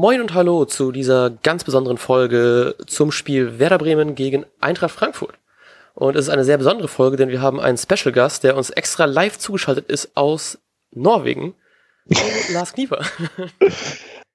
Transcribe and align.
Moin 0.00 0.22
und 0.22 0.32
Hallo 0.32 0.64
zu 0.64 0.92
dieser 0.92 1.28
ganz 1.28 1.62
besonderen 1.62 1.98
Folge 1.98 2.74
zum 2.86 3.12
Spiel 3.12 3.58
Werder 3.58 3.76
Bremen 3.76 4.14
gegen 4.14 4.46
Eintracht 4.58 4.92
Frankfurt. 4.92 5.38
Und 5.92 6.16
es 6.16 6.22
ist 6.22 6.30
eine 6.30 6.44
sehr 6.46 6.56
besondere 6.56 6.88
Folge, 6.88 7.18
denn 7.18 7.28
wir 7.28 7.42
haben 7.42 7.60
einen 7.60 7.76
Special 7.76 8.10
Gast, 8.10 8.42
der 8.42 8.56
uns 8.56 8.70
extra 8.70 9.04
live 9.04 9.36
zugeschaltet 9.36 9.90
ist 9.90 10.16
aus 10.16 10.58
Norwegen. 10.90 11.52
Lars 12.50 12.72
Knieper. 12.72 13.04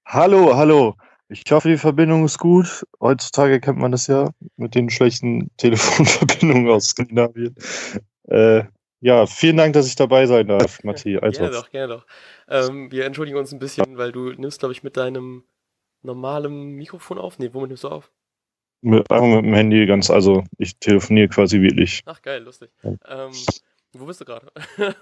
hallo, 0.05 0.55
hallo. 0.55 0.97
Ich 1.29 1.41
hoffe, 1.49 1.69
die 1.69 1.79
Verbindung 1.79 2.25
ist 2.25 2.37
gut. 2.37 2.85
Heutzutage 3.01 3.59
kennt 3.59 3.79
man 3.79 3.91
das 3.91 4.05
ja 4.05 4.29
mit 4.57 4.75
den 4.75 4.91
schlechten 4.91 5.49
Telefonverbindungen 5.57 6.69
aus 6.69 6.89
Skandinavien. 6.89 7.55
Äh, 8.27 8.65
ja, 9.01 9.25
vielen 9.25 9.57
Dank, 9.57 9.73
dass 9.73 9.87
ich 9.87 9.95
dabei 9.95 10.27
sein 10.27 10.45
darf, 10.45 10.83
Matthias. 10.83 11.21
Gerne 11.39 11.51
doch, 11.51 11.71
gerne 11.71 11.93
doch. 11.95 12.05
Ähm, 12.47 12.91
wir 12.91 13.05
entschuldigen 13.05 13.39
uns 13.39 13.51
ein 13.51 13.57
bisschen, 13.57 13.97
weil 13.97 14.11
du 14.11 14.31
nimmst, 14.33 14.59
glaube 14.59 14.73
ich, 14.73 14.83
mit 14.83 14.95
deinem 14.95 15.43
normalen 16.05 16.75
Mikrofon 16.75 17.17
auf. 17.17 17.39
Nee, 17.39 17.49
womit 17.53 17.69
nimmst 17.69 17.83
du 17.83 17.89
auf? 17.89 18.11
Mit, 18.81 19.09
einfach 19.09 19.27
mit 19.27 19.45
dem 19.45 19.53
Handy 19.53 19.85
ganz, 19.85 20.09
also 20.09 20.43
ich 20.57 20.77
telefoniere 20.77 21.29
quasi 21.29 21.61
wirklich. 21.61 22.01
Ach 22.05 22.21
geil, 22.21 22.43
lustig. 22.43 22.69
Ähm, 22.83 23.31
wo 23.97 24.05
bist 24.05 24.19
du 24.19 24.25
gerade? 24.25 24.51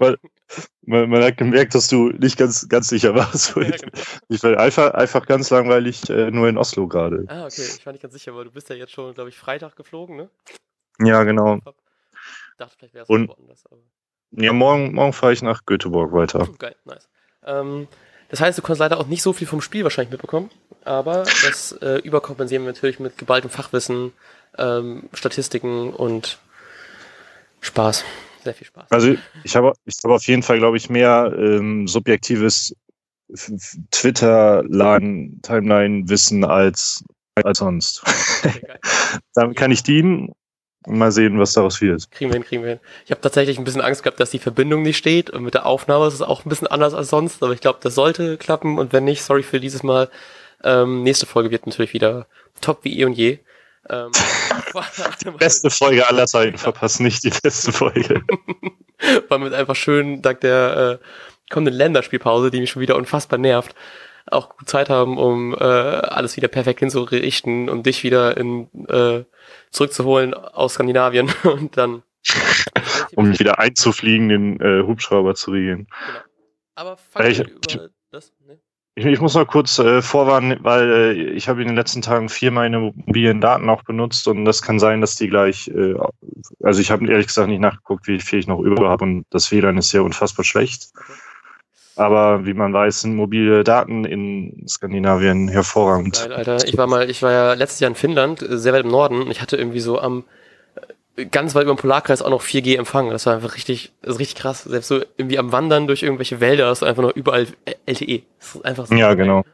man, 0.00 0.16
man, 1.08 1.22
hat 1.22 1.36
gemerkt, 1.36 1.74
dass 1.74 1.88
du 1.88 2.08
nicht 2.10 2.36
ganz, 2.36 2.68
ganz 2.68 2.88
sicher 2.88 3.14
warst. 3.14 3.54
Ja, 3.56 3.62
genau. 3.62 4.02
Ich 4.28 4.42
war 4.42 4.58
einfach, 4.58 4.92
einfach 4.94 5.24
ganz 5.24 5.50
langweilig 5.50 6.10
äh, 6.10 6.30
nur 6.32 6.48
in 6.48 6.58
Oslo 6.58 6.88
gerade. 6.88 7.24
Ah, 7.28 7.46
okay, 7.46 7.62
ich 7.62 7.86
war 7.86 7.92
nicht 7.92 8.02
ganz 8.02 8.14
sicher, 8.14 8.34
weil 8.34 8.44
du 8.44 8.50
bist 8.50 8.68
ja 8.70 8.76
jetzt 8.76 8.92
schon, 8.92 9.14
glaube 9.14 9.30
ich, 9.30 9.36
Freitag 9.36 9.76
geflogen, 9.76 10.16
ne? 10.16 10.30
Ja, 11.00 11.22
genau. 11.22 11.56
Ich 11.56 11.62
dachte, 12.58 12.76
vielleicht 12.76 12.94
wäre 12.94 13.04
es 13.04 13.08
woanders. 13.08 13.66
Aber... 13.66 13.80
Ja, 14.32 14.52
morgen, 14.52 14.92
morgen 14.92 15.12
fahre 15.12 15.32
ich 15.32 15.42
nach 15.42 15.64
Göteborg 15.64 16.12
weiter. 16.12 16.48
Oh, 16.50 16.54
geil, 16.58 16.74
nice. 16.84 17.08
Ähm, 17.44 17.86
das 18.34 18.40
heißt, 18.40 18.58
du 18.58 18.62
konntest 18.62 18.80
leider 18.80 18.98
auch 18.98 19.06
nicht 19.06 19.22
so 19.22 19.32
viel 19.32 19.46
vom 19.46 19.60
Spiel 19.60 19.84
wahrscheinlich 19.84 20.10
mitbekommen, 20.10 20.50
aber 20.84 21.22
das 21.22 21.70
äh, 21.80 21.98
überkompensieren 21.98 22.64
wir 22.64 22.72
natürlich 22.72 22.98
mit 22.98 23.16
geballtem 23.16 23.48
Fachwissen, 23.48 24.12
ähm, 24.58 25.04
Statistiken 25.12 25.94
und 25.94 26.40
Spaß. 27.60 28.04
Sehr 28.42 28.54
viel 28.54 28.66
Spaß. 28.66 28.90
Also 28.90 29.14
ich 29.44 29.54
habe 29.54 29.72
ich 29.84 29.94
habe 30.02 30.14
auf 30.14 30.26
jeden 30.26 30.42
Fall, 30.42 30.58
glaube 30.58 30.76
ich, 30.76 30.90
mehr 30.90 31.32
ähm, 31.38 31.86
subjektives 31.86 32.74
Twitter-Laden-Timeline-Wissen 33.92 36.44
als, 36.44 37.04
als 37.36 37.58
sonst. 37.58 38.02
Damit 39.34 39.56
kann 39.56 39.70
ich 39.70 39.84
dienen 39.84 40.32
Mal 40.86 41.12
sehen, 41.12 41.38
was 41.38 41.54
daraus 41.54 41.80
wird. 41.80 42.10
Kriegen 42.10 42.30
wir 42.30 42.34
hin, 42.34 42.44
kriegen 42.44 42.62
wir 42.62 42.70
hin. 42.70 42.80
Ich 43.04 43.10
habe 43.10 43.20
tatsächlich 43.20 43.58
ein 43.58 43.64
bisschen 43.64 43.80
Angst 43.80 44.02
gehabt, 44.02 44.20
dass 44.20 44.30
die 44.30 44.38
Verbindung 44.38 44.82
nicht 44.82 44.98
steht 44.98 45.30
und 45.30 45.42
mit 45.42 45.54
der 45.54 45.64
Aufnahme 45.64 46.06
ist 46.06 46.14
es 46.14 46.22
auch 46.22 46.44
ein 46.44 46.48
bisschen 46.48 46.66
anders 46.66 46.92
als 46.92 47.08
sonst, 47.08 47.42
aber 47.42 47.52
ich 47.52 47.60
glaube, 47.60 47.78
das 47.82 47.94
sollte 47.94 48.36
klappen 48.36 48.78
und 48.78 48.92
wenn 48.92 49.04
nicht, 49.04 49.22
sorry 49.22 49.42
für 49.42 49.60
dieses 49.60 49.82
Mal. 49.82 50.10
Ähm, 50.62 51.02
nächste 51.02 51.26
Folge 51.26 51.50
wird 51.50 51.66
natürlich 51.66 51.92
wieder 51.92 52.26
top 52.60 52.84
wie 52.84 52.98
eh 52.98 53.04
und 53.04 53.12
je. 53.12 53.38
Ähm, 53.88 54.10
die 55.24 55.30
beste 55.30 55.70
Folge 55.70 56.08
aller 56.08 56.26
Zeiten, 56.26 56.58
verpasst 56.58 57.00
nicht 57.00 57.24
die 57.24 57.32
beste 57.42 57.72
Folge. 57.72 58.22
War 59.28 59.38
mit 59.38 59.52
einfach 59.52 59.76
schön, 59.76 60.22
dank 60.22 60.40
der 60.40 61.00
äh, 61.00 61.52
kommenden 61.52 61.74
Länderspielpause, 61.74 62.50
die 62.50 62.60
mich 62.60 62.70
schon 62.70 62.82
wieder 62.82 62.96
unfassbar 62.96 63.38
nervt, 63.38 63.74
auch 64.30 64.56
gut 64.56 64.68
Zeit 64.68 64.90
haben, 64.90 65.18
um 65.18 65.54
äh, 65.54 65.64
alles 65.64 66.36
wieder 66.36 66.48
perfekt 66.48 66.80
hinzurichten 66.80 67.68
und 67.68 67.86
dich 67.86 68.04
wieder 68.04 68.36
in 68.36 68.68
äh, 68.88 69.24
zurückzuholen 69.70 70.34
aus 70.34 70.74
Skandinavien 70.74 71.30
und 71.44 71.76
dann 71.76 72.02
um 73.16 73.38
wieder 73.38 73.58
einzufliegen, 73.58 74.28
den 74.28 74.60
äh, 74.60 74.82
Hubschrauber 74.82 75.34
zu 75.34 75.50
regeln. 75.50 75.86
Genau. 75.86 76.18
Aber 76.74 76.96
fang 76.96 77.26
ich, 77.26 77.40
über 77.40 77.90
das. 78.10 78.32
Ne? 78.46 78.58
Ich, 78.96 79.04
ich, 79.04 79.20
muss 79.20 79.34
noch 79.34 79.46
kurz 79.46 79.78
äh, 79.78 80.00
vorwarnen, 80.02 80.58
weil 80.62 80.90
äh, 80.90 81.12
ich 81.12 81.48
habe 81.48 81.60
in 81.62 81.68
den 81.68 81.76
letzten 81.76 82.00
Tagen 82.00 82.28
vier 82.28 82.50
meine 82.50 82.78
mobilen 82.78 83.40
Daten 83.40 83.68
auch 83.68 83.82
benutzt 83.82 84.28
und 84.28 84.44
das 84.44 84.62
kann 84.62 84.78
sein, 84.78 85.00
dass 85.00 85.16
die 85.16 85.28
gleich, 85.28 85.68
äh, 85.68 85.94
also 86.62 86.80
ich 86.80 86.90
habe 86.90 87.06
ehrlich 87.10 87.26
gesagt 87.26 87.48
nicht 87.48 87.60
nachgeguckt, 87.60 88.06
wie 88.06 88.20
viel 88.20 88.38
ich 88.38 88.46
noch 88.46 88.60
über 88.60 88.88
habe 88.88 89.04
und 89.04 89.26
das 89.30 89.50
WLAN 89.50 89.78
ist 89.78 89.92
ja 89.92 90.00
unfassbar 90.00 90.44
schlecht. 90.44 90.92
Okay. 90.94 91.12
Aber 91.96 92.44
wie 92.44 92.54
man 92.54 92.72
weiß, 92.72 93.02
sind 93.02 93.14
mobile 93.14 93.62
Daten 93.62 94.04
in 94.04 94.66
Skandinavien 94.66 95.48
hervorragend. 95.48 96.24
Geil, 96.26 96.32
Alter. 96.32 96.64
Ich 96.66 96.76
war 96.76 96.86
mal, 96.86 97.08
ich 97.08 97.22
war 97.22 97.32
ja 97.32 97.52
letztes 97.54 97.80
Jahr 97.80 97.90
in 97.90 97.94
Finnland, 97.94 98.42
äh, 98.42 98.58
sehr 98.58 98.72
weit 98.72 98.84
im 98.84 98.90
Norden. 98.90 99.30
Ich 99.30 99.40
hatte 99.40 99.56
irgendwie 99.56 99.80
so 99.80 100.00
am 100.00 100.24
äh, 101.16 101.26
ganz 101.26 101.54
weit 101.54 101.64
über 101.64 101.74
dem 101.74 101.78
Polarkreis 101.78 102.20
auch 102.22 102.30
noch 102.30 102.42
4G 102.42 102.76
empfangen. 102.76 103.10
Das 103.10 103.26
war 103.26 103.34
einfach 103.34 103.54
richtig, 103.54 103.92
das 104.02 104.14
ist 104.14 104.20
richtig 104.20 104.36
krass. 104.36 104.64
Selbst 104.64 104.88
so 104.88 105.02
irgendwie 105.16 105.38
am 105.38 105.52
Wandern 105.52 105.86
durch 105.86 106.02
irgendwelche 106.02 106.40
Wälder 106.40 106.70
ist 106.72 106.82
einfach 106.82 107.02
noch 107.02 107.14
überall 107.14 107.46
LTE. 107.86 108.22
Das 108.40 108.54
ist 108.56 108.64
einfach 108.64 108.86
so. 108.86 108.94
Ja, 108.94 109.14
genau. 109.14 109.44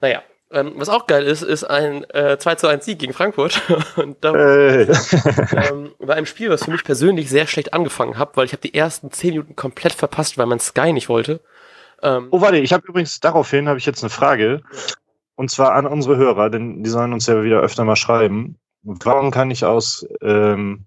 Naja. 0.00 0.22
Ähm, 0.50 0.72
was 0.76 0.88
auch 0.88 1.06
geil 1.06 1.24
ist, 1.24 1.42
ist 1.42 1.64
ein 1.64 2.08
äh, 2.08 2.38
2 2.38 2.54
zu 2.54 2.68
1 2.68 2.82
Sieg 2.82 2.98
gegen 2.98 3.12
Frankfurt. 3.12 3.60
Und 3.96 4.16
da 4.22 4.32
hey. 4.32 4.86
ähm, 5.68 5.92
war 5.98 6.16
ein 6.16 6.24
Spiel, 6.24 6.48
was 6.48 6.64
für 6.64 6.70
mich 6.70 6.84
persönlich 6.84 7.28
sehr 7.28 7.46
schlecht 7.46 7.74
angefangen 7.74 8.16
hat, 8.16 8.34
weil 8.38 8.46
ich 8.46 8.52
habe 8.52 8.62
die 8.62 8.74
ersten 8.74 9.10
10 9.10 9.30
Minuten 9.32 9.56
komplett 9.56 9.92
verpasst, 9.92 10.38
weil 10.38 10.46
man 10.46 10.58
Sky 10.58 10.94
nicht 10.94 11.10
wollte. 11.10 11.40
Ähm, 12.02 12.28
oh, 12.30 12.40
warte, 12.40 12.58
ich 12.58 12.72
habe 12.72 12.86
übrigens 12.86 13.20
daraufhin 13.20 13.68
habe 13.68 13.78
ich 13.78 13.86
jetzt 13.86 14.02
eine 14.02 14.10
Frage. 14.10 14.62
Und 15.36 15.50
zwar 15.50 15.74
an 15.74 15.86
unsere 15.86 16.16
Hörer, 16.16 16.50
denn 16.50 16.82
die 16.82 16.90
sollen 16.90 17.12
uns 17.12 17.26
ja 17.26 17.42
wieder 17.44 17.60
öfter 17.60 17.84
mal 17.84 17.96
schreiben. 17.96 18.56
Warum 18.82 19.30
kann 19.30 19.50
ich 19.50 19.64
aus 19.64 20.06
ähm, 20.20 20.86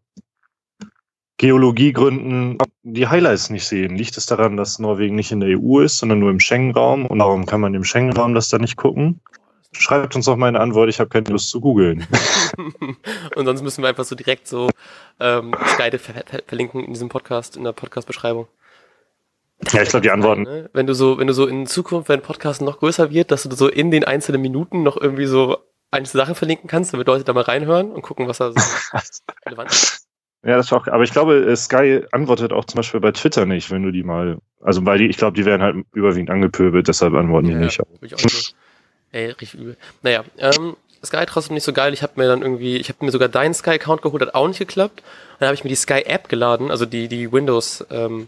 Geologiegründen 1.37 2.57
die 2.83 3.07
Highlights 3.07 3.49
nicht 3.49 3.65
sehen? 3.65 3.95
Liegt 3.95 4.17
es 4.17 4.25
daran, 4.25 4.57
dass 4.57 4.79
Norwegen 4.79 5.15
nicht 5.15 5.31
in 5.31 5.39
der 5.39 5.57
EU 5.57 5.79
ist, 5.79 5.97
sondern 5.97 6.19
nur 6.19 6.29
im 6.29 6.39
Schengen-Raum? 6.39 7.05
Und 7.05 7.19
warum 7.19 7.45
kann 7.45 7.61
man 7.61 7.73
im 7.73 7.83
Schengen-Raum 7.83 8.33
das 8.33 8.49
da 8.49 8.57
nicht 8.57 8.75
gucken? 8.75 9.21
Schreibt 9.73 10.15
uns 10.17 10.25
doch 10.25 10.35
mal 10.35 10.47
eine 10.47 10.59
Antwort, 10.59 10.89
ich 10.89 10.99
habe 10.99 11.09
keine 11.09 11.29
Lust 11.29 11.49
zu 11.49 11.61
googeln. 11.61 12.05
und 13.35 13.45
sonst 13.45 13.61
müssen 13.61 13.81
wir 13.81 13.89
einfach 13.89 14.03
so 14.03 14.15
direkt 14.15 14.47
so 14.47 14.69
ähm, 15.19 15.55
Skype 15.65 15.97
ver 15.97 16.13
ver 16.13 16.43
verlinken 16.45 16.83
in 16.83 16.93
diesem 16.93 17.07
Podcast, 17.07 17.55
in 17.55 17.63
der 17.63 17.71
Podcast-Beschreibung. 17.71 18.47
Ja, 19.71 19.81
ich 19.81 19.89
glaube, 19.89 20.01
die 20.01 20.11
Antworten. 20.11 20.43
Ne? 20.43 20.69
Wenn 20.73 20.87
du 20.87 20.93
so, 20.93 21.17
wenn 21.17 21.27
du 21.27 21.33
so 21.33 21.47
in 21.47 21.67
Zukunft, 21.67 22.09
wenn 22.09 22.21
Podcast 22.21 22.61
noch 22.61 22.79
größer 22.79 23.11
wird, 23.11 23.31
dass 23.31 23.43
du 23.43 23.55
so 23.55 23.67
in 23.67 23.91
den 23.91 24.03
einzelnen 24.03 24.41
Minuten 24.41 24.83
noch 24.83 24.97
irgendwie 24.97 25.25
so 25.25 25.57
einzelne 25.91 26.23
Sachen 26.23 26.35
verlinken 26.35 26.69
kannst, 26.69 26.93
damit 26.93 27.07
Leute 27.07 27.23
da 27.23 27.33
mal 27.33 27.43
reinhören 27.43 27.91
und 27.91 28.01
gucken, 28.01 28.27
was 28.27 28.39
da 28.39 28.51
so 28.51 28.59
relevant 29.45 29.71
ist. 29.71 30.07
Ja, 30.43 30.55
das 30.57 30.67
ist 30.67 30.73
auch, 30.73 30.87
aber 30.87 31.03
ich 31.03 31.11
glaube, 31.11 31.35
äh, 31.35 31.55
Sky 31.55 32.03
antwortet 32.11 32.51
auch 32.51 32.65
zum 32.65 32.77
Beispiel 32.77 32.99
bei 32.99 33.11
Twitter 33.11 33.45
nicht, 33.45 33.69
wenn 33.69 33.83
du 33.83 33.91
die 33.91 34.03
mal, 34.03 34.39
also 34.59 34.83
weil 34.85 34.97
die, 34.97 35.05
ich 35.05 35.17
glaube, 35.17 35.35
die 35.35 35.45
werden 35.45 35.61
halt 35.61 35.75
überwiegend 35.93 36.31
angepöbelt, 36.31 36.87
deshalb 36.87 37.13
antworten 37.13 37.47
die 37.47 37.53
ja, 37.53 37.59
nicht. 37.59 37.77
Ja, 37.77 37.85
nicht. 38.01 38.55
Ey, 39.11 39.25
richtig 39.27 39.53
übel. 39.53 39.77
Naja, 40.01 40.23
ähm, 40.39 40.75
Sky 41.03 41.25
trotzdem 41.27 41.55
nicht 41.55 41.63
so 41.63 41.73
geil. 41.73 41.93
Ich 41.93 42.01
habe 42.01 42.13
mir 42.15 42.27
dann 42.27 42.41
irgendwie, 42.41 42.77
ich 42.77 42.89
habe 42.89 43.03
mir 43.03 43.11
sogar 43.11 43.27
deinen 43.27 43.53
Sky-Account 43.53 44.01
geholt, 44.01 44.21
hat 44.21 44.35
auch 44.35 44.47
nicht 44.47 44.59
geklappt. 44.59 45.03
Dann 45.39 45.47
habe 45.47 45.55
ich 45.55 45.63
mir 45.63 45.69
die 45.69 45.75
Sky-App 45.75 46.29
geladen, 46.29 46.71
also 46.71 46.85
die, 46.85 47.07
die 47.07 47.31
Windows-App. 47.31 47.89
Ähm, 47.89 48.27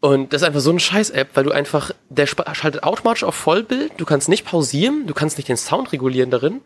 und 0.00 0.32
das 0.32 0.42
ist 0.42 0.46
einfach 0.46 0.60
so 0.60 0.70
eine 0.70 0.80
Scheiß-App, 0.80 1.30
weil 1.34 1.44
du 1.44 1.50
einfach, 1.50 1.90
der 2.08 2.26
schaltet 2.26 2.82
automatisch 2.84 3.24
auf 3.24 3.34
Vollbild, 3.34 3.92
du 3.96 4.04
kannst 4.04 4.28
nicht 4.28 4.44
pausieren, 4.44 5.06
du 5.06 5.14
kannst 5.14 5.38
nicht 5.38 5.48
den 5.48 5.56
Sound 5.56 5.92
regulieren 5.92 6.30
darin. 6.30 6.60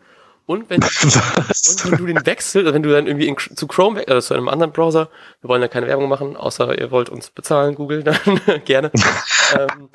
Und 0.45 0.69
wenn, 0.69 0.81
du, 0.81 0.87
und 1.05 1.91
wenn 1.91 1.97
du 1.97 2.05
den 2.05 2.25
Wechsel, 2.25 2.71
wenn 2.71 2.83
du 2.83 2.91
dann 2.91 3.07
irgendwie 3.07 3.27
in, 3.27 3.37
zu 3.37 3.65
Chrome, 3.65 4.03
also 4.07 4.27
zu 4.27 4.33
einem 4.33 4.49
anderen 4.49 4.73
Browser, 4.73 5.09
wir 5.41 5.47
wollen 5.49 5.61
ja 5.61 5.67
keine 5.69 5.87
Werbung 5.87 6.09
machen, 6.09 6.35
außer 6.35 6.77
ihr 6.77 6.91
wollt 6.91 7.09
uns 7.09 7.31
bezahlen, 7.31 7.75
Google, 7.75 8.03
dann 8.03 8.17
gerne. 8.65 8.91
ähm, 9.57 9.89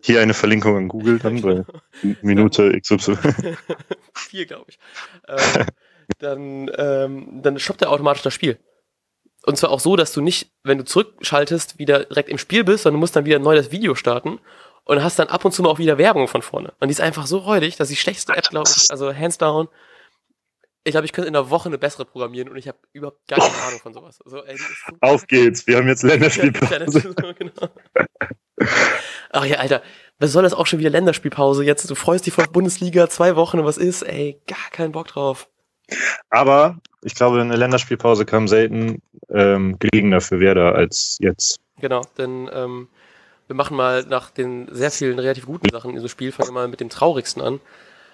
Hier 0.00 0.20
eine 0.20 0.32
Verlinkung 0.32 0.76
an 0.76 0.88
Google 0.88 1.18
dann 1.18 1.42
bei 1.42 1.64
Minute 2.22 2.80
XY. 2.80 3.16
Vier, 4.14 4.46
glaube 4.46 4.66
ich. 4.68 4.78
Ähm, 5.28 5.66
dann, 6.18 6.70
ähm, 6.78 7.42
dann 7.42 7.58
shoppt 7.58 7.82
er 7.82 7.90
automatisch 7.90 8.22
das 8.22 8.34
Spiel. 8.34 8.58
Und 9.46 9.58
zwar 9.58 9.70
auch 9.70 9.80
so, 9.80 9.94
dass 9.96 10.12
du 10.12 10.22
nicht, 10.22 10.50
wenn 10.62 10.78
du 10.78 10.84
zurückschaltest, 10.84 11.78
wieder 11.78 12.04
direkt 12.04 12.30
im 12.30 12.38
Spiel 12.38 12.64
bist, 12.64 12.84
sondern 12.84 12.98
du 12.98 13.00
musst 13.00 13.14
dann 13.14 13.26
wieder 13.26 13.38
neu 13.38 13.54
das 13.54 13.70
Video 13.70 13.94
starten 13.94 14.40
und 14.84 15.02
hast 15.02 15.18
dann 15.18 15.28
ab 15.28 15.44
und 15.44 15.52
zu 15.52 15.62
mal 15.62 15.68
auch 15.68 15.78
wieder 15.78 15.98
Werbung 15.98 16.28
von 16.28 16.40
vorne. 16.40 16.72
Und 16.80 16.88
die 16.88 16.92
ist 16.92 17.00
einfach 17.00 17.26
so 17.26 17.38
räudig, 17.38 17.76
dass 17.76 17.88
die 17.88 17.96
schlechteste 17.96 18.34
App, 18.34 18.48
glaube 18.48 18.70
ich, 18.74 18.90
also 18.90 19.14
hands 19.14 19.38
down. 19.38 19.68
Ich 20.82 20.92
glaube, 20.92 21.06
ich 21.06 21.12
könnte 21.12 21.28
in 21.28 21.36
einer 21.36 21.50
Woche 21.50 21.68
eine 21.68 21.78
bessere 21.78 22.04
programmieren 22.04 22.48
und 22.48 22.56
ich 22.56 22.68
habe 22.68 22.78
überhaupt 22.92 23.26
gar 23.26 23.38
keine 23.38 23.62
Ahnung 23.62 23.80
von 23.80 23.94
sowas. 23.94 24.18
Also, 24.22 24.44
ey, 24.44 24.56
so 24.56 24.64
Auf 25.00 25.26
geht's, 25.26 25.66
wir 25.66 25.78
haben 25.78 25.88
jetzt 25.88 26.02
Länderspielpause. 26.02 27.14
genau. 27.38 27.68
Ach 29.30 29.44
ja, 29.44 29.58
Alter, 29.58 29.82
was 30.18 30.32
soll 30.32 30.42
das 30.42 30.54
auch 30.54 30.66
schon 30.66 30.78
wieder 30.78 30.90
Länderspielpause 30.90 31.64
jetzt? 31.64 31.88
Du 31.90 31.94
freust 31.94 32.26
dich 32.26 32.34
vor 32.34 32.44
Bundesliga, 32.46 33.08
zwei 33.08 33.36
Wochen 33.36 33.58
und 33.58 33.64
was 33.64 33.78
ist? 33.78 34.02
Ey, 34.02 34.40
gar 34.46 34.70
keinen 34.70 34.92
Bock 34.92 35.08
drauf. 35.08 35.48
Aber 36.30 36.78
ich 37.02 37.14
glaube, 37.14 37.40
eine 37.40 37.56
Länderspielpause 37.56 38.24
kam 38.24 38.48
selten 38.48 39.02
ähm, 39.30 39.78
gelegener 39.78 40.20
für 40.20 40.40
Werder 40.40 40.74
als 40.74 41.18
jetzt. 41.20 41.60
Genau, 41.80 42.02
denn 42.16 42.48
ähm, 42.52 42.88
wir 43.46 43.56
machen 43.56 43.76
mal 43.76 44.04
nach 44.04 44.30
den 44.30 44.68
sehr 44.70 44.90
vielen 44.90 45.18
relativ 45.18 45.46
guten 45.46 45.68
Sachen 45.70 45.90
in 45.90 45.96
diesem 45.96 46.08
Spiel, 46.08 46.32
fangen 46.32 46.48
wir 46.48 46.52
mal 46.52 46.68
mit 46.68 46.80
dem 46.80 46.88
traurigsten 46.88 47.42
an. 47.42 47.60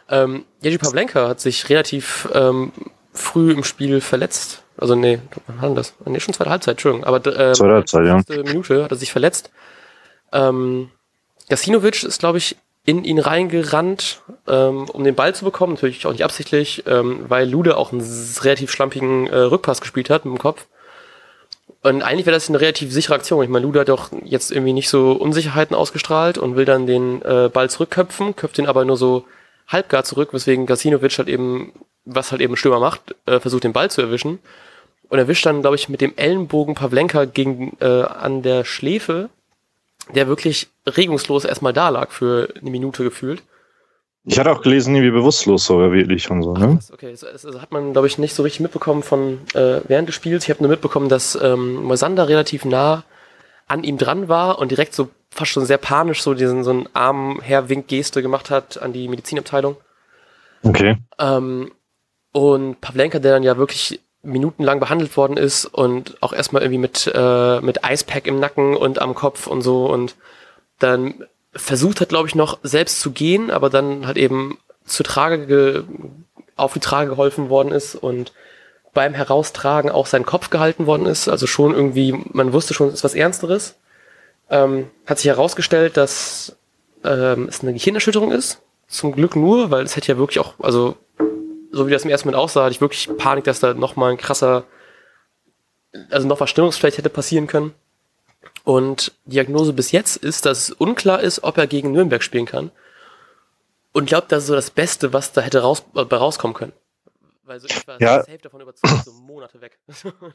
Ähm, 0.08 0.44
Jerzy 0.60 0.78
Pavlenka 0.78 1.28
hat 1.28 1.40
sich 1.40 1.68
relativ 1.68 2.28
ähm, 2.34 2.72
früh 3.12 3.52
im 3.52 3.62
Spiel 3.62 4.00
verletzt. 4.00 4.64
Also 4.76 4.94
nee, 4.94 5.20
wann 5.46 5.62
war 5.62 5.74
das? 5.74 5.94
Nee, 6.04 6.20
schon 6.20 6.34
zweite 6.34 6.50
Halbzeit, 6.50 6.72
Entschuldigung. 6.72 7.06
Aber 7.06 7.18
ähm, 7.26 7.54
zweite 7.54 7.74
Halbzeit, 7.74 8.06
ja. 8.06 8.42
Minute 8.42 8.84
hat 8.84 8.90
er 8.90 8.96
sich 8.96 9.12
verletzt. 9.12 9.50
Ähm, 10.32 10.90
Gasinovic 11.48 12.02
ist, 12.02 12.18
glaube 12.18 12.38
ich, 12.38 12.56
in 12.90 13.04
ihn 13.04 13.20
reingerannt, 13.20 14.20
ähm, 14.48 14.88
um 14.90 15.04
den 15.04 15.14
Ball 15.14 15.32
zu 15.32 15.44
bekommen, 15.44 15.74
natürlich 15.74 16.06
auch 16.06 16.12
nicht 16.12 16.24
absichtlich, 16.24 16.82
ähm, 16.88 17.24
weil 17.28 17.48
Lude 17.48 17.76
auch 17.76 17.92
einen 17.92 18.02
relativ 18.42 18.72
schlampigen 18.72 19.28
äh, 19.28 19.36
Rückpass 19.36 19.80
gespielt 19.80 20.10
hat 20.10 20.24
mit 20.24 20.34
dem 20.34 20.40
Kopf. 20.40 20.66
Und 21.82 22.02
eigentlich 22.02 22.26
wäre 22.26 22.36
das 22.36 22.48
eine 22.48 22.60
relativ 22.60 22.92
sichere 22.92 23.14
Aktion. 23.14 23.44
Ich 23.44 23.48
meine, 23.48 23.64
Lude 23.64 23.80
hat 23.80 23.88
doch 23.88 24.10
jetzt 24.24 24.50
irgendwie 24.50 24.72
nicht 24.72 24.88
so 24.88 25.12
Unsicherheiten 25.12 25.76
ausgestrahlt 25.76 26.36
und 26.36 26.56
will 26.56 26.64
dann 26.64 26.86
den 26.86 27.22
äh, 27.22 27.48
Ball 27.48 27.70
zurückköpfen, 27.70 28.34
köpft 28.34 28.58
ihn 28.58 28.66
aber 28.66 28.84
nur 28.84 28.96
so 28.96 29.24
halbgar 29.68 30.02
zurück, 30.02 30.30
weswegen 30.32 30.66
Gasinovic 30.66 31.16
halt 31.16 31.28
eben, 31.28 31.72
was 32.04 32.32
halt 32.32 32.42
eben 32.42 32.56
Stürmer 32.56 32.80
macht, 32.80 33.14
äh, 33.26 33.38
versucht 33.38 33.62
den 33.62 33.72
Ball 33.72 33.88
zu 33.88 34.02
erwischen. 34.02 34.40
Und 35.08 35.18
erwischt 35.18 35.46
dann, 35.46 35.60
glaube 35.60 35.76
ich, 35.76 35.88
mit 35.88 36.00
dem 36.00 36.16
Ellenbogen 36.16 36.74
Pavlenka 36.74 37.24
gegen, 37.24 37.76
äh, 37.80 37.86
an 37.86 38.42
der 38.42 38.64
Schläfe, 38.64 39.30
der 40.14 40.28
wirklich 40.28 40.68
regungslos 40.86 41.44
erstmal 41.44 41.72
da 41.72 41.88
lag 41.88 42.10
für 42.10 42.52
eine 42.60 42.70
Minute 42.70 43.04
gefühlt. 43.04 43.42
Ich 44.24 44.38
hatte 44.38 44.52
auch 44.52 44.60
gelesen, 44.60 44.94
wie 44.94 45.10
bewusstlos 45.10 45.64
so 45.64 45.80
er 45.80 45.92
wirklich 45.92 46.30
und 46.30 46.42
so, 46.42 46.52
ne? 46.52 46.78
Ach, 46.82 46.92
okay, 46.92 47.10
das, 47.18 47.42
das, 47.42 47.60
hat 47.60 47.72
man, 47.72 47.92
glaube 47.92 48.06
ich, 48.06 48.18
nicht 48.18 48.34
so 48.34 48.42
richtig 48.42 48.60
mitbekommen 48.60 49.02
von 49.02 49.38
äh, 49.54 49.80
während 49.88 50.08
des 50.08 50.14
Spiels. 50.14 50.44
Ich 50.44 50.50
habe 50.50 50.62
nur 50.62 50.70
mitbekommen, 50.70 51.08
dass 51.08 51.38
ähm, 51.40 51.76
Moisander 51.84 52.28
relativ 52.28 52.66
nah 52.66 53.04
an 53.66 53.82
ihm 53.82 53.96
dran 53.96 54.28
war 54.28 54.58
und 54.58 54.70
direkt 54.70 54.94
so 54.94 55.08
fast 55.30 55.52
schon 55.52 55.64
sehr 55.64 55.78
panisch 55.78 56.22
so 56.22 56.34
diesen 56.34 56.64
so 56.64 56.70
einen 56.70 56.88
armen 56.92 57.40
Herr-Wink-Geste 57.40 58.20
gemacht 58.20 58.50
hat 58.50 58.82
an 58.82 58.92
die 58.92 59.08
Medizinabteilung. 59.08 59.76
Okay. 60.62 60.96
Ähm, 61.18 61.72
und 62.32 62.80
Pavlenka, 62.80 63.20
der 63.20 63.32
dann 63.32 63.42
ja 63.42 63.56
wirklich 63.56 64.00
minutenlang 64.22 64.80
behandelt 64.80 65.16
worden 65.16 65.36
ist 65.36 65.64
und 65.64 66.16
auch 66.20 66.32
erstmal 66.32 66.62
irgendwie 66.62 66.78
mit, 66.78 67.10
äh, 67.14 67.60
mit 67.60 67.80
Icepack 67.84 68.26
im 68.26 68.38
Nacken 68.38 68.76
und 68.76 69.00
am 69.00 69.14
Kopf 69.14 69.46
und 69.46 69.62
so 69.62 69.86
und 69.86 70.16
dann 70.78 71.26
versucht 71.52 72.00
hat, 72.00 72.10
glaube 72.10 72.28
ich, 72.28 72.34
noch 72.34 72.58
selbst 72.62 73.00
zu 73.00 73.10
gehen, 73.10 73.50
aber 73.50 73.70
dann 73.70 74.06
halt 74.06 74.16
eben 74.16 74.58
zur 74.84 75.04
Trage 75.04 75.46
ge 75.46 75.84
auf 76.56 76.74
die 76.74 76.80
Trage 76.80 77.10
geholfen 77.10 77.48
worden 77.48 77.72
ist 77.72 77.94
und 77.94 78.32
beim 78.92 79.14
Heraustragen 79.14 79.90
auch 79.90 80.06
sein 80.06 80.26
Kopf 80.26 80.50
gehalten 80.50 80.86
worden 80.86 81.06
ist. 81.06 81.28
Also 81.28 81.46
schon 81.46 81.74
irgendwie, 81.74 82.12
man 82.32 82.52
wusste 82.52 82.74
schon, 82.74 82.88
es 82.88 82.94
ist 82.94 83.04
was 83.04 83.14
Ernsteres. 83.14 83.76
Ähm, 84.50 84.90
hat 85.06 85.18
sich 85.18 85.28
herausgestellt, 85.28 85.96
dass 85.96 86.56
ähm, 87.04 87.46
es 87.48 87.62
eine 87.62 87.72
Gehirnerschütterung 87.72 88.32
ist. 88.32 88.60
Zum 88.88 89.12
Glück 89.12 89.36
nur, 89.36 89.70
weil 89.70 89.84
es 89.84 89.96
hätte 89.96 90.12
ja 90.12 90.18
wirklich 90.18 90.40
auch, 90.40 90.54
also 90.58 90.96
so 91.70 91.86
wie 91.86 91.90
das 91.92 92.04
im 92.04 92.10
ersten 92.10 92.28
Moment 92.28 92.42
aussah, 92.42 92.64
hatte 92.64 92.72
ich 92.74 92.80
wirklich 92.80 93.08
Panik, 93.18 93.44
dass 93.44 93.60
da 93.60 93.74
nochmal 93.74 94.10
ein 94.12 94.16
krasser, 94.18 94.64
also 96.10 96.26
noch 96.28 96.40
was 96.40 96.50
Stimmungsfleisch 96.50 96.98
hätte 96.98 97.10
passieren 97.10 97.46
können. 97.46 97.74
Und 98.64 99.12
Diagnose 99.24 99.72
bis 99.72 99.92
jetzt 99.92 100.16
ist, 100.16 100.46
dass 100.46 100.58
es 100.68 100.70
unklar 100.70 101.20
ist, 101.20 101.42
ob 101.44 101.58
er 101.58 101.66
gegen 101.66 101.92
Nürnberg 101.92 102.22
spielen 102.22 102.46
kann. 102.46 102.70
Und 103.92 104.04
ich 104.04 104.08
glaube, 104.10 104.26
das 104.28 104.44
ist 104.44 104.48
so 104.48 104.54
das 104.54 104.70
Beste, 104.70 105.12
was 105.12 105.32
da 105.32 105.40
hätte 105.40 105.62
raus, 105.62 105.84
äh, 105.94 106.00
rauskommen 106.00 106.54
können. 106.54 106.72
Weil 107.44 107.58
so 107.60 107.66
ich 107.68 107.86
war 107.88 108.00
Ja. 108.00 108.22
safe 108.22 108.38
davon 108.38 108.60
überzeugt, 108.60 109.04
so 109.04 109.12
Monate 109.12 109.60
weg. 109.60 109.78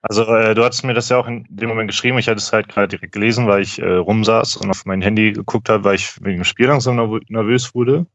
Also 0.00 0.22
äh, 0.26 0.54
du 0.54 0.62
hattest 0.62 0.84
mir 0.84 0.94
das 0.94 1.08
ja 1.08 1.16
auch 1.16 1.26
in 1.26 1.44
dem 1.50 1.68
Moment 1.68 1.90
geschrieben. 1.90 2.18
Ich 2.18 2.28
hatte 2.28 2.38
es 2.38 2.52
halt 2.52 2.68
gerade 2.68 2.86
direkt 2.86 3.12
gelesen, 3.12 3.48
weil 3.48 3.62
ich 3.62 3.80
äh, 3.80 3.84
rumsaß 3.94 4.56
und 4.58 4.70
auf 4.70 4.86
mein 4.86 5.02
Handy 5.02 5.32
geguckt 5.32 5.68
habe, 5.68 5.82
weil 5.82 5.96
ich 5.96 6.14
wegen 6.22 6.38
dem 6.38 6.44
Spiel 6.44 6.68
langsam 6.68 7.00
nervö- 7.00 7.24
nervös 7.26 7.74
wurde. 7.74 8.06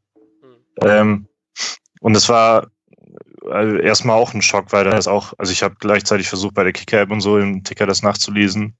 Ähm, 0.80 1.26
und 2.00 2.16
es 2.16 2.28
war 2.28 2.68
also 3.50 3.76
erstmal 3.76 4.16
auch 4.16 4.34
ein 4.34 4.42
Schock, 4.42 4.72
weil 4.72 4.84
das 4.84 5.06
auch, 5.06 5.34
also 5.38 5.52
ich 5.52 5.62
habe 5.62 5.76
gleichzeitig 5.78 6.28
versucht 6.28 6.54
bei 6.54 6.64
der 6.64 6.72
Kicker-App 6.72 7.10
und 7.10 7.20
so 7.20 7.38
im 7.38 7.62
Ticker 7.62 7.86
das 7.86 8.02
nachzulesen. 8.02 8.76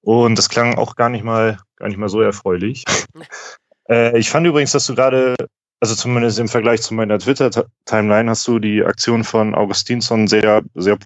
Und 0.00 0.38
das 0.38 0.48
klang 0.48 0.76
auch 0.78 0.96
gar 0.96 1.08
nicht 1.10 1.24
mal, 1.24 1.58
gar 1.76 1.88
nicht 1.88 1.98
mal 1.98 2.08
so 2.08 2.20
erfreulich. 2.20 2.84
äh, 3.90 4.18
ich 4.18 4.30
fand 4.30 4.46
übrigens, 4.46 4.72
dass 4.72 4.86
du 4.86 4.94
gerade, 4.94 5.34
also 5.80 5.94
zumindest 5.94 6.38
im 6.38 6.48
Vergleich 6.48 6.82
zu 6.82 6.94
meiner 6.94 7.18
Twitter-Timeline, 7.18 8.30
hast 8.30 8.46
du 8.48 8.58
die 8.58 8.82
Aktion 8.82 9.24
von 9.24 9.54
Augustinsson 9.54 10.26
sehr, 10.26 10.62
sehr 10.74 10.98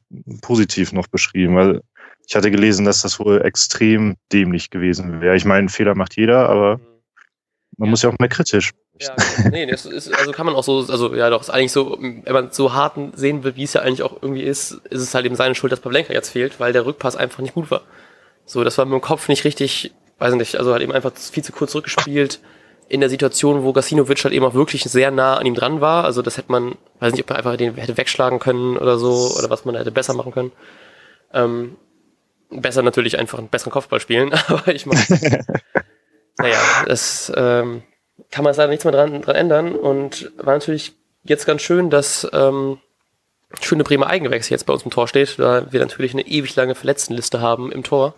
positiv 0.43 0.93
noch 0.93 1.09
beschrieben, 1.09 1.57
weil 1.57 1.81
ich 2.29 2.37
hatte 2.37 2.51
gelesen, 2.51 2.85
dass 2.85 3.03
das 3.03 3.19
wohl 3.19 3.43
extrem 3.45 4.17
dämlich 4.33 4.71
gewesen 4.71 5.21
wäre. 5.21 5.37
Ich 5.37 5.45
meine, 5.45 5.69
Fehler 5.69 5.95
macht 5.95 6.17
jeder, 6.17 6.49
aber 6.49 6.79
man 7.79 7.87
Ja. 7.87 7.91
muss 7.91 8.03
ja 8.03 8.11
auch 8.11 8.19
mal 8.19 8.29
kritisch. 8.29 8.71
Ja, 9.01 9.17
nee, 9.51 9.67
das 9.67 9.87
ist, 9.87 10.15
also 10.15 10.33
kann 10.33 10.47
man 10.47 10.55
auch 10.55 10.63
so, 10.63 10.79
also 10.89 11.15
ja 11.15 11.31
doch, 11.31 11.41
ist 11.41 11.51
eigentlich 11.51 11.73
so, 11.73 11.97
wenn 12.01 12.33
man 12.33 12.53
so 12.53 12.73
hart 12.73 12.97
sehen 13.15 13.43
will, 13.43 13.57
wie 13.57 13.65
es 13.65 13.73
ja 13.73 13.81
eigentlich 13.81 14.03
auch 14.03 14.23
irgendwie 14.23 14.43
ist, 14.43 14.73
ist 14.91 15.03
es 15.03 15.15
halt 15.15 15.27
eben 15.27 15.35
seine 15.35 15.55
Schuld, 15.55 15.73
dass 15.73 15.81
Pavlenka 15.81 16.13
jetzt 16.13 16.31
fehlt, 16.31 16.61
weil 16.61 16.73
der 16.73 16.87
Rückpass 16.87 17.17
einfach 17.17 17.41
nicht 17.41 17.55
gut 17.55 17.71
war. 17.71 17.83
So, 18.45 18.65
das 18.65 18.79
war 18.79 18.85
mit 18.85 18.93
dem 18.93 19.01
Kopf 19.01 19.29
nicht 19.29 19.45
richtig, 19.45 19.93
weiß 20.19 20.35
nicht, 20.35 20.57
also 20.57 20.73
halt 20.73 20.83
eben 20.83 20.93
einfach 20.93 21.13
viel 21.17 21.43
zu 21.43 21.53
kurz 21.53 21.73
zurückgespielt 21.73 22.41
in 22.89 23.01
der 23.01 23.09
Situation, 23.09 23.63
wo 23.63 23.73
Gasinovic 23.73 24.23
halt 24.23 24.35
eben 24.35 24.45
auch 24.45 24.55
wirklich 24.55 24.85
sehr 24.85 25.11
nah 25.11 25.37
an 25.37 25.47
ihm 25.47 25.55
dran 25.55 25.81
war. 25.81 26.05
Also 26.05 26.21
das 26.21 26.37
hätte 26.37 26.53
man, 26.53 26.75
weiß 27.01 27.13
nicht, 27.13 27.23
ob 27.23 27.31
man 27.31 27.39
einfach 27.39 27.57
den 27.57 27.75
hätte 27.77 27.97
wegschlagen 27.97 28.39
können 28.39 28.77
oder 28.77 28.99
so, 28.99 29.33
oder 29.39 29.49
was 29.49 29.65
man 29.65 29.75
da 29.75 29.81
hätte 29.81 29.91
besser 29.93 30.13
machen 30.13 30.33
können. 30.33 30.53
Ähm, 31.33 31.77
besser 32.51 32.83
natürlich 32.83 33.19
einfach 33.19 33.39
einen 33.39 33.49
besseren 33.49 33.73
Kopfball 33.73 34.01
spielen, 34.01 34.33
aber 34.47 34.69
ich 34.69 34.85
meine, 34.85 35.01
naja, 36.39 36.59
das 36.87 37.33
ähm, 37.35 37.83
kann 38.31 38.45
man 38.45 38.53
jetzt 38.53 38.59
leider 38.59 38.71
nichts 38.71 38.85
mehr 38.85 38.93
dran, 38.93 39.23
dran 39.23 39.37
ändern 39.37 39.75
und 39.75 40.33
war 40.37 40.55
natürlich 40.55 40.95
jetzt 41.25 41.47
ganz 41.47 41.63
schön, 41.63 41.91
dass 41.91 42.29
ähm, 42.33 42.79
schöne 43.61 43.85
Bremer 43.85 44.07
Eigengewächs 44.07 44.49
jetzt 44.49 44.67
bei 44.67 44.73
uns 44.73 44.83
im 44.83 44.91
Tor 44.91 45.09
steht, 45.09 45.39
da 45.39 45.73
wir 45.73 45.81
natürlich 45.81 46.13
eine 46.15 46.27
ewig 46.27 46.57
lange 46.57 46.75
Verletztenliste 46.75 47.41
haben 47.41 47.71
im 47.71 47.83
Tor. 47.83 48.15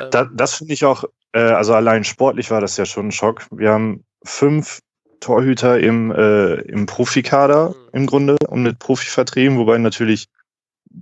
Ähm, 0.00 0.08
Da, 0.10 0.28
das 0.32 0.54
finde 0.54 0.74
ich 0.74 0.84
auch, 0.84 1.04
äh, 1.32 1.40
also 1.40 1.74
allein 1.74 2.04
sportlich 2.04 2.50
war 2.50 2.60
das 2.60 2.76
ja 2.76 2.84
schon 2.84 3.08
ein 3.08 3.12
Schock. 3.12 3.46
Wir 3.50 3.70
haben 3.70 4.04
fünf 4.24 4.80
Torhüter 5.20 5.80
im, 5.80 6.10
äh, 6.12 6.54
im 6.62 6.86
Profikader 6.86 7.70
Mhm. 7.70 7.74
im 7.92 8.06
Grunde 8.06 8.36
und 8.48 8.62
mit 8.62 8.78
Profiverträgen, 8.78 9.58
wobei 9.58 9.78
natürlich 9.78 10.26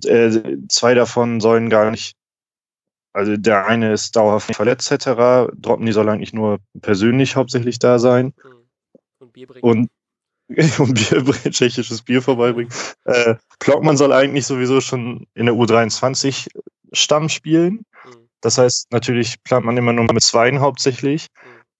äh, 0.05 0.31
zwei 0.69 0.95
davon 0.95 1.41
sollen 1.41 1.71
gar 1.71 1.91
nicht, 1.91 2.17
also 3.15 3.37
der 3.37 3.67
eine 3.67 3.93
ist 3.93 4.17
dauerhaft 4.17 4.55
verletzt 4.55 4.91
etc. 4.91 5.53
Droppen, 5.57 5.87
die 5.87 5.93
soll 5.93 6.09
eigentlich 6.09 6.33
nur 6.33 6.59
persönlich 6.83 7.37
hauptsächlich 7.37 7.79
da 7.79 7.99
sein 7.99 8.35
hm. 8.43 8.53
und 9.21 9.33
Bier 9.33 9.47
bringen. 9.47 9.63
und 9.63 9.91
und 10.79 10.95
Bier, 10.95 11.53
tschechisches 11.53 12.03
Bier 12.03 12.21
vorbeibringen. 12.21 12.71
Äh, 13.05 13.37
Klockmann 13.61 13.97
soll 13.97 14.13
eigentlich 14.13 14.47
sowieso 14.47 14.83
schon 14.83 15.27
in 15.35 15.47
der 15.47 15.55
U23 15.55 16.49
Stamm 16.93 17.29
spielen. 17.31 17.87
Hm. 18.03 18.29
Das 18.41 18.59
heißt, 18.59 18.93
natürlich 18.93 19.43
plant 19.45 19.65
man 19.65 19.77
immer 19.77 19.93
nur 19.93 20.05
mit 20.13 20.23
Zweien 20.23 20.61
hauptsächlich. 20.61 21.29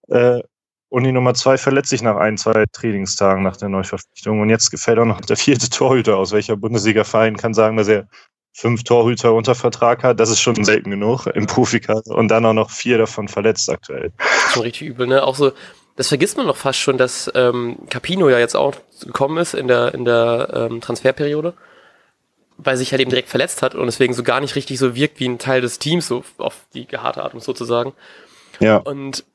Äh, 0.07 0.41
und 0.89 1.03
die 1.03 1.11
Nummer 1.11 1.33
zwei 1.33 1.57
verletzt 1.57 1.89
sich 1.89 2.01
nach 2.01 2.15
ein, 2.15 2.37
zwei 2.37 2.65
Trainingstagen 2.71 3.43
nach 3.43 3.57
der 3.57 3.69
Neuverpflichtung. 3.69 4.39
Und 4.39 4.49
jetzt 4.49 4.71
gefällt 4.71 4.97
auch 4.99 5.05
noch 5.05 5.19
der 5.19 5.35
vierte 5.35 5.69
Torhüter 5.69 6.17
aus. 6.17 6.31
Welcher 6.31 6.55
Bundesliga-Verein 6.55 7.35
kann 7.35 7.53
sagen, 7.53 7.75
dass 7.75 7.89
er 7.89 8.07
fünf 8.55 8.83
Torhüter 8.83 9.33
unter 9.33 9.53
Vertrag 9.53 10.03
hat? 10.03 10.19
Das 10.19 10.29
ist 10.29 10.39
schon 10.39 10.63
selten 10.63 10.89
genug 10.89 11.27
im 11.27 11.45
Profikader. 11.45 12.15
Und 12.15 12.29
dann 12.29 12.45
auch 12.45 12.53
noch 12.53 12.71
vier 12.71 12.97
davon 12.97 13.27
verletzt 13.27 13.69
aktuell. 13.69 14.13
schon 14.51 14.63
richtig 14.63 14.87
übel, 14.87 15.07
ne? 15.07 15.23
Auch 15.23 15.35
so, 15.35 15.51
das 15.97 16.07
vergisst 16.07 16.37
man 16.37 16.47
doch 16.47 16.55
fast 16.55 16.79
schon, 16.79 16.97
dass 16.97 17.29
ähm, 17.35 17.77
Capino 17.89 18.29
ja 18.29 18.39
jetzt 18.39 18.55
auch 18.55 18.73
gekommen 19.01 19.37
ist 19.37 19.53
in 19.53 19.67
der, 19.67 19.93
in 19.93 20.05
der 20.05 20.69
ähm, 20.71 20.79
Transferperiode, 20.79 21.53
weil 22.57 22.77
sich 22.77 22.91
halt 22.91 23.01
eben 23.01 23.09
direkt 23.09 23.29
verletzt 23.29 23.61
hat 23.61 23.75
und 23.75 23.85
deswegen 23.87 24.13
so 24.13 24.23
gar 24.23 24.39
nicht 24.39 24.55
richtig 24.55 24.79
so 24.79 24.95
wirkt 24.95 25.19
wie 25.19 25.27
ein 25.27 25.37
Teil 25.37 25.59
des 25.59 25.77
Teams, 25.77 26.07
so 26.07 26.23
auf 26.37 26.65
die 26.73 26.85
harte 26.85 27.23
Art, 27.23 27.33
um 27.33 27.39
es 27.39 27.45
so 27.45 27.53
zu 27.53 27.65
sagen. 27.65 27.93
Ja. 28.61 28.77
Und 28.77 29.25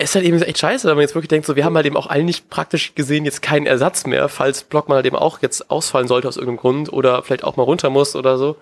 ist 0.00 0.14
halt 0.14 0.24
eben 0.24 0.40
echt 0.40 0.58
scheiße, 0.58 0.86
wenn 0.86 0.94
man 0.94 1.02
jetzt 1.02 1.14
wirklich 1.14 1.28
denkt, 1.28 1.46
so, 1.46 1.56
wir 1.56 1.64
haben 1.64 1.74
halt 1.74 1.86
eben 1.86 1.96
auch 1.96 2.06
eigentlich 2.06 2.48
praktisch 2.48 2.94
gesehen 2.94 3.24
jetzt 3.24 3.42
keinen 3.42 3.66
Ersatz 3.66 4.06
mehr, 4.06 4.28
falls 4.28 4.62
Blockmann 4.62 4.96
halt 4.96 5.06
eben 5.06 5.16
auch 5.16 5.42
jetzt 5.42 5.70
ausfallen 5.70 6.06
sollte 6.06 6.28
aus 6.28 6.36
irgendeinem 6.36 6.58
Grund 6.58 6.92
oder 6.92 7.22
vielleicht 7.22 7.42
auch 7.44 7.56
mal 7.56 7.64
runter 7.64 7.90
muss 7.90 8.14
oder 8.14 8.38
so. 8.38 8.56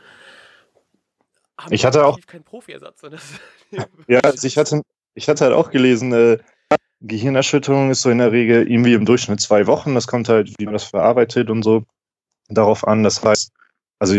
Haben 1.58 1.72
Ich 1.72 1.84
hatte 1.84 2.04
auch- 2.06 2.18
keinen 2.26 2.44
Profi-Ersatz. 2.44 3.02
Ja, 4.08 4.20
also 4.20 4.46
ich 4.46 4.56
hatte, 4.56 4.82
ich 5.14 5.28
hatte 5.28 5.44
halt 5.44 5.52
auch 5.54 5.70
gelesen, 5.70 6.12
äh, 6.12 6.38
Gehirnerschütterung 7.00 7.90
ist 7.90 8.02
so 8.02 8.10
in 8.10 8.18
der 8.18 8.30
Regel 8.32 8.70
irgendwie 8.70 8.94
im 8.94 9.04
Durchschnitt 9.04 9.40
zwei 9.40 9.66
Wochen. 9.66 9.94
Das 9.94 10.06
kommt 10.06 10.28
halt, 10.28 10.54
wie 10.58 10.64
man 10.64 10.72
das 10.74 10.84
verarbeitet 10.84 11.50
und 11.50 11.62
so 11.64 11.82
darauf 12.48 12.86
an. 12.86 13.02
Das 13.02 13.22
heißt, 13.24 13.50
also 13.98 14.16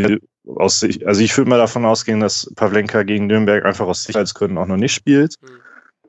aus 0.57 0.83
also 1.05 1.21
ich 1.21 1.35
würde 1.37 1.49
mal 1.49 1.57
davon 1.57 1.85
ausgehen, 1.85 2.19
dass 2.19 2.51
Pavlenka 2.55 3.03
gegen 3.03 3.27
Nürnberg 3.27 3.65
einfach 3.65 3.87
aus 3.87 4.03
Sicherheitsgründen 4.03 4.57
auch 4.57 4.67
noch 4.67 4.77
nicht 4.77 4.93
spielt. 4.93 5.35
Hm. 5.41 5.59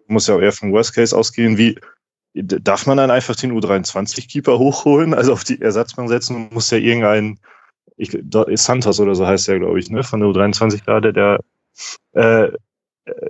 Muss 0.08 0.26
ja 0.26 0.34
auch 0.34 0.40
eher 0.40 0.52
vom 0.52 0.72
Worst 0.72 0.94
Case 0.94 1.16
ausgehen. 1.16 1.58
Wie 1.58 1.78
darf 2.34 2.86
man 2.86 2.96
dann 2.96 3.10
einfach 3.10 3.36
den 3.36 3.52
U23-Keeper 3.52 4.58
hochholen, 4.58 5.14
also 5.14 5.32
auf 5.32 5.44
die 5.44 5.60
Ersatzbank 5.60 6.08
setzen 6.08 6.36
und 6.36 6.52
muss 6.52 6.70
ja 6.70 6.78
irgendein, 6.78 7.38
ich, 7.96 8.16
Santos 8.54 9.00
oder 9.00 9.14
so 9.14 9.26
heißt 9.26 9.48
der, 9.48 9.58
glaube 9.58 9.78
ich, 9.78 9.90
ne, 9.90 10.02
von 10.04 10.20
der 10.20 10.28
U23 10.28 10.84
gerade, 10.84 11.12
der 11.12 11.40
äh, 12.12 12.52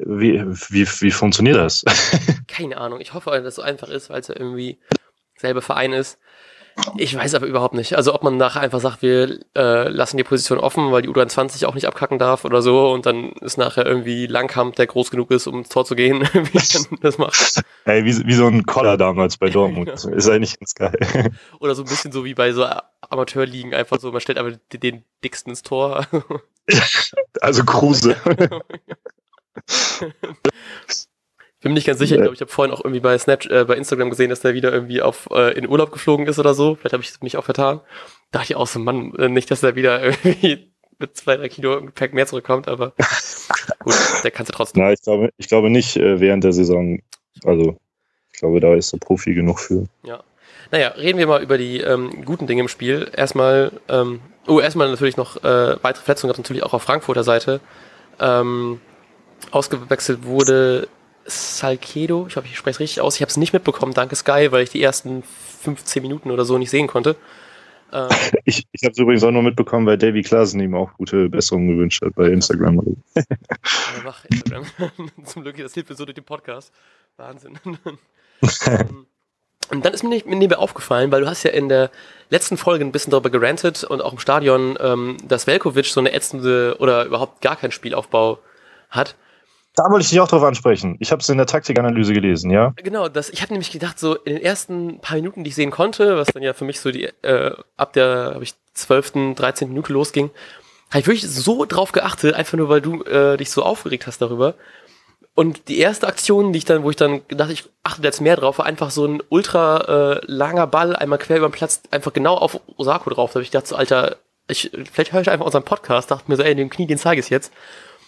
wie, 0.04 0.44
wie, 0.70 0.86
wie 0.86 1.10
funktioniert 1.10 1.56
das? 1.56 1.84
Keine 2.48 2.78
Ahnung. 2.78 3.00
Ich 3.00 3.14
hoffe, 3.14 3.30
dass 3.30 3.44
es 3.44 3.54
so 3.56 3.62
einfach 3.62 3.88
ist, 3.88 4.10
weil 4.10 4.20
es 4.20 4.28
ja 4.28 4.36
irgendwie 4.36 4.78
selber 5.36 5.62
Verein 5.62 5.92
ist. 5.92 6.18
Ich 6.96 7.14
weiß 7.16 7.34
aber 7.34 7.46
überhaupt 7.46 7.74
nicht. 7.74 7.94
Also 7.96 8.14
ob 8.14 8.22
man 8.22 8.36
nachher 8.36 8.60
einfach 8.60 8.80
sagt, 8.80 9.02
wir 9.02 9.38
äh, 9.56 9.88
lassen 9.88 10.16
die 10.16 10.24
Position 10.24 10.58
offen, 10.58 10.90
weil 10.92 11.02
die 11.02 11.08
U23 11.08 11.66
auch 11.66 11.74
nicht 11.74 11.86
abkacken 11.86 12.18
darf 12.18 12.44
oder 12.44 12.62
so 12.62 12.90
und 12.90 13.06
dann 13.06 13.32
ist 13.40 13.58
nachher 13.58 13.86
irgendwie 13.86 14.26
Langkamp, 14.26 14.76
der 14.76 14.86
groß 14.86 15.10
genug 15.10 15.30
ist, 15.30 15.46
um 15.46 15.58
ins 15.58 15.68
Tor 15.68 15.84
zu 15.84 15.94
gehen, 15.94 16.22
wie 16.32 16.58
dann 16.58 16.98
das 17.00 17.18
macht. 17.18 17.62
Ey, 17.84 18.04
wie, 18.04 18.26
wie 18.26 18.34
so 18.34 18.46
ein 18.46 18.64
Koller 18.66 18.96
damals 18.96 19.36
bei 19.36 19.48
Dortmund. 19.50 19.88
ja. 19.88 20.10
Ist 20.10 20.28
eigentlich 20.28 20.58
ganz 20.58 20.74
geil. 20.74 20.98
Oder 21.60 21.74
so 21.74 21.82
ein 21.82 21.88
bisschen 21.88 22.12
so 22.12 22.24
wie 22.24 22.34
bei 22.34 22.52
so 22.52 22.66
Amateurligen, 23.00 23.74
einfach 23.74 24.00
so, 24.00 24.10
man 24.12 24.20
stellt 24.20 24.38
aber 24.38 24.52
den, 24.52 24.80
den 24.80 25.04
dicksten 25.24 25.50
ins 25.50 25.62
Tor. 25.62 26.06
also 27.40 27.64
Kruse. 27.64 28.16
Ich 31.58 31.62
bin 31.62 31.72
mir 31.72 31.74
nicht 31.74 31.88
ganz 31.88 31.98
sicher, 31.98 32.14
ich 32.14 32.20
glaube, 32.20 32.34
ich 32.34 32.40
habe 32.40 32.52
vorhin 32.52 32.72
auch 32.72 32.84
irgendwie 32.84 33.00
bei 33.00 33.18
Snapchat, 33.18 33.50
äh, 33.50 33.64
bei 33.64 33.74
Instagram 33.74 34.10
gesehen, 34.10 34.30
dass 34.30 34.38
der 34.38 34.54
wieder 34.54 34.72
irgendwie 34.72 35.02
auf 35.02 35.28
äh, 35.32 35.58
in 35.58 35.68
Urlaub 35.68 35.90
geflogen 35.90 36.28
ist 36.28 36.38
oder 36.38 36.54
so. 36.54 36.76
Vielleicht 36.76 36.92
habe 36.92 37.02
ich 37.02 37.20
mich 37.20 37.36
auch 37.36 37.44
vertan. 37.44 37.80
Da 38.30 38.38
dachte 38.38 38.52
ich 38.52 38.56
auch 38.56 38.68
so, 38.68 38.78
Mann, 38.78 39.12
äh, 39.16 39.28
nicht, 39.28 39.50
dass 39.50 39.64
er 39.64 39.74
wieder 39.74 40.00
irgendwie 40.04 40.70
mit 41.00 41.16
zwei, 41.16 41.36
drei 41.36 41.48
Kilo 41.48 41.80
Gepäck 41.80 42.14
mehr 42.14 42.28
zurückkommt, 42.28 42.68
aber 42.68 42.92
gut, 43.80 43.94
der 44.22 44.30
kannst 44.30 44.52
du 44.52 44.56
trotzdem. 44.56 44.84
Na, 44.84 44.92
ich 44.92 45.02
glaube, 45.02 45.30
ich 45.36 45.48
glaube 45.48 45.68
nicht 45.68 45.96
äh, 45.96 46.20
während 46.20 46.44
der 46.44 46.52
Saison. 46.52 47.00
Also, 47.42 47.76
ich 48.32 48.38
glaube, 48.38 48.60
da 48.60 48.72
ist 48.74 48.92
er 48.92 49.00
Profi 49.00 49.34
genug 49.34 49.58
für. 49.58 49.86
Ja. 50.04 50.22
Naja, 50.70 50.90
reden 50.90 51.18
wir 51.18 51.26
mal 51.26 51.42
über 51.42 51.58
die 51.58 51.80
ähm, 51.80 52.24
guten 52.24 52.46
Dinge 52.46 52.62
im 52.62 52.68
Spiel. 52.68 53.10
Erstmal, 53.16 53.72
ähm, 53.88 54.20
oh, 54.46 54.60
erstmal 54.60 54.88
natürlich 54.88 55.16
noch 55.16 55.42
äh, 55.42 55.82
weitere 55.82 56.04
Verletzungen 56.04 56.30
gab 56.30 56.38
natürlich 56.38 56.62
auch 56.62 56.74
auf 56.74 56.82
Frankfurter 56.84 57.24
Seite. 57.24 57.60
Ähm, 58.20 58.80
ausgewechselt 59.50 60.24
wurde 60.24 60.86
Salcedo, 61.28 62.26
ich 62.28 62.36
hoffe, 62.36 62.46
ich 62.46 62.56
spreche 62.56 62.76
es 62.76 62.80
richtig 62.80 63.00
aus. 63.00 63.16
Ich 63.16 63.22
habe 63.22 63.30
es 63.30 63.36
nicht 63.36 63.52
mitbekommen, 63.52 63.94
danke 63.94 64.16
Sky, 64.16 64.48
weil 64.50 64.62
ich 64.62 64.70
die 64.70 64.82
ersten 64.82 65.22
15 65.62 66.02
Minuten 66.02 66.30
oder 66.30 66.44
so 66.44 66.58
nicht 66.58 66.70
sehen 66.70 66.86
konnte. 66.86 67.16
Ähm, 67.92 68.08
ich 68.44 68.66
ich 68.72 68.84
habe 68.84 68.92
es 68.92 68.98
übrigens 68.98 69.24
auch 69.24 69.30
nur 69.30 69.42
mitbekommen, 69.42 69.86
weil 69.86 69.98
Davy 69.98 70.22
Klaasen 70.22 70.60
ihm 70.60 70.74
auch 70.74 70.92
gute 70.94 71.28
Besserungen 71.28 71.68
gewünscht 71.68 72.02
hat 72.02 72.14
bei 72.14 72.28
Instagram. 72.28 72.82
ja, 73.14 73.22
mach 74.04 74.24
Instagram. 74.24 74.64
Zum 75.24 75.42
Glück, 75.42 75.56
das 75.56 75.74
hilft 75.74 75.90
mir 75.90 75.96
so 75.96 76.04
durch 76.04 76.14
den 76.16 76.24
Podcast. 76.24 76.72
Wahnsinn. 77.16 77.58
Ähm, 78.68 79.06
und 79.70 79.84
dann 79.84 79.92
ist 79.92 80.04
mir, 80.04 80.10
nicht, 80.10 80.26
mir 80.26 80.36
nebenbei 80.36 80.62
aufgefallen, 80.62 81.10
weil 81.10 81.22
du 81.22 81.26
hast 81.26 81.42
ja 81.42 81.50
in 81.50 81.68
der 81.68 81.90
letzten 82.30 82.56
Folge 82.56 82.84
ein 82.84 82.92
bisschen 82.92 83.10
darüber 83.10 83.30
gerantet 83.30 83.82
und 83.82 84.00
auch 84.00 84.12
im 84.12 84.20
Stadion, 84.20 84.78
ähm, 84.80 85.16
dass 85.26 85.48
Velkovic 85.48 85.86
so 85.86 85.98
eine 85.98 86.12
ätzende 86.12 86.76
oder 86.78 87.04
überhaupt 87.04 87.40
gar 87.40 87.56
keinen 87.56 87.72
Spielaufbau 87.72 88.38
hat. 88.90 89.16
Da 89.78 89.84
wollte 89.90 90.02
ich 90.02 90.10
dich 90.10 90.18
auch 90.18 90.26
drauf 90.26 90.42
ansprechen. 90.42 90.96
Ich 90.98 91.12
habe 91.12 91.20
es 91.20 91.28
in 91.28 91.36
der 91.36 91.46
Taktikanalyse 91.46 92.12
gelesen, 92.12 92.50
ja? 92.50 92.72
Genau, 92.76 93.08
das, 93.08 93.30
ich 93.30 93.42
habe 93.42 93.52
nämlich 93.52 93.70
gedacht, 93.70 94.00
so 94.00 94.16
in 94.16 94.34
den 94.34 94.42
ersten 94.42 94.98
paar 94.98 95.16
Minuten, 95.16 95.44
die 95.44 95.50
ich 95.50 95.54
sehen 95.54 95.70
konnte, 95.70 96.16
was 96.16 96.28
dann 96.28 96.42
ja 96.42 96.52
für 96.52 96.64
mich 96.64 96.80
so 96.80 96.90
die, 96.90 97.04
äh, 97.04 97.52
ab 97.76 97.92
der, 97.92 98.32
habe 98.34 98.42
ich, 98.42 98.54
12., 98.74 99.34
13. 99.36 99.68
Minute 99.68 99.92
losging, 99.92 100.30
habe 100.90 101.00
ich 101.00 101.06
wirklich 101.06 101.30
so 101.30 101.64
drauf 101.64 101.92
geachtet, 101.92 102.34
einfach 102.34 102.58
nur, 102.58 102.68
weil 102.68 102.80
du 102.80 103.04
äh, 103.04 103.36
dich 103.36 103.52
so 103.52 103.62
aufgeregt 103.62 104.08
hast 104.08 104.20
darüber. 104.20 104.54
Und 105.36 105.68
die 105.68 105.78
erste 105.78 106.08
Aktion, 106.08 106.52
die 106.52 106.58
ich 106.58 106.64
dann, 106.64 106.82
wo 106.82 106.90
ich 106.90 106.96
dann 106.96 107.20
dachte, 107.28 107.52
ich 107.52 107.68
achte 107.84 108.02
jetzt 108.02 108.20
mehr 108.20 108.34
drauf, 108.34 108.58
war 108.58 108.66
einfach 108.66 108.90
so 108.90 109.06
ein 109.06 109.22
ultra 109.28 110.16
äh, 110.16 110.20
langer 110.26 110.66
Ball, 110.66 110.96
einmal 110.96 111.20
quer 111.20 111.36
über 111.36 111.48
den 111.48 111.52
Platz, 111.52 111.82
einfach 111.92 112.12
genau 112.12 112.34
auf 112.34 112.60
Osako 112.76 113.10
drauf. 113.10 113.30
Da 113.30 113.34
habe 113.34 113.44
ich 113.44 113.52
gedacht, 113.52 113.68
so, 113.68 113.76
Alter, 113.76 114.16
ich, 114.48 114.72
vielleicht 114.92 115.12
höre 115.12 115.20
ich 115.20 115.30
einfach 115.30 115.46
unseren 115.46 115.62
Podcast, 115.62 116.10
dachte 116.10 116.24
mir 116.26 116.36
so, 116.36 116.42
ey, 116.42 116.56
den 116.56 116.68
Knie, 116.68 116.88
den 116.88 116.98
zeige 116.98 117.20
ich 117.20 117.30
jetzt 117.30 117.52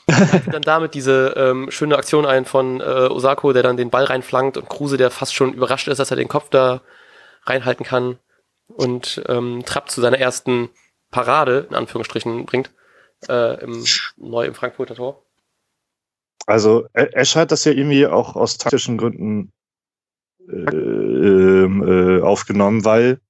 dann 0.06 0.62
damit 0.62 0.94
diese 0.94 1.34
ähm, 1.36 1.70
schöne 1.70 1.96
Aktion 1.96 2.26
ein 2.26 2.44
von 2.44 2.80
äh, 2.80 2.84
Osako, 2.84 3.52
der 3.52 3.62
dann 3.62 3.76
den 3.76 3.90
Ball 3.90 4.04
reinflankt 4.04 4.56
und 4.56 4.68
Kruse, 4.68 4.96
der 4.96 5.10
fast 5.10 5.34
schon 5.34 5.52
überrascht 5.52 5.88
ist, 5.88 5.98
dass 5.98 6.10
er 6.10 6.16
den 6.16 6.28
Kopf 6.28 6.50
da 6.50 6.82
reinhalten 7.44 7.84
kann 7.84 8.18
und 8.68 9.22
ähm, 9.28 9.62
Trapp 9.64 9.90
zu 9.90 10.00
seiner 10.00 10.18
ersten 10.18 10.70
Parade, 11.10 11.66
in 11.68 11.74
Anführungsstrichen, 11.74 12.46
bringt, 12.46 12.70
äh, 13.28 13.62
im, 13.62 13.84
neu 14.16 14.46
im 14.46 14.54
Frankfurter 14.54 14.94
Tor. 14.94 15.22
Also 16.46 16.86
Esch 16.94 17.36
hat 17.36 17.52
das 17.52 17.64
ja 17.64 17.72
irgendwie 17.72 18.06
auch 18.06 18.34
aus 18.36 18.58
taktischen 18.58 18.98
Gründen 18.98 19.52
äh, 20.48 20.54
ähm, 20.54 21.82
äh, 21.86 22.22
aufgenommen, 22.22 22.84
weil 22.84 23.20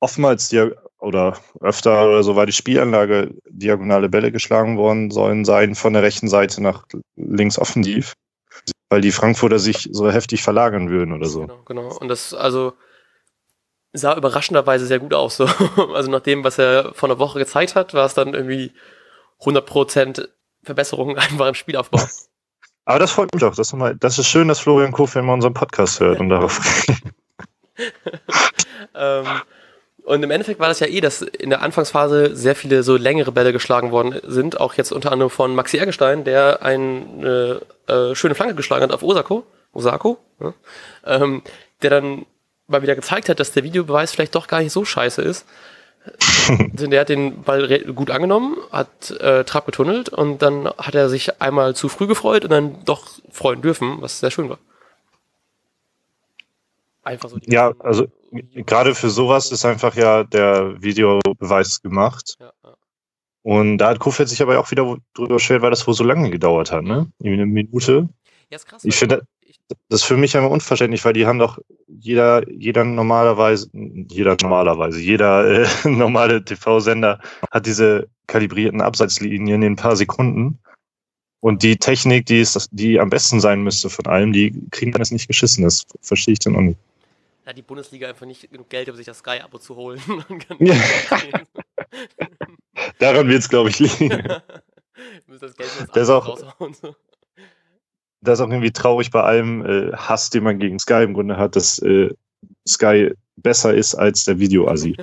oftmals 0.00 0.48
die 0.48 0.70
oder 1.02 1.36
öfter 1.60 2.08
oder 2.08 2.22
so 2.22 2.36
war 2.36 2.46
die 2.46 2.52
Spielanlage 2.52 3.34
diagonale 3.48 4.08
Bälle 4.08 4.30
geschlagen 4.30 4.78
worden 4.78 5.10
sollen 5.10 5.44
sein 5.44 5.74
von 5.74 5.92
der 5.92 6.02
rechten 6.02 6.28
Seite 6.28 6.62
nach 6.62 6.84
links 7.16 7.58
offensiv, 7.58 8.14
weil 8.88 9.00
die 9.00 9.10
Frankfurter 9.10 9.58
sich 9.58 9.88
so 9.90 10.10
heftig 10.10 10.42
verlagern 10.42 10.90
würden 10.90 11.12
oder 11.12 11.26
so. 11.26 11.40
Genau, 11.40 11.62
genau. 11.64 11.98
Und 11.98 12.06
das 12.08 12.32
also 12.32 12.74
sah 13.92 14.16
überraschenderweise 14.16 14.86
sehr 14.86 15.00
gut 15.00 15.12
aus. 15.12 15.36
So. 15.36 15.46
Also 15.94 16.10
nach 16.10 16.20
dem, 16.20 16.44
was 16.44 16.58
er 16.58 16.94
vor 16.94 17.08
einer 17.08 17.18
Woche 17.18 17.40
gezeigt 17.40 17.74
hat, 17.74 17.94
war 17.94 18.06
es 18.06 18.14
dann 18.14 18.34
irgendwie 18.34 18.72
100% 19.40 20.28
Verbesserung 20.62 21.18
einfach 21.18 21.48
im 21.48 21.54
Spielaufbau. 21.54 22.00
Aber 22.84 22.98
das 23.00 23.10
freut 23.10 23.32
mich 23.34 23.40
doch. 23.40 23.56
Das 23.56 23.68
ist, 23.68 23.72
mal, 23.74 23.96
das 23.96 24.18
ist 24.18 24.28
schön, 24.28 24.46
dass 24.46 24.60
Florian 24.60 24.92
Kof 24.92 25.16
immer 25.16 25.32
unseren 25.32 25.54
Podcast 25.54 25.98
hört 25.98 26.20
und 26.20 26.28
darauf. 26.28 26.60
ähm, 28.94 29.26
und 30.04 30.22
im 30.22 30.30
Endeffekt 30.30 30.58
war 30.58 30.68
das 30.68 30.80
ja 30.80 30.86
eh, 30.88 31.00
dass 31.00 31.22
in 31.22 31.50
der 31.50 31.62
Anfangsphase 31.62 32.34
sehr 32.34 32.56
viele 32.56 32.82
so 32.82 32.96
längere 32.96 33.32
Bälle 33.32 33.52
geschlagen 33.52 33.92
worden 33.92 34.20
sind, 34.24 34.60
auch 34.60 34.74
jetzt 34.74 34.92
unter 34.92 35.12
anderem 35.12 35.30
von 35.30 35.54
Maxi 35.54 35.76
Ergestein, 35.78 36.24
der 36.24 36.62
eine 36.62 37.60
äh, 37.86 38.14
schöne 38.14 38.34
Flanke 38.34 38.54
geschlagen 38.54 38.82
hat 38.82 38.92
auf 38.92 39.02
Osako, 39.02 39.44
Osako, 39.72 40.18
ja, 40.40 40.54
ähm, 41.06 41.42
der 41.82 41.90
dann 41.90 42.26
mal 42.66 42.82
wieder 42.82 42.96
gezeigt 42.96 43.28
hat, 43.28 43.38
dass 43.38 43.52
der 43.52 43.64
Videobeweis 43.64 44.12
vielleicht 44.12 44.34
doch 44.34 44.48
gar 44.48 44.60
nicht 44.60 44.72
so 44.72 44.84
scheiße 44.84 45.22
ist. 45.22 45.46
der 46.72 47.00
hat 47.00 47.08
den 47.08 47.42
Ball 47.42 47.68
gut 47.94 48.10
angenommen, 48.10 48.56
hat 48.72 49.12
äh, 49.20 49.44
Trab 49.44 49.66
getunnelt 49.66 50.08
und 50.08 50.42
dann 50.42 50.66
hat 50.66 50.96
er 50.96 51.08
sich 51.08 51.40
einmal 51.40 51.76
zu 51.76 51.88
früh 51.88 52.08
gefreut 52.08 52.42
und 52.44 52.50
dann 52.50 52.84
doch 52.84 53.06
freuen 53.30 53.62
dürfen, 53.62 53.98
was 54.00 54.18
sehr 54.18 54.32
schön 54.32 54.48
war. 54.48 54.58
Einfach 57.02 57.28
so 57.30 57.38
ja, 57.46 57.72
also 57.80 58.06
gerade 58.54 58.94
für 58.94 59.10
sowas 59.10 59.50
ist 59.50 59.64
einfach 59.64 59.96
ja 59.96 60.24
der 60.24 60.80
Videobeweis 60.80 61.82
gemacht. 61.82 62.36
Ja, 62.38 62.52
ja. 62.62 62.74
Und 63.42 63.78
da 63.78 63.88
hat 63.88 63.98
Kofeld 63.98 64.28
sich 64.28 64.40
aber 64.40 64.58
auch 64.60 64.70
wieder 64.70 64.96
drüber 65.14 65.34
beschwert, 65.34 65.62
weil 65.62 65.70
das 65.70 65.86
wohl 65.86 65.94
so 65.94 66.04
lange 66.04 66.30
gedauert 66.30 66.70
hat, 66.70 66.84
ne? 66.84 67.10
Eine 67.22 67.44
Minute. 67.44 68.08
Ja, 68.50 68.56
ist 68.56 68.66
krass. 68.66 68.84
Ich 68.84 68.94
finde, 68.94 69.26
das 69.88 70.00
ist 70.00 70.04
für 70.04 70.16
mich 70.16 70.36
einmal 70.36 70.52
unverständlich, 70.52 71.04
weil 71.04 71.12
die 71.12 71.26
haben 71.26 71.40
doch 71.40 71.58
jeder, 71.88 72.48
jeder 72.48 72.84
normalerweise, 72.84 73.68
jeder 73.72 74.36
normalerweise, 74.40 75.00
jeder 75.00 75.64
äh, 75.64 75.66
normale 75.88 76.44
TV-Sender 76.44 77.20
hat 77.50 77.66
diese 77.66 78.08
kalibrierten 78.28 78.80
Abseitslinien 78.80 79.62
in 79.62 79.72
ein 79.72 79.76
paar 79.76 79.96
Sekunden. 79.96 80.60
Und 81.40 81.64
die 81.64 81.76
Technik, 81.76 82.26
die 82.26 82.40
ist, 82.40 82.68
die 82.70 83.00
am 83.00 83.10
besten 83.10 83.40
sein 83.40 83.64
müsste 83.64 83.90
von 83.90 84.06
allem, 84.06 84.32
die 84.32 84.54
kriegen 84.70 84.92
dann 84.92 85.02
es 85.02 85.10
nicht 85.10 85.26
geschissen. 85.26 85.64
Das 85.64 85.84
verstehe 86.00 86.34
ich 86.34 86.38
dann 86.38 86.54
auch 86.54 86.60
nicht 86.60 86.78
hat 87.46 87.56
die 87.56 87.62
Bundesliga 87.62 88.08
einfach 88.08 88.26
nicht 88.26 88.50
genug 88.50 88.68
Geld, 88.68 88.88
um 88.88 88.96
sich 88.96 89.06
das 89.06 89.18
Sky-Abo 89.18 89.58
zu 89.58 89.76
holen. 89.76 90.00
Ja. 90.58 90.74
Daran 92.98 93.28
wird 93.28 93.40
es, 93.40 93.48
glaube 93.48 93.70
ich, 93.70 93.78
liegen. 93.78 94.08
das, 95.28 95.54
das, 95.92 95.94
ist 95.94 96.10
auch, 96.10 96.38
das 98.20 98.38
ist 98.38 98.40
auch 98.40 98.48
irgendwie 98.48 98.70
traurig 98.70 99.10
bei 99.10 99.22
allem 99.22 99.66
äh, 99.66 99.96
Hass, 99.96 100.30
den 100.30 100.44
man 100.44 100.58
gegen 100.58 100.78
Sky 100.78 101.02
im 101.02 101.14
Grunde 101.14 101.36
hat, 101.36 101.56
dass 101.56 101.78
äh, 101.80 102.10
Sky 102.66 103.12
besser 103.36 103.74
ist 103.74 103.94
als 103.94 104.24
der 104.24 104.38
Videoasi. 104.38 104.96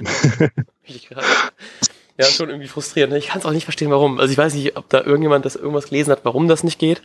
ja, 2.18 2.26
schon 2.26 2.50
irgendwie 2.50 2.68
frustrierend. 2.68 3.14
Ich 3.16 3.28
kann 3.28 3.40
es 3.40 3.46
auch 3.46 3.52
nicht 3.52 3.66
verstehen, 3.66 3.92
warum. 3.92 4.20
Also 4.20 4.32
ich 4.32 4.38
weiß 4.38 4.54
nicht, 4.54 4.78
ob 4.78 4.90
da 4.90 5.02
irgendjemand 5.02 5.46
das 5.46 5.56
irgendwas 5.56 5.90
gelesen 5.90 6.12
hat, 6.12 6.24
warum 6.24 6.48
das 6.48 6.64
nicht 6.64 6.80
geht. 6.80 7.02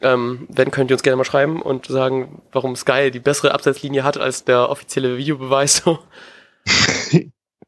Ähm, 0.00 0.46
wenn, 0.48 0.70
könnt 0.70 0.90
ihr 0.90 0.94
uns 0.94 1.02
gerne 1.02 1.16
mal 1.16 1.24
schreiben 1.24 1.62
und 1.62 1.86
sagen, 1.86 2.42
warum 2.52 2.76
Sky 2.76 3.10
die 3.10 3.20
bessere 3.20 3.52
Abseitslinie 3.52 4.04
hat 4.04 4.18
als 4.18 4.44
der 4.44 4.70
offizielle 4.70 5.16
Videobeweis. 5.16 5.82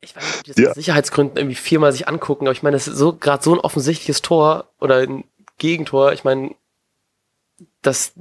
ich 0.00 0.16
weiß 0.16 0.24
nicht, 0.24 0.36
ob 0.36 0.44
die 0.44 0.50
das 0.52 0.58
ja. 0.58 0.70
aus 0.70 0.74
Sicherheitsgründen 0.74 1.36
irgendwie 1.36 1.56
viermal 1.56 1.92
sich 1.92 2.08
angucken, 2.08 2.46
aber 2.46 2.52
ich 2.52 2.62
meine, 2.62 2.76
das 2.76 2.88
ist 2.88 2.96
so 2.96 3.14
gerade 3.14 3.42
so 3.42 3.54
ein 3.54 3.60
offensichtliches 3.60 4.22
Tor 4.22 4.68
oder 4.80 4.98
ein 4.98 5.24
Gegentor. 5.58 6.12
Ich 6.12 6.24
meine, 6.24 6.54
das 7.82 8.14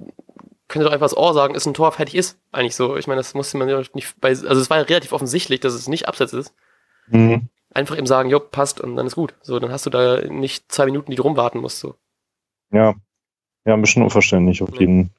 könnt 0.67 0.83
ihr 0.83 0.85
doch 0.85 0.93
einfach 0.93 1.05
das 1.05 1.17
Ohr 1.17 1.33
sagen, 1.33 1.55
ist 1.55 1.65
ein 1.65 1.73
Tor, 1.73 1.91
fertig 1.91 2.15
ist. 2.15 2.39
Eigentlich 2.51 2.75
so. 2.75 2.97
Ich 2.97 3.07
meine, 3.07 3.19
das 3.19 3.33
musste 3.33 3.57
man 3.57 3.67
ja 3.67 3.81
nicht 3.93 4.19
bei, 4.21 4.29
also 4.29 4.59
es 4.59 4.69
war 4.69 4.77
ja 4.77 4.83
relativ 4.83 5.11
offensichtlich, 5.11 5.59
dass 5.59 5.73
es 5.73 5.87
nicht 5.87 6.07
Abseits 6.07 6.33
ist. 6.33 6.53
Mhm. 7.07 7.49
Einfach 7.73 7.97
eben 7.97 8.07
sagen, 8.07 8.29
jo, 8.29 8.39
passt 8.39 8.79
und 8.79 8.95
dann 8.95 9.07
ist 9.07 9.15
gut. 9.15 9.33
So, 9.41 9.59
dann 9.59 9.71
hast 9.71 9.85
du 9.85 9.89
da 9.89 10.21
nicht 10.21 10.71
zwei 10.71 10.85
Minuten, 10.85 11.11
die 11.11 11.17
du 11.17 11.23
rumwarten 11.23 11.61
musst, 11.61 11.79
so. 11.79 11.95
Ja, 12.71 12.95
ja, 13.65 13.73
ein 13.73 13.81
bisschen 13.81 14.03
unverständlich 14.03 14.61
auf 14.61 14.79
jeden. 14.79 15.11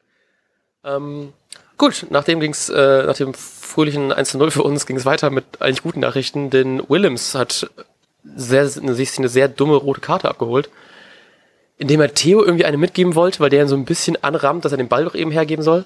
Ähm, 0.85 1.33
gut, 1.79 2.07
nachdem 2.11 2.41
ging's, 2.41 2.69
äh, 2.69 3.05
nach 3.07 3.17
dem 3.17 3.35
fröhlichen 3.35 4.13
1-0 4.13 4.51
für 4.51 4.63
uns 4.63 4.87
ging 4.87 4.97
es 4.97 5.07
weiter 5.07 5.31
mit 5.31 5.45
eigentlich 5.61 5.83
guten 5.83 6.01
Nachrichten, 6.01 6.51
denn 6.51 6.83
Willems 6.89 7.35
hat 7.35 7.71
sehr, 8.25 8.69
sich 8.69 9.19
eine 9.19 9.29
sehr 9.29 9.49
dumme 9.49 9.77
rote 9.77 10.01
Karte 10.01 10.29
abgeholt, 10.29 10.71
indem 11.79 12.01
er 12.01 12.15
Theo 12.15 12.43
irgendwie 12.43 12.65
eine 12.65 12.77
mitgeben 12.77 13.15
wollte, 13.15 13.41
weil 13.41 13.51
der 13.51 13.63
ihn 13.63 13.69
so 13.69 13.77
ein 13.77 13.85
bisschen 13.85 14.23
anrammt, 14.23 14.65
dass 14.65 14.73
er 14.73 14.79
den 14.79 14.89
Ball 14.89 15.05
doch 15.05 15.15
eben 15.15 15.31
hergeben 15.31 15.63
soll. 15.63 15.85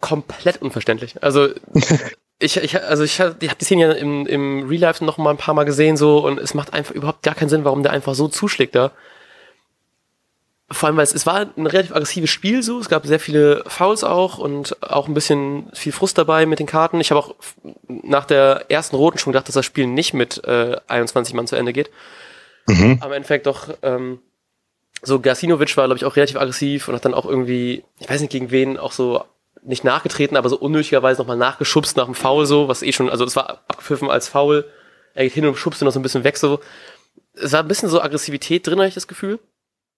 Komplett 0.00 0.62
unverständlich. 0.62 1.22
Also 1.22 1.48
ich, 2.38 2.56
ich, 2.56 2.82
also 2.82 3.04
ich, 3.04 3.18
ich 3.18 3.20
habe 3.20 3.34
die 3.38 3.64
Szene 3.64 3.82
ja 3.82 3.92
im, 3.92 4.26
im 4.26 4.68
Real 4.68 4.80
Life 4.80 5.04
noch 5.04 5.18
mal 5.18 5.30
ein 5.30 5.36
paar 5.36 5.54
Mal 5.54 5.64
gesehen 5.64 5.96
so 5.96 6.24
und 6.24 6.38
es 6.38 6.54
macht 6.54 6.72
einfach 6.72 6.94
überhaupt 6.94 7.22
gar 7.22 7.34
keinen 7.34 7.48
Sinn, 7.48 7.64
warum 7.64 7.82
der 7.82 7.92
einfach 7.92 8.14
so 8.14 8.28
zuschlägt 8.28 8.74
da. 8.74 8.92
Vor 10.72 10.86
allem, 10.86 10.96
weil 10.96 11.04
es, 11.04 11.12
es 11.12 11.26
war 11.26 11.46
ein 11.56 11.66
relativ 11.66 11.92
aggressives 11.92 12.30
Spiel 12.30 12.62
so, 12.62 12.78
es 12.78 12.88
gab 12.88 13.04
sehr 13.04 13.18
viele 13.18 13.64
Fouls 13.66 14.04
auch 14.04 14.38
und 14.38 14.80
auch 14.82 15.08
ein 15.08 15.14
bisschen 15.14 15.68
viel 15.72 15.90
Frust 15.90 16.16
dabei 16.16 16.46
mit 16.46 16.60
den 16.60 16.66
Karten. 16.66 17.00
Ich 17.00 17.10
habe 17.10 17.18
auch 17.18 17.34
nach 17.88 18.24
der 18.24 18.66
ersten 18.68 18.94
roten 18.94 19.18
schon 19.18 19.32
gedacht, 19.32 19.48
dass 19.48 19.56
das 19.56 19.66
Spiel 19.66 19.88
nicht 19.88 20.14
mit 20.14 20.44
äh, 20.44 20.76
21 20.86 21.34
Mann 21.34 21.48
zu 21.48 21.56
Ende 21.56 21.72
geht. 21.72 21.90
Mhm. 22.68 22.98
Aber 23.00 23.08
im 23.08 23.18
Endeffekt 23.18 23.46
doch, 23.46 23.68
ähm, 23.82 24.20
so 25.02 25.18
Gasinovic 25.18 25.76
war, 25.76 25.86
glaube 25.86 25.96
ich, 25.96 26.04
auch 26.04 26.16
relativ 26.16 26.36
aggressiv 26.36 26.88
und 26.88 26.94
hat 26.94 27.04
dann 27.04 27.14
auch 27.14 27.26
irgendwie, 27.26 27.84
ich 27.98 28.08
weiß 28.08 28.20
nicht 28.20 28.30
gegen 28.30 28.50
wen, 28.50 28.76
auch 28.76 28.92
so 28.92 29.24
nicht 29.62 29.84
nachgetreten, 29.84 30.36
aber 30.36 30.48
so 30.48 30.56
unnötigerweise 30.56 31.20
nochmal 31.20 31.36
nachgeschubst 31.36 31.96
nach 31.96 32.06
dem 32.06 32.14
Foul 32.14 32.46
so, 32.46 32.68
was 32.68 32.82
eh 32.82 32.92
schon, 32.92 33.10
also 33.10 33.24
es 33.24 33.36
war 33.36 33.62
abgepfiffen 33.68 34.08
als 34.08 34.28
Foul. 34.28 34.66
Er 35.14 35.24
geht 35.24 35.34
hin 35.34 35.46
und 35.46 35.56
schubst 35.56 35.82
ihn 35.82 35.86
noch 35.86 35.92
so 35.92 35.98
ein 35.98 36.02
bisschen 36.02 36.24
weg 36.24 36.36
so. 36.36 36.60
Es 37.34 37.52
war 37.52 37.60
ein 37.60 37.68
bisschen 37.68 37.88
so 37.88 38.00
Aggressivität 38.00 38.66
drin, 38.66 38.78
habe 38.78 38.88
ich 38.88 38.94
das 38.94 39.08
Gefühl. 39.08 39.38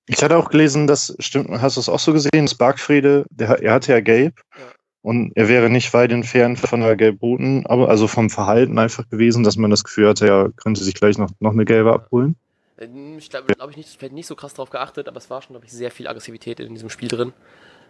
Ich 0.07 0.23
hatte 0.23 0.37
auch 0.37 0.51
gelesen, 0.51 0.87
das 0.87 1.15
stimmt, 1.21 1.49
hast 1.63 1.77
du 1.77 1.81
es 1.81 1.89
auch 1.89 2.01
so 2.01 2.13
gesehen, 2.13 2.49
Sparkfriede, 2.49 3.25
der, 3.31 3.63
er 3.63 3.75
hatte 3.75 3.93
ja 3.93 4.01
gelb. 4.01 4.41
Ja. 4.59 4.65
Und 5.03 5.33
er 5.35 5.49
wäre 5.49 5.69
nicht 5.69 5.93
weit 5.95 6.13
entfernt 6.13 6.61
von 6.61 6.81
der 6.81 6.95
gelb-roten, 6.95 7.67
aber 7.67 7.89
also 7.89 8.07
vom 8.07 8.31
Verhalten 8.31 8.79
einfach 8.79 9.09
gewesen, 9.09 9.43
dass 9.43 9.57
man 9.57 9.71
das 9.71 9.83
Gefühl 9.83 10.09
hatte, 10.09 10.29
er 10.29 10.51
könnte 10.55 10.85
sich 10.85 10.95
gleich 10.95 11.19
noch, 11.19 11.31
noch 11.41 11.53
eine 11.53 11.65
gelbe 11.65 11.93
abholen. 11.93 12.37
Ähm, 12.79 13.19
ich 13.19 13.29
glaube 13.29 13.53
glaub 13.53 13.71
ich 13.71 13.77
nicht, 13.77 13.89
vielleicht 13.99 14.15
nicht 14.15 14.29
so 14.29 14.37
krass 14.37 14.55
darauf 14.55 14.71
geachtet, 14.71 15.09
aber 15.09 15.17
es 15.17 15.29
war 15.29 15.43
schon, 15.43 15.55
glaube 15.55 15.67
ich, 15.67 15.73
sehr 15.73 15.91
viel 15.91 16.07
Aggressivität 16.07 16.61
in 16.61 16.75
diesem 16.75 16.89
Spiel 16.89 17.09
drin. 17.09 17.33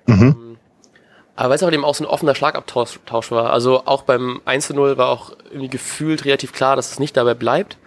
Mhm. 0.06 0.22
Ähm, 0.22 0.56
aber 1.36 1.50
weil 1.50 1.56
es 1.56 1.62
auch 1.62 1.72
eben 1.72 1.84
auch 1.84 1.94
so 1.94 2.04
ein 2.04 2.10
offener 2.10 2.34
Schlagabtausch 2.34 3.30
war. 3.30 3.52
Also 3.52 3.86
auch 3.86 4.02
beim 4.02 4.40
1-0 4.44 4.96
war 4.96 5.08
auch 5.08 5.32
irgendwie 5.44 5.70
gefühlt 5.70 6.24
relativ 6.24 6.52
klar, 6.52 6.76
dass 6.76 6.92
es 6.92 6.98
nicht 6.98 7.16
dabei 7.16 7.34
bleibt. 7.34 7.78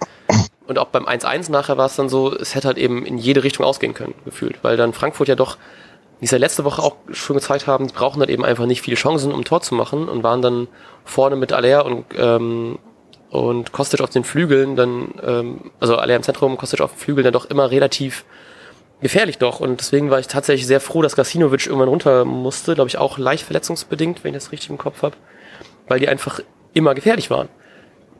Und 0.67 0.79
auch 0.79 0.87
beim 0.87 1.05
1-1 1.05 1.51
nachher 1.51 1.77
war 1.77 1.85
es 1.85 1.95
dann 1.95 2.09
so, 2.09 2.33
es 2.33 2.55
hätte 2.55 2.67
halt 2.67 2.77
eben 2.77 3.05
in 3.05 3.17
jede 3.17 3.43
Richtung 3.43 3.65
ausgehen 3.65 3.93
können, 3.93 4.15
gefühlt. 4.25 4.63
Weil 4.63 4.77
dann 4.77 4.93
Frankfurt 4.93 5.27
ja 5.27 5.35
doch, 5.35 5.57
wie 6.19 6.27
sie 6.27 6.35
ja 6.35 6.39
letzte 6.39 6.63
Woche 6.63 6.81
auch 6.81 6.95
schon 7.11 7.35
gezeigt 7.35 7.67
haben, 7.67 7.87
brauchen 7.87 8.19
halt 8.19 8.29
eben 8.29 8.43
einfach 8.43 8.65
nicht 8.65 8.81
viele 8.81 8.97
Chancen, 8.97 9.31
um 9.31 9.41
ein 9.41 9.45
Tor 9.45 9.61
zu 9.61 9.75
machen 9.75 10.09
und 10.09 10.23
waren 10.23 10.41
dann 10.41 10.67
vorne 11.03 11.35
mit 11.35 11.53
Aller 11.53 11.85
und, 11.85 12.05
ähm, 12.17 12.79
und 13.29 13.71
Kostic 13.73 14.01
auf 14.01 14.09
den 14.09 14.23
Flügeln 14.23 14.75
dann, 14.75 15.13
ähm, 15.23 15.71
also 15.79 15.97
Aller 15.97 16.15
im 16.15 16.23
Zentrum, 16.23 16.57
Kostic 16.57 16.81
auf 16.81 16.93
den 16.93 16.99
Flügeln 16.99 17.25
dann 17.25 17.33
doch 17.33 17.45
immer 17.45 17.69
relativ 17.69 18.25
gefährlich 19.01 19.37
doch. 19.37 19.59
Und 19.59 19.81
deswegen 19.81 20.09
war 20.09 20.19
ich 20.19 20.27
tatsächlich 20.27 20.65
sehr 20.65 20.79
froh, 20.79 21.03
dass 21.03 21.15
Gasinovic 21.15 21.67
irgendwann 21.67 21.89
runter 21.89 22.25
musste, 22.25 22.73
glaube 22.73 22.87
ich 22.87 22.97
auch 22.97 23.19
leicht 23.19 23.43
verletzungsbedingt, 23.43 24.23
wenn 24.23 24.33
ich 24.33 24.43
das 24.43 24.51
richtig 24.51 24.71
im 24.71 24.77
Kopf 24.79 25.03
habe, 25.03 25.15
weil 25.87 25.99
die 25.99 26.07
einfach 26.07 26.39
immer 26.73 26.95
gefährlich 26.95 27.29
waren. 27.29 27.49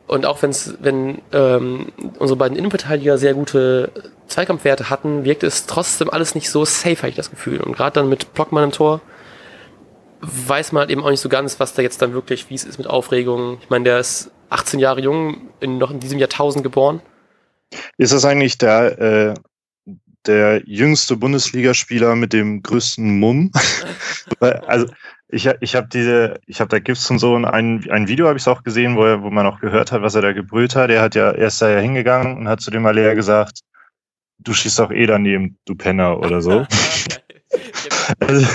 Und 0.06 0.24
auch 0.24 0.40
wenn's, 0.42 0.74
wenn 0.80 1.20
ähm, 1.32 1.92
unsere 2.18 2.36
beiden 2.36 2.56
Innenverteidiger 2.56 3.18
sehr 3.18 3.34
gute 3.34 3.90
Zweikampfwerte 4.28 4.88
hatten, 4.88 5.24
wirkt 5.24 5.42
es 5.42 5.66
trotzdem 5.66 6.10
alles 6.10 6.34
nicht 6.34 6.48
so 6.50 6.64
safe, 6.64 6.98
habe 6.98 7.08
ich 7.08 7.16
das 7.16 7.30
Gefühl. 7.30 7.60
Und 7.60 7.76
gerade 7.76 7.94
dann 7.94 8.08
mit 8.08 8.32
Blockmann 8.34 8.64
im 8.64 8.72
Tor 8.72 9.00
weiß 10.20 10.72
man 10.72 10.80
halt 10.80 10.90
eben 10.90 11.02
auch 11.02 11.10
nicht 11.10 11.20
so 11.20 11.28
ganz, 11.28 11.60
was 11.60 11.74
da 11.74 11.82
jetzt 11.82 12.00
dann 12.02 12.12
wirklich, 12.12 12.48
wie 12.50 12.54
es 12.54 12.64
ist 12.64 12.78
mit 12.78 12.86
Aufregung. 12.86 13.58
Ich 13.62 13.70
meine, 13.70 13.84
der 13.84 13.98
ist 13.98 14.30
18 14.50 14.80
Jahre 14.80 15.00
jung, 15.00 15.50
in, 15.60 15.78
noch 15.78 15.90
in 15.90 16.00
diesem 16.00 16.18
Jahrtausend 16.18 16.62
geboren. 16.62 17.00
Ist 17.98 18.12
das 18.12 18.24
eigentlich 18.24 18.58
der, 18.58 18.98
äh, 18.98 19.34
der 20.26 20.62
jüngste 20.66 21.16
Bundesligaspieler 21.16 22.14
mit 22.14 22.32
dem 22.32 22.62
größten 22.62 23.18
Mumm? 23.18 23.50
also 24.40 24.86
ich, 25.28 25.46
ich 25.60 25.74
habe 25.74 25.88
diese, 25.92 26.40
ich 26.46 26.60
habe 26.60 26.68
da 26.68 26.78
gibt's 26.78 27.10
und 27.10 27.18
so 27.18 27.34
ein, 27.34 27.44
ein 27.90 28.08
Video 28.08 28.28
habe 28.28 28.38
ich 28.38 28.46
auch 28.46 28.62
gesehen, 28.62 28.96
wo, 28.96 29.04
er, 29.04 29.22
wo 29.22 29.30
man 29.30 29.46
auch 29.46 29.60
gehört 29.60 29.90
hat, 29.90 30.02
was 30.02 30.14
er 30.14 30.22
da 30.22 30.32
gebrüllt 30.32 30.76
hat. 30.76 30.90
Er 30.90 31.02
hat 31.02 31.14
ja, 31.14 31.30
er 31.30 31.48
ist 31.48 31.60
da 31.60 31.68
ja 31.68 31.80
hingegangen 31.80 32.36
und 32.36 32.48
hat 32.48 32.60
zu 32.60 32.70
dem 32.70 32.86
Alea 32.86 33.14
gesagt, 33.14 33.60
du 34.38 34.52
schießt 34.52 34.78
doch 34.78 34.92
eh 34.92 35.06
daneben, 35.06 35.58
du 35.64 35.74
Penner 35.74 36.18
oder 36.20 36.40
so. 36.40 36.66
also, 38.20 38.46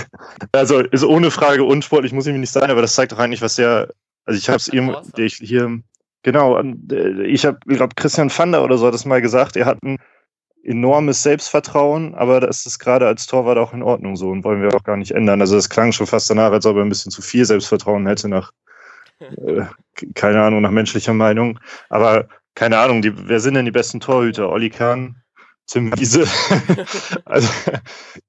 also, 0.53 0.79
ist 0.79 1.03
ohne 1.03 1.29
Frage 1.29 1.63
unsportlich, 1.65 2.13
muss 2.13 2.27
ich 2.27 2.34
mir 2.34 2.39
nicht 2.39 2.51
sagen, 2.51 2.71
aber 2.71 2.81
das 2.81 2.95
zeigt 2.95 3.12
doch 3.12 3.19
eigentlich, 3.19 3.41
was 3.41 3.55
der, 3.55 3.89
also 4.25 4.38
ich 4.38 4.47
habe 4.47 4.57
es 4.57 4.69
ihm, 4.69 4.95
ich 5.17 5.36
hier, 5.36 5.81
genau, 6.23 6.57
äh, 6.57 7.25
ich 7.25 7.45
habe, 7.45 7.60
ich 7.67 7.77
glaube, 7.77 7.95
Christian 7.95 8.29
Fander 8.29 8.63
oder 8.63 8.77
so 8.77 8.88
hat 8.88 8.93
es 8.93 9.05
mal 9.05 9.21
gesagt, 9.21 9.57
er 9.57 9.65
hat 9.65 9.84
ein 9.84 9.97
enormes 10.63 11.24
Selbstvertrauen, 11.24 12.13
aber 12.15 12.39
das 12.39 12.65
ist 12.65 12.80
gerade 12.80 13.08
als 13.08 13.26
Torwart 13.28 13.58
auch 13.58 13.74
in 13.74 13.84
Ordnung 13.84 14.15
so 14.15 14.30
und 14.30 14.43
wollen 14.43 14.62
wir 14.62 14.76
auch 14.76 14.84
gar 14.84 14.97
nicht 14.97 15.12
ändern. 15.12 15.41
Also 15.41 15.56
das 15.56 15.69
klang 15.69 15.91
schon 15.91 16.08
fast 16.08 16.30
danach, 16.30 16.52
als 16.52 16.65
ob 16.65 16.78
er 16.78 16.84
ein 16.84 16.89
bisschen 16.89 17.12
zu 17.12 17.21
viel 17.21 17.45
Selbstvertrauen 17.45 18.08
hätte 18.08 18.30
nach, 18.30 18.52
äh, 19.19 19.65
keine 20.13 20.41
Ahnung, 20.41 20.62
nach 20.62 20.71
menschlicher 20.71 21.13
Meinung. 21.13 21.60
Aber 21.89 22.28
keine 22.56 22.78
Ahnung, 22.80 23.02
die, 23.02 23.12
wer 23.28 23.39
sind 23.39 23.56
denn 23.56 23.65
die 23.65 23.71
besten 23.71 24.00
Torhüter? 24.00 24.50
Olli 24.50 24.69
Kahn, 24.69 25.15
Tim 25.67 25.97
Wiese. 25.97 26.26
also 27.26 27.50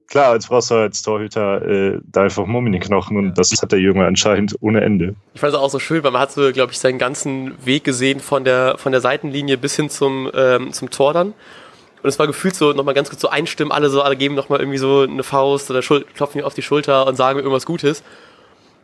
klar, 0.08 0.30
als 0.30 0.46
brauchst 0.46 0.70
du 0.70 0.74
als 0.74 1.02
Torhüter 1.02 1.62
äh, 1.66 1.98
da 2.04 2.22
einfach 2.22 2.46
Mumm 2.46 2.66
in 2.66 2.72
den 2.72 2.80
Knochen 2.80 3.16
und 3.16 3.26
ja. 3.26 3.32
das 3.32 3.50
hat 3.60 3.72
der 3.72 3.80
Junge 3.80 4.06
anscheinend 4.06 4.56
ohne 4.60 4.80
Ende. 4.80 5.16
Ich 5.34 5.40
fand 5.40 5.52
es 5.52 5.58
auch 5.58 5.70
so 5.70 5.78
schön, 5.80 6.02
weil 6.04 6.12
man 6.12 6.22
hat 6.22 6.32
so, 6.32 6.52
glaube 6.52 6.72
ich, 6.72 6.78
seinen 6.78 6.98
ganzen 6.98 7.54
Weg 7.66 7.84
gesehen 7.84 8.20
von 8.20 8.44
der 8.44 8.76
von 8.78 8.92
der 8.92 9.00
Seitenlinie 9.00 9.58
bis 9.58 9.76
hin 9.76 9.90
zum 9.90 10.30
ähm, 10.34 10.72
zum 10.72 10.90
Tor 10.90 11.12
dann. 11.12 11.34
Und 12.02 12.08
es 12.08 12.18
war 12.18 12.26
gefühlt 12.26 12.54
so 12.54 12.72
nochmal 12.72 12.94
ganz 12.94 13.08
kurz 13.08 13.20
so 13.20 13.28
einstimmen, 13.28 13.72
alle 13.72 13.88
so, 13.88 14.02
alle 14.02 14.16
geben 14.16 14.34
nochmal 14.34 14.60
irgendwie 14.60 14.78
so 14.78 15.02
eine 15.02 15.22
Faust 15.22 15.70
oder 15.70 15.80
klopfen 15.82 16.40
mir 16.40 16.46
auf 16.46 16.54
die 16.54 16.62
Schulter 16.62 17.06
und 17.06 17.16
sagen 17.16 17.38
irgendwas 17.38 17.66
Gutes. 17.66 18.02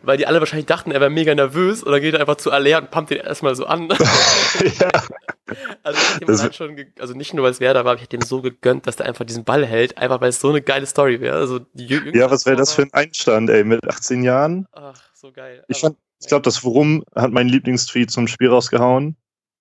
Weil 0.03 0.17
die 0.17 0.27
alle 0.27 0.39
wahrscheinlich 0.39 0.67
dachten, 0.67 0.93
er 0.93 1.01
wäre 1.01 1.11
mega 1.11 1.35
nervös 1.35 1.83
und 1.83 1.91
dann 1.91 2.01
geht 2.01 2.15
er 2.15 2.21
einfach 2.21 2.37
zu 2.37 2.53
Aller 2.53 2.79
und 2.79 2.91
pumpt 2.93 3.11
den 3.11 3.19
erstmal 3.19 3.57
so 3.57 3.67
an. 3.67 3.89
ja. 3.89 4.91
Also 5.83 5.99
ich 5.99 6.15
hätte 6.15 6.33
ihm 6.33 6.39
halt 6.39 6.55
schon, 6.55 6.87
also 6.99 7.15
nicht 7.15 7.35
nur 7.35 7.45
weil 7.45 7.53
es 7.53 7.61
Werder 7.61 7.85
war, 7.85 7.93
aber 7.93 7.97
ich 7.97 8.05
hätte 8.05 8.17
ihm 8.17 8.23
so 8.23 8.43
gegönnt, 8.43 8.87
dass 8.87 8.97
der 8.97 9.07
einfach 9.07 9.25
diesen 9.25 9.45
Ball 9.45 9.65
hält, 9.67 9.99
einfach 9.99 10.21
weil 10.21 10.29
es 10.31 10.41
so 10.41 10.51
eine 10.51 10.61
geile 10.61 10.87
Story 10.87 11.21
wäre. 11.21 11.37
Also 11.37 11.61
ja, 11.75 12.31
was 12.31 12.47
wäre 12.47 12.57
das 12.57 12.73
für 12.73 12.83
ein 12.83 12.93
Einstand, 12.93 13.51
ey, 13.51 13.65
mit 13.65 13.87
18 13.89 14.23
Jahren? 14.23 14.67
Ach, 14.73 15.01
so 15.15 15.33
geil. 15.33 15.65
Ich, 15.69 15.81
fand, 15.81 15.97
ich 16.21 16.29
glaube, 16.29 16.43
das 16.43 16.65
Worum 16.65 17.05
hat 17.15 17.33
mein 17.33 17.49
Lieblingstweet 17.49 18.11
zum 18.11 18.29
Spiel 18.29 18.49
rausgehauen. 18.49 19.17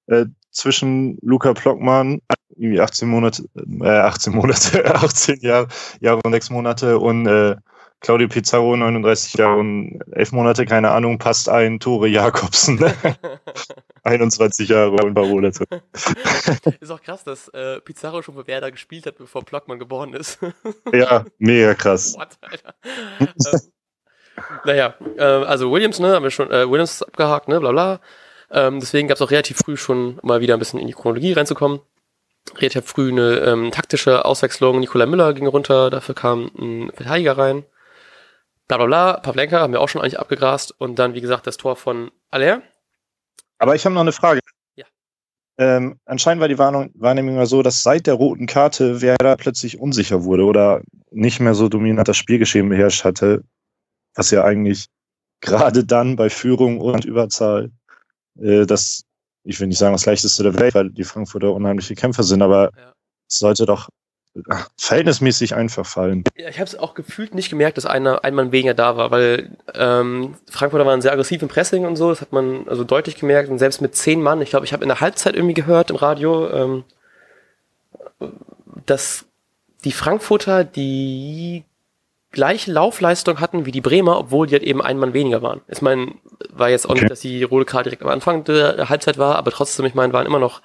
Äh, 0.07 0.25
zwischen 0.51 1.17
Luca 1.21 1.53
Plockmann, 1.53 2.21
irgendwie 2.57 2.81
18 2.81 3.07
Monate, 3.07 3.43
äh, 3.81 3.87
18 3.87 4.33
Monate, 4.33 4.85
18 4.95 5.39
Jahre, 5.41 5.67
Jahre 5.99 6.21
und 6.23 6.31
6 6.31 6.49
Monate 6.49 6.99
und 6.99 7.27
äh, 7.27 7.55
Claudio 7.99 8.27
Pizarro, 8.27 8.75
39 8.75 9.33
Jahre 9.33 9.57
und 9.57 9.99
11 10.11 10.31
Monate, 10.31 10.65
keine 10.65 10.91
Ahnung, 10.91 11.17
passt 11.17 11.49
ein, 11.49 11.79
Tore 11.79 12.07
Jakobsen. 12.07 12.79
21 14.03 14.69
Jahre 14.69 14.91
und 14.91 15.05
ein 15.05 15.13
paar 15.15 15.25
Monate. 15.25 15.65
Ist 16.79 16.91
auch 16.91 17.01
krass, 17.01 17.23
dass 17.23 17.47
äh, 17.49 17.81
Pizarro 17.81 18.21
schon 18.21 18.35
bei 18.35 18.45
Werder 18.45 18.71
gespielt 18.71 19.07
hat, 19.07 19.17
bevor 19.17 19.43
Plockmann 19.43 19.79
geboren 19.79 20.13
ist. 20.13 20.37
ja, 20.93 21.25
mega 21.39 21.73
krass. 21.73 22.15
What, 22.15 22.37
Alter? 22.41 22.75
ähm, 23.19 23.27
naja, 24.63 24.93
äh, 25.17 25.23
also 25.23 25.71
Williams, 25.71 25.99
ne, 25.99 26.13
haben 26.13 26.23
wir 26.23 26.31
schon, 26.31 26.51
äh, 26.51 26.69
Williams 26.69 27.01
abgehakt, 27.01 27.47
ne, 27.47 27.59
bla 27.59 27.71
bla. 27.71 27.99
Ähm, 28.51 28.79
deswegen 28.79 29.07
gab 29.07 29.15
es 29.15 29.21
auch 29.21 29.31
relativ 29.31 29.57
früh 29.57 29.75
schon 29.75 30.19
mal 30.21 30.39
wieder 30.39 30.53
ein 30.53 30.59
bisschen 30.59 30.79
in 30.79 30.87
die 30.87 30.93
Chronologie 30.93 31.33
reinzukommen. 31.33 31.81
Relativ 32.55 32.85
früh 32.85 33.11
eine 33.11 33.39
ähm, 33.39 33.71
taktische 33.71 34.25
Auswechslung. 34.25 34.79
Nikola 34.79 35.05
Müller 35.05 35.33
ging 35.33 35.47
runter, 35.47 35.89
dafür 35.89 36.15
kam 36.15 36.49
ein 36.57 36.91
Verteidiger 36.93 37.37
rein. 37.37 37.65
Bla 38.67 38.77
bla 38.77 38.85
bla. 38.85 39.13
Pavlenka 39.19 39.59
haben 39.59 39.73
wir 39.73 39.81
auch 39.81 39.89
schon 39.89 40.01
eigentlich 40.01 40.19
abgegrast. 40.19 40.73
Und 40.77 40.99
dann, 40.99 41.13
wie 41.13 41.21
gesagt, 41.21 41.47
das 41.47 41.57
Tor 41.57 41.75
von 41.75 42.11
Aller. 42.31 42.61
Aber 43.59 43.75
ich 43.75 43.85
habe 43.85 43.95
noch 43.95 44.01
eine 44.01 44.11
Frage. 44.11 44.39
Ja. 44.75 44.85
Ähm, 45.57 45.99
anscheinend 46.05 46.41
war 46.41 46.47
die 46.47 46.57
Wahrnehmung 46.57 47.45
so, 47.45 47.63
dass 47.63 47.83
seit 47.83 48.07
der 48.07 48.15
roten 48.15 48.45
Karte 48.45 49.01
Werder 49.01 49.37
plötzlich 49.37 49.79
unsicher 49.79 50.23
wurde 50.23 50.43
oder 50.43 50.81
nicht 51.11 51.39
mehr 51.39 51.55
so 51.55 51.69
dominant 51.69 52.07
das 52.07 52.17
Spielgeschehen 52.17 52.69
beherrscht 52.69 53.03
hatte, 53.03 53.43
was 54.15 54.31
ja 54.31 54.43
eigentlich 54.43 54.87
gerade 55.41 55.85
dann 55.85 56.15
bei 56.15 56.29
Führung 56.29 56.79
und 56.79 57.05
Überzahl 57.05 57.71
äh, 58.39 58.65
das, 58.65 59.03
ich 59.47 59.59
will 59.59 59.67
nicht 59.67 59.77
sagen, 59.77 59.93
das 59.93 60.05
leichteste 60.05 60.43
der 60.43 60.59
Welt, 60.59 60.75
weil 60.75 60.89
die 60.89 61.05
Frankfurter 61.05 61.53
unheimliche 61.53 61.95
Kämpfer 61.95 62.23
sind, 62.23 62.41
aber 62.41 62.71
ja. 62.75 62.93
es 63.29 63.39
sollte 63.39 63.65
doch 63.65 63.89
verhältnismäßig 64.77 65.55
einfach 65.55 65.85
fallen. 65.85 66.23
Ja, 66.37 66.49
ich 66.49 66.59
habe 66.59 66.67
es 66.67 66.77
auch 66.77 66.93
gefühlt 66.93 67.33
nicht 67.33 67.49
gemerkt, 67.49 67.77
dass 67.77 67.85
einer 67.87 68.23
ein 68.23 68.35
Mann 68.35 68.51
weniger 68.51 68.73
da 68.73 68.97
war, 68.97 69.09
weil 69.09 69.57
ähm, 69.73 70.35
Frankfurter 70.49 70.85
waren 70.85 71.01
sehr 71.01 71.13
aggressiv 71.13 71.41
im 71.41 71.47
Pressing 71.47 71.85
und 71.85 71.95
so, 71.95 72.09
das 72.09 72.21
hat 72.21 72.33
man 72.33 72.67
also 72.67 72.83
deutlich 72.83 73.15
gemerkt 73.15 73.49
und 73.49 73.57
selbst 73.57 73.81
mit 73.81 73.95
zehn 73.95 74.21
Mann, 74.21 74.41
ich 74.41 74.49
glaube, 74.49 74.65
ich 74.65 74.73
habe 74.73 74.83
in 74.83 74.89
der 74.89 74.99
Halbzeit 74.99 75.33
irgendwie 75.33 75.55
gehört 75.55 75.89
im 75.89 75.95
Radio, 75.95 76.49
ähm, 76.51 76.83
dass 78.85 79.25
die 79.85 79.91
Frankfurter 79.91 80.65
die 80.65 81.63
gleiche 82.37 82.71
Laufleistung 82.71 83.39
hatten 83.39 83.65
wie 83.65 83.71
die 83.71 83.81
Bremer, 83.81 84.19
obwohl 84.19 84.45
die 84.45 84.53
halt 84.53 84.61
eben 84.61 84.79
ein 84.79 84.99
Mann 84.99 85.13
weniger 85.13 85.41
waren. 85.41 85.61
Ich 85.67 85.81
meine, 85.81 86.13
war 86.51 86.69
jetzt 86.69 86.85
auch 86.85 86.91
okay. 86.91 87.01
nicht, 87.01 87.11
dass 87.11 87.21
die 87.21 87.41
rote 87.41 87.65
Karte 87.65 87.89
direkt 87.89 88.03
am 88.03 88.09
Anfang 88.09 88.43
der 88.43 88.89
Halbzeit 88.89 89.17
war, 89.17 89.37
aber 89.37 89.49
trotzdem, 89.49 89.87
ich 89.87 89.95
meine, 89.95 90.13
waren 90.13 90.27
immer 90.27 90.37
noch 90.37 90.61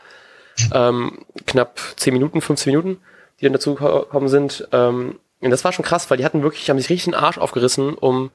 ähm, 0.75 1.25
knapp 1.47 1.81
10 1.97 2.13
Minuten, 2.13 2.43
15 2.43 2.71
Minuten, 2.71 3.01
die 3.41 3.45
dann 3.45 3.55
dazu 3.55 3.75
gekommen 3.75 4.29
sind. 4.29 4.69
Ähm, 4.71 5.19
und 5.41 5.51
das 5.51 5.65
war 5.65 5.73
schon 5.73 5.85
krass, 5.85 6.11
weil 6.11 6.19
die 6.19 6.27
hatten 6.27 6.43
wirklich, 6.43 6.69
haben 6.69 6.79
sich 6.79 6.91
richtig 6.91 7.07
den 7.07 7.15
Arsch 7.15 7.39
aufgerissen, 7.39 7.95
um, 7.95 8.31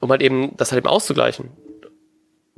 um 0.00 0.10
halt 0.10 0.22
eben 0.22 0.56
das 0.56 0.72
halt 0.72 0.78
eben 0.78 0.88
auszugleichen. 0.88 1.50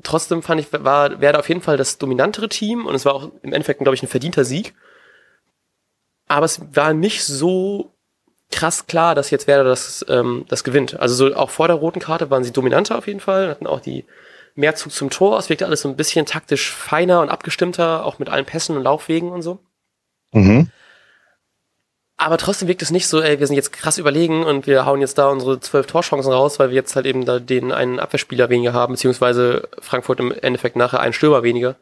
trotzdem 0.05 0.43
fand 0.43 0.61
ich, 0.61 0.73
war, 0.73 1.21
wäre 1.21 1.41
auf 1.41 1.49
jeden 1.49 1.61
Fall 1.61 1.77
das 1.77 1.99
dominantere 1.99 2.49
Team 2.49 2.87
und 2.87 2.95
es 2.95 3.05
war 3.05 3.15
auch 3.15 3.33
im 3.43 3.53
Endeffekt, 3.53 3.81
glaube 3.81 3.97
ich, 3.97 4.03
ein 4.05 4.09
verdienter 4.09 4.45
Sieg. 4.45 4.75
Aber 6.29 6.47
es 6.47 6.61
war 6.73 6.93
nicht 6.95 7.25
so 7.25 7.96
krass 8.51 8.87
klar, 8.87 9.15
dass 9.15 9.31
jetzt 9.31 9.47
Werder 9.47 9.65
das, 9.65 10.05
ähm, 10.09 10.45
das 10.49 10.65
gewinnt. 10.65 10.99
Also 10.99 11.15
so 11.15 11.35
auch 11.35 11.51
vor 11.51 11.69
der 11.69 11.77
roten 11.77 12.01
Karte 12.01 12.31
waren 12.31 12.45
sie 12.45 12.53
dominanter 12.53 12.97
auf 12.97 13.07
jeden 13.07 13.21
Fall, 13.21 13.49
hatten 13.49 13.67
auch 13.67 13.81
die 13.81 14.05
Mehrzug 14.55 14.93
zum 14.93 15.11
Tor. 15.11 15.39
Es 15.39 15.49
wirkte 15.49 15.67
alles 15.67 15.83
so 15.83 15.89
ein 15.89 15.97
bisschen 15.97 16.27
taktisch 16.27 16.73
feiner 16.73 17.21
und 17.21 17.29
abgestimmter, 17.29 18.05
auch 18.05 18.19
mit 18.19 18.29
allen 18.29 18.47
Pässen 18.47 18.77
und 18.77 18.83
Laufwegen 18.83 19.31
und 19.31 19.43
so. 19.43 19.59
Mhm. 20.33 20.71
Aber 22.19 22.39
trotzdem 22.39 22.67
wirkt 22.67 22.81
es 22.81 22.91
nicht 22.91 23.09
so, 23.09 23.21
ey, 23.21 23.39
wir 23.39 23.47
sind 23.47 23.57
jetzt 23.57 23.75
krass 23.75 23.99
überlegen 23.99 24.43
und 24.43 24.67
wir 24.67 24.87
hauen 24.87 25.03
jetzt 25.03 25.19
da 25.19 25.29
unsere 25.29 25.61
zwölf 25.61 25.87
Torchancen 25.87 26.33
raus, 26.33 26.59
weil 26.59 26.71
wir 26.71 26.77
jetzt 26.77 26.97
halt 26.97 27.05
eben 27.05 27.27
da 27.27 27.39
den 27.39 27.73
einen 27.73 28.01
Abwehrspieler 28.01 28.49
weniger 28.49 28.73
haben, 28.73 28.95
beziehungsweise 28.95 29.69
Frankfurt 29.81 30.21
im 30.21 30.33
Endeffekt 30.33 30.77
nachher 30.77 31.01
einen 31.01 31.13
Stürmer 31.13 31.43
weniger. 31.43 31.77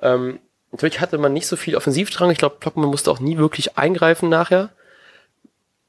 Ähm, 0.00 0.38
natürlich 0.72 1.00
hatte 1.00 1.18
man 1.18 1.34
nicht 1.34 1.46
so 1.46 1.56
viel 1.56 1.76
Offensivdrang. 1.76 2.30
Ich 2.30 2.38
glaube, 2.38 2.56
Blockmann 2.60 2.88
musste 2.88 3.10
auch 3.10 3.20
nie 3.20 3.36
wirklich 3.36 3.76
eingreifen 3.76 4.30
nachher. 4.30 4.70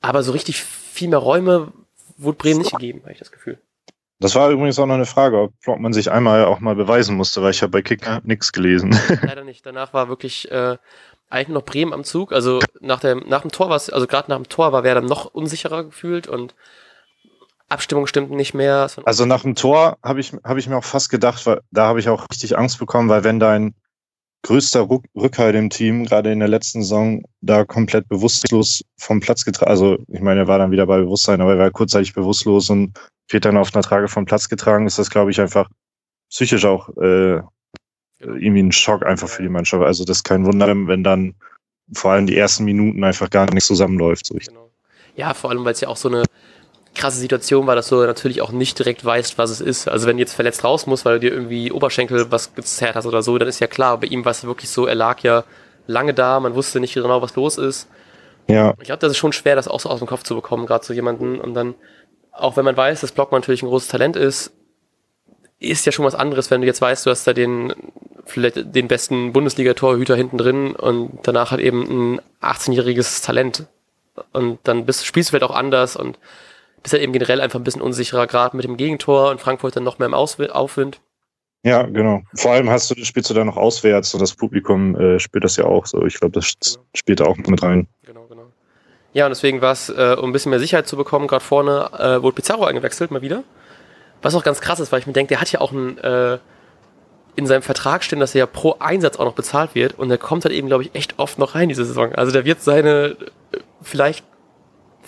Aber 0.02 0.24
so 0.24 0.32
richtig 0.32 0.64
viel 0.64 1.10
mehr 1.10 1.20
Räume 1.20 1.74
wurde 2.18 2.38
Bremen 2.38 2.60
nicht 2.60 2.72
gegeben, 2.72 3.02
habe 3.02 3.14
ich 3.14 3.20
das 3.20 3.32
Gefühl. 3.32 3.60
Das 4.20 4.36
war 4.36 4.50
übrigens 4.50 4.78
auch 4.80 4.86
noch 4.86 4.96
eine 4.96 5.06
Frage, 5.06 5.40
ob 5.40 5.60
Blockmann 5.62 5.94
sich 5.94 6.12
einmal 6.12 6.44
auch 6.44 6.60
mal 6.60 6.76
beweisen 6.76 7.16
musste, 7.16 7.42
weil 7.42 7.52
ich 7.52 7.62
habe 7.62 7.72
bei 7.72 7.82
Kicker 7.82 8.20
nichts 8.24 8.52
gelesen. 8.52 8.98
Leider 9.24 9.46
nicht. 9.46 9.66
Danach 9.66 9.94
war 9.94 10.10
wirklich 10.10 10.52
äh, 10.52 10.78
eigentlich 11.30 11.48
noch 11.50 11.64
Bremen 11.64 11.94
am 11.94 12.04
Zug. 12.04 12.34
Also 12.34 12.60
nach 12.82 13.00
dem, 13.00 13.24
nach 13.28 13.42
dem 13.42 13.52
Tor 13.52 13.70
war 13.70 13.78
es, 13.78 13.90
also 13.90 14.08
gerade 14.08 14.30
nach 14.30 14.38
dem 14.38 14.50
Tor 14.50 14.74
war 14.74 14.84
Werder 14.84 15.02
noch 15.02 15.26
unsicherer 15.26 15.86
gefühlt 15.86 16.28
und 16.28 16.54
Abstimmung 17.70 18.08
stimmten 18.08 18.36
nicht 18.36 18.54
mehr. 18.54 18.90
Also 19.06 19.26
nach 19.26 19.44
dem 19.44 19.56
Tor 19.56 19.98
habe 20.04 20.20
ich, 20.20 20.34
hab 20.44 20.58
ich 20.58 20.68
mir 20.68 20.76
auch 20.76 20.84
fast 20.84 21.10
gedacht, 21.10 21.46
weil 21.46 21.62
da 21.72 21.86
habe 21.86 22.00
ich 22.00 22.10
auch 22.10 22.26
richtig 22.30 22.58
Angst 22.58 22.80
bekommen, 22.80 23.08
weil 23.10 23.24
wenn 23.24 23.40
dein 23.40 23.74
größter 24.44 24.82
Ruck 24.82 25.06
Rückhalt 25.16 25.56
im 25.56 25.70
Team, 25.70 26.06
gerade 26.06 26.32
in 26.32 26.40
der 26.40 26.48
letzten 26.48 26.82
Saison, 26.82 27.24
da 27.42 27.66
komplett 27.66 28.08
bewusstlos 28.08 28.84
vom 28.98 29.20
Platz 29.20 29.46
getragen, 29.46 29.70
also 29.70 29.98
ich 30.08 30.22
meine, 30.22 30.42
er 30.42 30.48
war 30.48 30.60
dann 30.60 30.72
wieder 30.72 30.86
bei 30.86 31.00
Bewusstsein, 31.00 31.42
aber 31.42 31.54
er 31.54 31.60
war 31.60 31.72
kurzzeitig 31.72 32.14
bewusstlos 32.14 32.70
und 32.70 32.98
wird 33.30 33.46
dann 33.46 33.58
auf 33.58 33.74
einer 33.74 33.84
Trage 33.84 34.08
vom 34.08 34.26
Platz 34.26 34.50
getragen, 34.50 34.88
ist 34.88 35.00
das, 35.00 35.10
glaube 35.10 35.32
ich, 35.32 35.42
einfach 35.42 35.70
psychisch 36.30 36.66
auch 36.66 36.90
äh, 36.98 37.42
irgendwie 38.20 38.64
ein 38.64 38.72
Schock 38.72 39.06
einfach 39.06 39.30
für 39.30 39.44
die 39.44 39.50
Mannschaft. 39.50 39.84
Also 39.84 40.04
das 40.06 40.18
ist 40.18 40.24
kein 40.24 40.46
Wunder, 40.46 40.68
wenn 40.68 41.04
dann 41.04 41.36
vor 41.94 42.12
allem 42.12 42.28
die 42.28 42.38
ersten 42.38 42.66
Minuten 42.66 43.04
einfach 43.04 43.30
gar 43.30 43.52
nichts 43.52 43.68
zusammenläuft. 43.68 44.26
So. 44.26 44.36
Genau. 44.36 44.70
Ja, 45.16 45.34
vor 45.34 45.50
allem, 45.50 45.66
weil 45.66 45.74
es 45.74 45.82
ja 45.82 45.88
auch 45.88 45.98
so 45.98 46.10
eine 46.10 46.24
krasse 46.96 47.20
Situation 47.20 47.68
war, 47.68 47.76
dass 47.76 47.90
du 47.90 47.96
natürlich 47.96 48.42
auch 48.42 48.52
nicht 48.52 48.78
direkt 48.78 49.04
weißt, 49.06 49.38
was 49.38 49.50
es 49.50 49.62
ist. 49.62 49.88
Also 49.88 50.08
wenn 50.08 50.18
du 50.18 50.22
jetzt 50.22 50.34
verletzt 50.34 50.64
raus 50.64 50.88
musst, 50.88 51.06
weil 51.06 51.16
du 51.16 51.28
dir 51.28 51.34
irgendwie 51.34 51.72
Oberschenkel 51.72 52.32
was 52.32 52.56
gezerrt 52.56 52.96
hast 52.96 53.06
oder 53.06 53.22
so, 53.22 53.38
dann 53.38 53.48
ist 53.48 53.60
ja 53.60 53.68
klar, 53.68 53.98
bei 54.00 54.08
ihm 54.08 54.26
war 54.26 54.32
es 54.32 54.44
wirklich 54.44 54.70
so, 54.70 54.86
er 54.86 54.96
lag 54.96 55.22
ja 55.22 55.44
lange 55.88 56.14
da, 56.14 56.40
man 56.40 56.56
wusste 56.56 56.80
nicht 56.80 56.94
genau, 56.94 57.22
was 57.22 57.36
los 57.36 57.58
ist. 57.58 57.88
Ja. 58.48 58.74
Ich 58.80 58.86
glaube, 58.86 59.00
das 59.00 59.12
ist 59.12 59.18
schon 59.18 59.34
schwer, 59.34 59.56
das 59.56 59.68
auch 59.68 59.80
so 59.80 59.90
aus 59.90 60.00
dem 60.00 60.08
Kopf 60.08 60.24
zu 60.24 60.36
bekommen, 60.36 60.66
gerade 60.66 60.86
so 60.86 60.94
jemanden. 60.94 61.40
Und 61.40 61.54
dann, 61.54 61.76
auch 62.32 62.58
wenn 62.58 62.66
man 62.66 62.76
weiß, 62.76 63.02
dass 63.02 63.12
Blockmann 63.12 63.42
natürlich 63.42 63.62
ein 63.62 63.70
großes 63.70 63.90
Talent 63.90 64.16
ist, 64.16 64.52
ist 65.60 65.86
ja 65.86 65.92
schon 65.92 66.06
was 66.06 66.16
anderes, 66.16 66.50
wenn 66.50 66.62
du 66.62 66.68
jetzt 66.68 66.82
weißt, 66.82 67.06
du 67.06 67.12
hast 67.12 67.28
da 67.28 67.34
den 67.34 67.74
vielleicht 68.26 68.76
den 68.76 68.88
besten 68.88 69.34
Bundesliga-Torhüter 69.34 70.16
hinten 70.16 70.38
drin 70.38 70.76
und 70.76 71.20
danach 71.24 71.52
hat 71.52 71.60
eben 71.60 72.16
ein 72.16 72.22
18-jähriges 72.42 73.26
Talent. 73.26 73.66
Und 74.34 74.60
dann 74.64 74.86
bist, 74.86 75.06
spielst 75.06 75.30
du 75.30 75.32
vielleicht 75.32 75.50
auch 75.50 75.56
anders 75.56 75.96
und 75.96 76.18
bist 76.84 76.94
halt 76.94 77.04
eben 77.04 77.14
generell 77.14 77.42
einfach 77.42 77.60
ein 77.60 77.64
bisschen 77.64 77.82
unsicherer, 77.82 78.28
gerade 78.28 78.56
mit 78.56 78.66
dem 78.66 78.78
Gegentor 78.78 79.32
und 79.32 79.42
Frankfurt 79.42 79.76
dann 79.76 79.84
noch 79.84 80.00
mehr 80.00 80.08
im 80.08 80.14
Ausw 80.14 80.50
Aufwind. 80.50 81.02
Ja, 81.64 81.84
genau. 81.84 82.22
Vor 82.36 82.52
allem 82.52 82.70
hast 82.70 82.90
du, 82.90 83.04
spielst 83.04 83.30
du 83.30 83.34
da 83.34 83.44
noch 83.44 83.58
auswärts 83.58 84.14
und 84.14 84.22
das 84.22 84.34
Publikum 84.34 84.96
äh, 84.96 85.20
spielt 85.20 85.44
das 85.44 85.58
ja 85.58 85.66
auch 85.66 85.86
so. 85.86 86.06
Ich 86.06 86.20
glaube, 86.20 86.32
das 86.32 86.56
genau. 86.60 86.86
spielt 86.96 87.20
da 87.20 87.26
auch 87.26 87.36
mit 87.36 87.62
rein. 87.62 87.88
Genau, 88.04 88.26
genau. 88.28 88.46
Ja, 89.12 89.26
und 89.26 89.32
deswegen 89.32 89.62
war 89.62 89.74
es, 89.74 89.90
äh, 89.90 90.16
um 90.18 90.30
ein 90.30 90.34
bisschen 90.34 90.52
mehr 90.52 90.60
Sicherheit 90.60 90.88
zu 90.88 90.96
bekommen, 90.96 91.28
gerade 91.28 91.44
vorne 91.44 91.90
äh, 91.98 92.22
wurde 92.22 92.36
Pizarro 92.36 92.66
eingewechselt, 92.66 93.12
mal 93.12 93.22
wieder. 93.22 93.44
Was 94.22 94.36
auch 94.36 94.44
ganz 94.44 94.62
krass 94.62 94.80
ist, 94.80 94.92
weil 94.92 95.00
ich 95.00 95.08
mir 95.08 95.14
denke, 95.14 95.30
der 95.30 95.42
hat 95.42 95.52
ja 95.52 95.60
auch 95.60 95.72
ein, 95.72 95.98
äh, 95.98 96.38
in 97.36 97.46
seinem 97.46 97.62
Vertrag 97.62 98.04
stehen, 98.04 98.20
dass 98.20 98.36
er 98.36 98.40
ja 98.40 98.46
pro 98.46 98.76
Einsatz 98.80 99.18
auch 99.18 99.26
noch 99.26 99.34
bezahlt 99.34 99.76
wird 99.76 99.98
und 99.98 100.10
der 100.10 100.18
kommt 100.18 100.46
halt 100.46 100.54
eben, 100.54 100.68
glaube 100.68 100.84
ich, 100.84 100.96
echt 100.96 101.20
oft 101.20 101.40
noch 101.40 101.56
rein 101.56 101.70
diese 101.70 101.86
Saison. 101.86 102.14
Also 102.14 102.32
der 102.32 102.46
wird 102.46 102.62
seine 102.62 103.18
äh, 103.52 103.58
vielleicht 103.82 104.26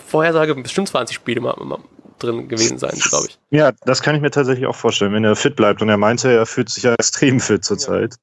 Vorhersage 0.02 0.56
bestimmt 0.56 0.90
20 0.90 1.16
Spiele 1.16 1.42
mal, 1.42 1.56
mal 1.64 1.80
drin 2.20 2.48
gewesen 2.48 2.78
sein, 2.78 2.98
glaube 2.98 3.28
ich. 3.30 3.40
Ja, 3.50 3.72
das 3.86 4.02
kann 4.02 4.16
ich 4.16 4.22
mir 4.22 4.32
tatsächlich 4.32 4.68
auch 4.68 4.76
vorstellen, 4.76 5.14
wenn 5.14 5.24
er 5.24 5.36
fit 5.36 5.56
bleibt. 5.56 5.82
Und 5.82 5.90
er 5.90 5.98
meinte, 5.98 6.32
er 6.32 6.46
fühlt 6.46 6.70
sich 6.70 6.84
ja 6.84 6.94
extrem 6.94 7.40
fit 7.40 7.64
zurzeit. 7.64 8.16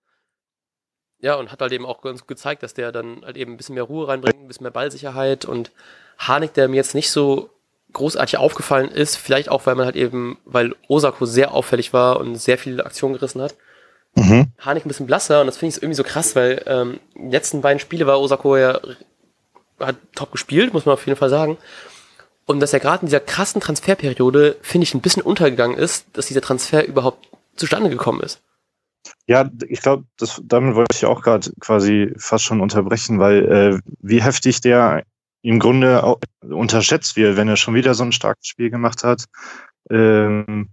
Ja. 1.21 1.33
ja, 1.33 1.35
und 1.37 1.53
hat 1.53 1.61
halt 1.61 1.73
eben 1.73 1.87
auch 1.87 2.01
ganz 2.01 2.27
gezeigt, 2.27 2.63
dass 2.63 2.75
der 2.75 2.93
dann 2.93 3.23
halt 3.25 3.37
eben 3.37 3.53
ein 3.53 3.57
bisschen 3.57 3.75
mehr 3.75 3.85
Ruhe 3.85 4.09
reinbringt, 4.09 4.41
ein 4.41 4.49
bisschen 4.49 4.65
mehr 4.65 4.73
Ballsicherheit 4.73 5.45
und 5.45 5.73
Harnik, 6.19 6.55
der 6.55 6.69
mir 6.69 6.77
jetzt 6.77 6.95
nicht 6.95 7.11
so 7.11 7.51
großartig 7.93 8.39
aufgefallen 8.39 8.91
ist, 8.91 9.17
vielleicht 9.17 9.49
auch, 9.49 9.67
weil 9.67 9.75
man 9.75 9.87
halt 9.87 9.97
eben, 9.97 10.39
weil 10.45 10.75
Osako 10.89 11.25
sehr 11.25 11.53
auffällig 11.53 11.93
war 11.93 12.21
und 12.21 12.37
sehr 12.37 12.59
viele 12.59 12.85
Aktionen 12.85 13.15
gerissen 13.15 13.41
hat, 13.41 13.55
mhm. 14.15 14.49
Harnik 14.59 14.85
ein 14.85 14.89
bisschen 14.89 15.07
blasser 15.07 15.41
und 15.41 15.47
das 15.47 15.57
finde 15.57 15.75
ich 15.75 15.83
irgendwie 15.83 15.97
so 15.97 16.03
krass, 16.03 16.37
weil 16.37 16.63
ähm, 16.67 17.01
die 17.15 17.31
letzten 17.31 17.63
beiden 17.63 17.81
Spiele 17.81 18.07
war 18.07 18.21
Osako 18.21 18.57
ja 18.57 18.79
hat 19.81 19.97
top 20.15 20.33
gespielt, 20.33 20.73
muss 20.73 20.87
man 20.87 20.95
auf 20.95 21.07
jeden 21.07 21.19
Fall 21.19 21.31
sagen. 21.31 21.59
Und 22.47 22.61
dass 22.61 22.73
er 22.73 22.81
gerade 22.81 23.03
in 23.03 23.07
dieser 23.07 23.21
krassen 23.21 23.61
Transferperiode, 23.61 24.57
finde 24.63 24.85
ich, 24.85 24.95
ein 24.95 25.01
bisschen 25.01 25.23
untergegangen 25.23 25.77
ist, 25.77 26.07
dass 26.15 26.27
dieser 26.27 26.41
Transfer 26.41 26.87
überhaupt 26.87 27.29
zustande 27.57 27.91
gekommen 27.91 28.23
ist. 28.23 28.41
Ja, 29.27 29.51
ich 29.69 29.83
glaube, 29.83 30.05
damit 30.43 30.75
wollte 30.75 30.97
ich 30.97 31.05
auch 31.05 31.23
gerade 31.23 31.51
quasi 31.61 32.15
fast 32.17 32.45
schon 32.45 32.61
unterbrechen, 32.61 33.19
weil 33.19 33.45
äh, 33.45 33.79
wie 34.01 34.23
heftig 34.23 34.61
der 34.61 35.05
im 35.43 35.59
Grunde 35.59 36.03
auch 36.03 36.19
unterschätzt 36.41 37.17
wird, 37.17 37.37
wenn 37.37 37.49
er 37.49 37.57
schon 37.57 37.75
wieder 37.75 37.95
so 37.95 38.05
ein 38.05 38.13
starkes 38.13 38.47
Spiel 38.47 38.71
gemacht 38.71 39.05
hat. 39.05 39.25
Ähm, 39.91 40.71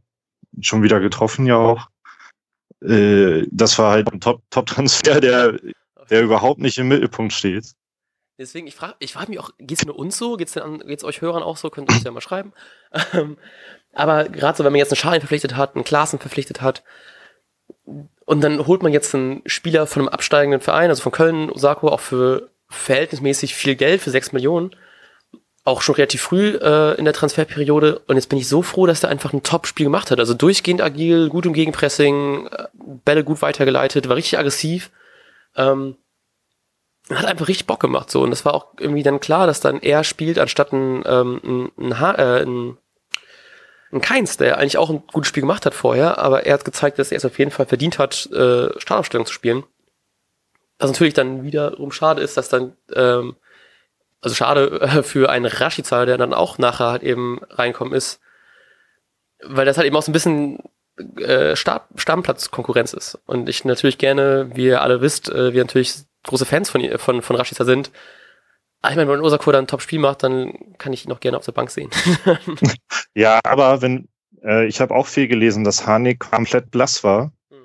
schon 0.62 0.84
wieder 0.84 1.00
getroffen 1.00 1.46
ja 1.46 1.58
auch. 1.58 1.88
Äh, 2.82 3.46
das 3.52 3.78
war 3.78 3.92
halt 3.92 4.12
ein 4.12 4.20
Top-Transfer, 4.22 5.22
der, 5.22 5.60
der 6.10 6.24
überhaupt 6.24 6.60
nicht 6.60 6.78
im 6.78 6.88
Mittelpunkt 6.88 7.34
steht. 7.34 7.74
Deswegen, 8.38 8.68
ich 8.68 8.76
frage 8.76 8.96
ich 9.00 9.14
frag 9.14 9.30
mich 9.30 9.40
auch, 9.40 9.52
geht 9.60 9.78
es 9.78 9.86
nur 9.86 9.98
uns 9.98 10.18
so? 10.18 10.36
Geht 10.36 10.50
es 10.50 11.04
euch 11.04 11.22
Hörern 11.22 11.44
auch 11.44 11.58
so? 11.58 11.70
Könnt 11.70 11.90
ihr 11.90 11.96
uns 11.96 12.04
ja 12.04 12.12
mal 12.12 12.22
schreiben. 12.22 12.54
Ähm, 13.14 13.38
aber 13.94 14.26
gerade 14.26 14.58
so, 14.58 14.64
wenn 14.64 14.74
man 14.74 14.80
jetzt 14.80 14.92
einen 14.92 14.98
Schaden 14.98 15.22
verpflichtet 15.22 15.56
hat, 15.56 15.76
einen 15.76 15.86
Klassen 15.86 16.20
verpflichtet 16.20 16.62
hat, 16.62 16.84
und 18.26 18.42
dann 18.44 18.66
holt 18.68 18.84
man 18.84 18.94
jetzt 18.94 19.14
einen 19.14 19.42
Spieler 19.46 19.88
von 19.88 20.02
einem 20.02 20.10
absteigenden 20.10 20.62
Verein, 20.62 20.90
also 20.90 21.02
von 21.02 21.12
Köln, 21.12 21.50
Osako, 21.50 21.90
auch 21.90 22.00
für 22.00 22.50
verhältnismäßig 22.68 23.56
viel 23.56 23.76
Geld, 23.76 24.02
für 24.02 24.10
6 24.10 24.32
Millionen, 24.32 24.76
auch 25.64 25.82
schon 25.82 25.96
relativ 25.96 26.22
früh 26.22 26.58
äh, 26.62 26.96
in 26.98 27.06
der 27.06 27.14
Transferperiode. 27.14 28.00
Und 28.08 28.16
jetzt 28.16 28.30
bin 28.30 28.40
ich 28.40 28.48
so 28.48 28.62
froh, 28.62 28.86
dass 28.86 29.02
der 29.02 29.10
einfach 29.10 29.34
ein 29.34 29.44
Top-Spiel 29.44 29.86
gemacht 29.86 30.12
hat. 30.12 30.20
Also 30.20 30.34
durchgehend 30.34 30.82
agil, 30.82 31.30
gut 31.30 31.46
im 31.46 31.54
Gegenpressing, 31.54 32.48
äh, 32.48 32.68
Bälle 33.04 33.24
gut 33.24 33.42
weitergeleitet, 33.42 34.10
war 34.10 34.16
richtig 34.16 34.38
aggressiv. 34.38 34.92
Ähm, 35.56 35.96
hat 37.10 37.26
einfach 37.26 37.48
richtig 37.48 37.68
Bock 37.68 37.80
gemacht 37.80 38.10
so 38.10 38.24
und 38.24 38.32
das 38.32 38.46
war 38.46 38.54
auch 38.54 38.68
irgendwie 38.80 39.04
dann 39.04 39.20
klar, 39.20 39.48
dass 39.48 39.60
dann 39.60 39.80
er 39.82 40.04
spielt 40.04 40.40
anstatt 40.40 40.74
ein 40.74 41.04
ähm, 41.06 41.72
ein, 41.78 42.00
ha 42.00 42.14
äh, 42.14 42.42
ein, 42.44 42.78
ein 43.92 44.02
Keins, 44.02 44.38
der 44.38 44.58
eigentlich 44.58 44.78
auch 44.78 44.90
ein 44.90 45.04
gutes 45.12 45.30
Spiel 45.30 45.42
gemacht 45.42 45.66
hat 45.66 45.76
vorher, 45.76 46.18
aber 46.18 46.46
er 46.46 46.56
hat 46.56 46.66
gezeigt, 46.66 46.98
dass 46.98 47.12
er 47.12 47.18
es 47.18 47.26
auf 47.26 47.38
jeden 47.38 47.52
Fall 47.52 47.68
verdient 47.68 48.00
hat, 48.00 48.28
äh, 48.32 48.70
Startaufstellung 48.80 49.26
zu 49.28 49.34
spielen. 49.34 49.64
Was 50.80 50.90
natürlich 50.90 51.14
dann 51.14 51.44
wiederum 51.44 51.92
schade 51.92 52.22
ist, 52.22 52.38
dass 52.38 52.50
dann 52.50 52.76
ähm, 52.94 53.36
also 54.26 54.36
schade 54.36 54.82
äh, 54.82 55.04
für 55.04 55.30
einen 55.30 55.46
Rashica, 55.46 56.06
der 56.06 56.18
dann 56.18 56.34
auch 56.34 56.58
nachher 56.58 56.88
halt 56.88 57.04
eben 57.04 57.40
reinkommen 57.52 57.94
ist, 57.94 58.20
weil 59.44 59.66
das 59.66 59.78
halt 59.78 59.86
eben 59.86 59.96
auch 59.96 60.02
so 60.02 60.10
ein 60.10 60.14
bisschen 60.14 60.60
äh, 61.18 61.56
Stab 61.56 61.90
Stammplatzkonkurrenz 61.96 62.94
ist. 62.94 63.20
Und 63.26 63.50
ich 63.50 63.66
natürlich 63.66 63.98
gerne, 63.98 64.50
wie 64.54 64.68
ihr 64.68 64.82
alle 64.82 65.02
wisst, 65.02 65.30
äh, 65.30 65.54
wir 65.54 65.64
natürlich 65.64 65.96
große 66.24 66.46
Fans 66.46 66.70
von, 66.70 66.98
von, 66.98 67.22
von 67.22 67.36
Rashica 67.36 67.66
sind. 67.66 67.92
Aber 68.82 68.92
ich 68.92 68.98
meine, 68.98 69.12
wenn 69.12 69.22
Osako 69.22 69.52
dann 69.52 69.66
ein 69.66 69.68
Top-Spiel 69.68 70.00
macht, 70.00 70.24
dann 70.24 70.54
kann 70.78 70.94
ich 70.94 71.06
ihn 71.06 71.10
noch 71.10 71.20
gerne 71.20 71.38
auf 71.38 71.46
der 71.46 71.52
Bank 71.54 71.72
sehen. 71.72 71.90
ja, 73.16 73.40
aber 73.44 73.82
wenn, 73.82 74.08
äh, 74.44 74.68
ich 74.68 74.80
habe 74.80 74.94
auch 74.94 75.08
viel 75.08 75.28
gelesen, 75.28 75.64
dass 75.64 75.88
Hanik 75.88 76.20
komplett 76.20 76.72
blass 76.72 77.04
war. 77.04 77.32
Hm. 77.50 77.58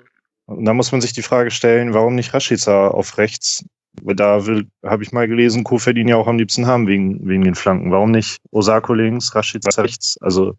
Und 0.45 0.65
da 0.65 0.73
muss 0.73 0.91
man 0.91 1.01
sich 1.01 1.13
die 1.13 1.21
Frage 1.21 1.51
stellen, 1.51 1.93
warum 1.93 2.15
nicht 2.15 2.33
Rashica 2.33 2.89
auf 2.89 3.17
rechts? 3.17 3.63
Da 4.03 4.41
habe 4.85 5.03
ich 5.03 5.11
mal 5.11 5.27
gelesen, 5.27 5.63
Kofeld 5.63 5.97
ihn 5.97 6.07
ja 6.07 6.15
auch 6.15 6.27
am 6.27 6.37
liebsten 6.37 6.65
haben 6.65 6.87
wegen, 6.87 7.27
wegen 7.27 7.43
den 7.43 7.55
Flanken. 7.55 7.91
Warum 7.91 8.11
nicht 8.11 8.39
Osako 8.51 8.93
links, 8.93 9.35
Rashica 9.35 9.69
rechts? 9.81 10.17
Also 10.21 10.55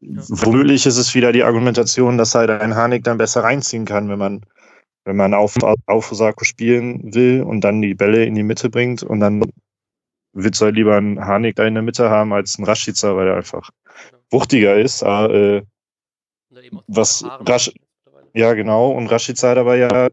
ja. 0.00 0.22
womöglich 0.28 0.86
ist 0.86 0.96
es 0.96 1.14
wieder 1.14 1.32
die 1.32 1.44
Argumentation, 1.44 2.18
dass 2.18 2.34
halt 2.34 2.50
ein 2.50 2.74
Hanik 2.74 3.04
dann 3.04 3.18
besser 3.18 3.42
reinziehen 3.42 3.84
kann, 3.84 4.08
wenn 4.08 4.18
man 4.18 4.40
wenn 5.04 5.16
man 5.16 5.32
auf, 5.32 5.56
auf 5.86 6.12
Osako 6.12 6.44
spielen 6.44 7.14
will 7.14 7.42
und 7.42 7.62
dann 7.62 7.80
die 7.80 7.94
Bälle 7.94 8.26
in 8.26 8.34
die 8.34 8.42
Mitte 8.42 8.68
bringt 8.68 9.02
und 9.02 9.20
dann 9.20 9.42
wird 10.34 10.54
soll 10.54 10.72
lieber 10.72 10.98
ein 10.98 11.24
Harnik 11.24 11.56
da 11.56 11.64
in 11.64 11.72
der 11.72 11.82
Mitte 11.82 12.10
haben 12.10 12.34
als 12.34 12.58
ein 12.58 12.64
Rashica, 12.64 13.16
weil 13.16 13.28
er 13.28 13.36
einfach 13.36 13.70
wuchtiger 14.30 14.76
ist. 14.76 15.02
Aber, 15.02 15.32
äh, 15.32 15.62
was 16.86 17.24
Rasch 17.24 17.72
Ja, 18.34 18.52
genau. 18.52 18.90
Und 18.90 19.06
Rashica 19.06 19.48
hat 19.48 19.56
aber 19.56 19.76
ja 19.76 20.08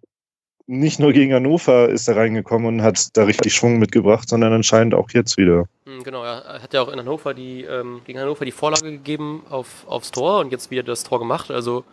nicht 0.68 1.00
nur 1.00 1.14
gegen 1.14 1.34
Hannover 1.34 1.90
ist 1.90 2.08
er 2.08 2.16
reingekommen 2.16 2.68
und 2.68 2.82
hat 2.82 3.16
da 3.16 3.24
richtig 3.24 3.54
Schwung 3.54 3.78
mitgebracht, 3.78 4.28
sondern 4.28 4.54
anscheinend 4.54 4.96
auch 4.96 5.10
jetzt 5.12 5.38
wieder. 5.38 5.68
Hm, 5.86 6.04
genau, 6.04 6.24
er 6.24 6.62
hat 6.62 6.74
ja 6.74 6.82
auch 6.82 6.90
in 6.90 7.00
Hannover 7.00 7.34
die, 7.34 7.64
ähm, 7.64 8.02
gegen 8.06 8.20
Hannover 8.20 8.46
die 8.46 8.52
Vorlage 8.52 8.92
gegeben 8.92 9.44
auf, 9.50 9.86
aufs 9.88 10.12
Tor 10.12 10.40
und 10.40 10.52
jetzt 10.52 10.72
wieder 10.72 10.84
das 10.84 11.04
Tor 11.04 11.20
gemacht. 11.20 11.52
Also 11.52 11.84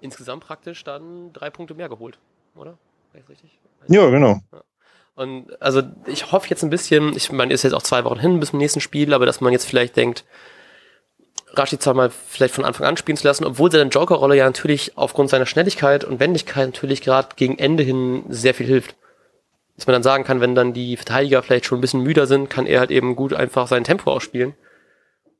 insgesamt 0.00 0.44
praktisch 0.44 0.84
dann 0.84 1.32
drei 1.32 1.50
Punkte 1.50 1.74
mehr 1.74 1.88
geholt, 1.88 2.18
oder? 2.54 2.78
Richtig? 3.28 3.58
Ja, 3.88 4.08
genau. 4.10 4.40
Ja. 4.52 4.62
Und 5.16 5.60
also 5.62 5.82
ich 6.06 6.30
hoffe 6.30 6.48
jetzt 6.50 6.62
ein 6.62 6.70
bisschen, 6.70 7.16
ich 7.16 7.32
meine, 7.32 7.52
ist 7.52 7.62
jetzt 7.62 7.72
auch 7.72 7.82
zwei 7.82 8.04
Wochen 8.04 8.20
hin 8.20 8.38
bis 8.38 8.50
zum 8.50 8.58
nächsten 8.58 8.80
Spiel, 8.80 9.14
aber 9.14 9.26
dass 9.26 9.40
man 9.40 9.52
jetzt 9.52 9.64
vielleicht 9.64 9.96
denkt, 9.96 10.24
Rashica 11.52 11.94
mal 11.94 12.10
vielleicht 12.10 12.54
von 12.54 12.64
Anfang 12.64 12.86
an 12.86 12.96
spielen 12.96 13.16
zu 13.16 13.26
lassen, 13.26 13.44
obwohl 13.44 13.70
seine 13.70 13.90
Joker-Rolle 13.90 14.36
ja 14.36 14.44
natürlich 14.44 14.96
aufgrund 14.96 15.30
seiner 15.30 15.46
Schnelligkeit 15.46 16.04
und 16.04 16.20
Wendigkeit 16.20 16.66
natürlich 16.66 17.02
gerade 17.02 17.28
gegen 17.36 17.58
Ende 17.58 17.82
hin 17.82 18.24
sehr 18.28 18.54
viel 18.54 18.66
hilft. 18.66 18.96
Dass 19.76 19.86
man 19.86 19.94
dann 19.94 20.02
sagen 20.02 20.24
kann, 20.24 20.40
wenn 20.40 20.54
dann 20.54 20.72
die 20.72 20.96
Verteidiger 20.96 21.42
vielleicht 21.42 21.66
schon 21.66 21.78
ein 21.78 21.82
bisschen 21.82 22.02
müder 22.02 22.26
sind, 22.26 22.48
kann 22.48 22.66
er 22.66 22.80
halt 22.80 22.90
eben 22.90 23.14
gut 23.14 23.34
einfach 23.34 23.68
sein 23.68 23.84
Tempo 23.84 24.10
ausspielen. 24.10 24.54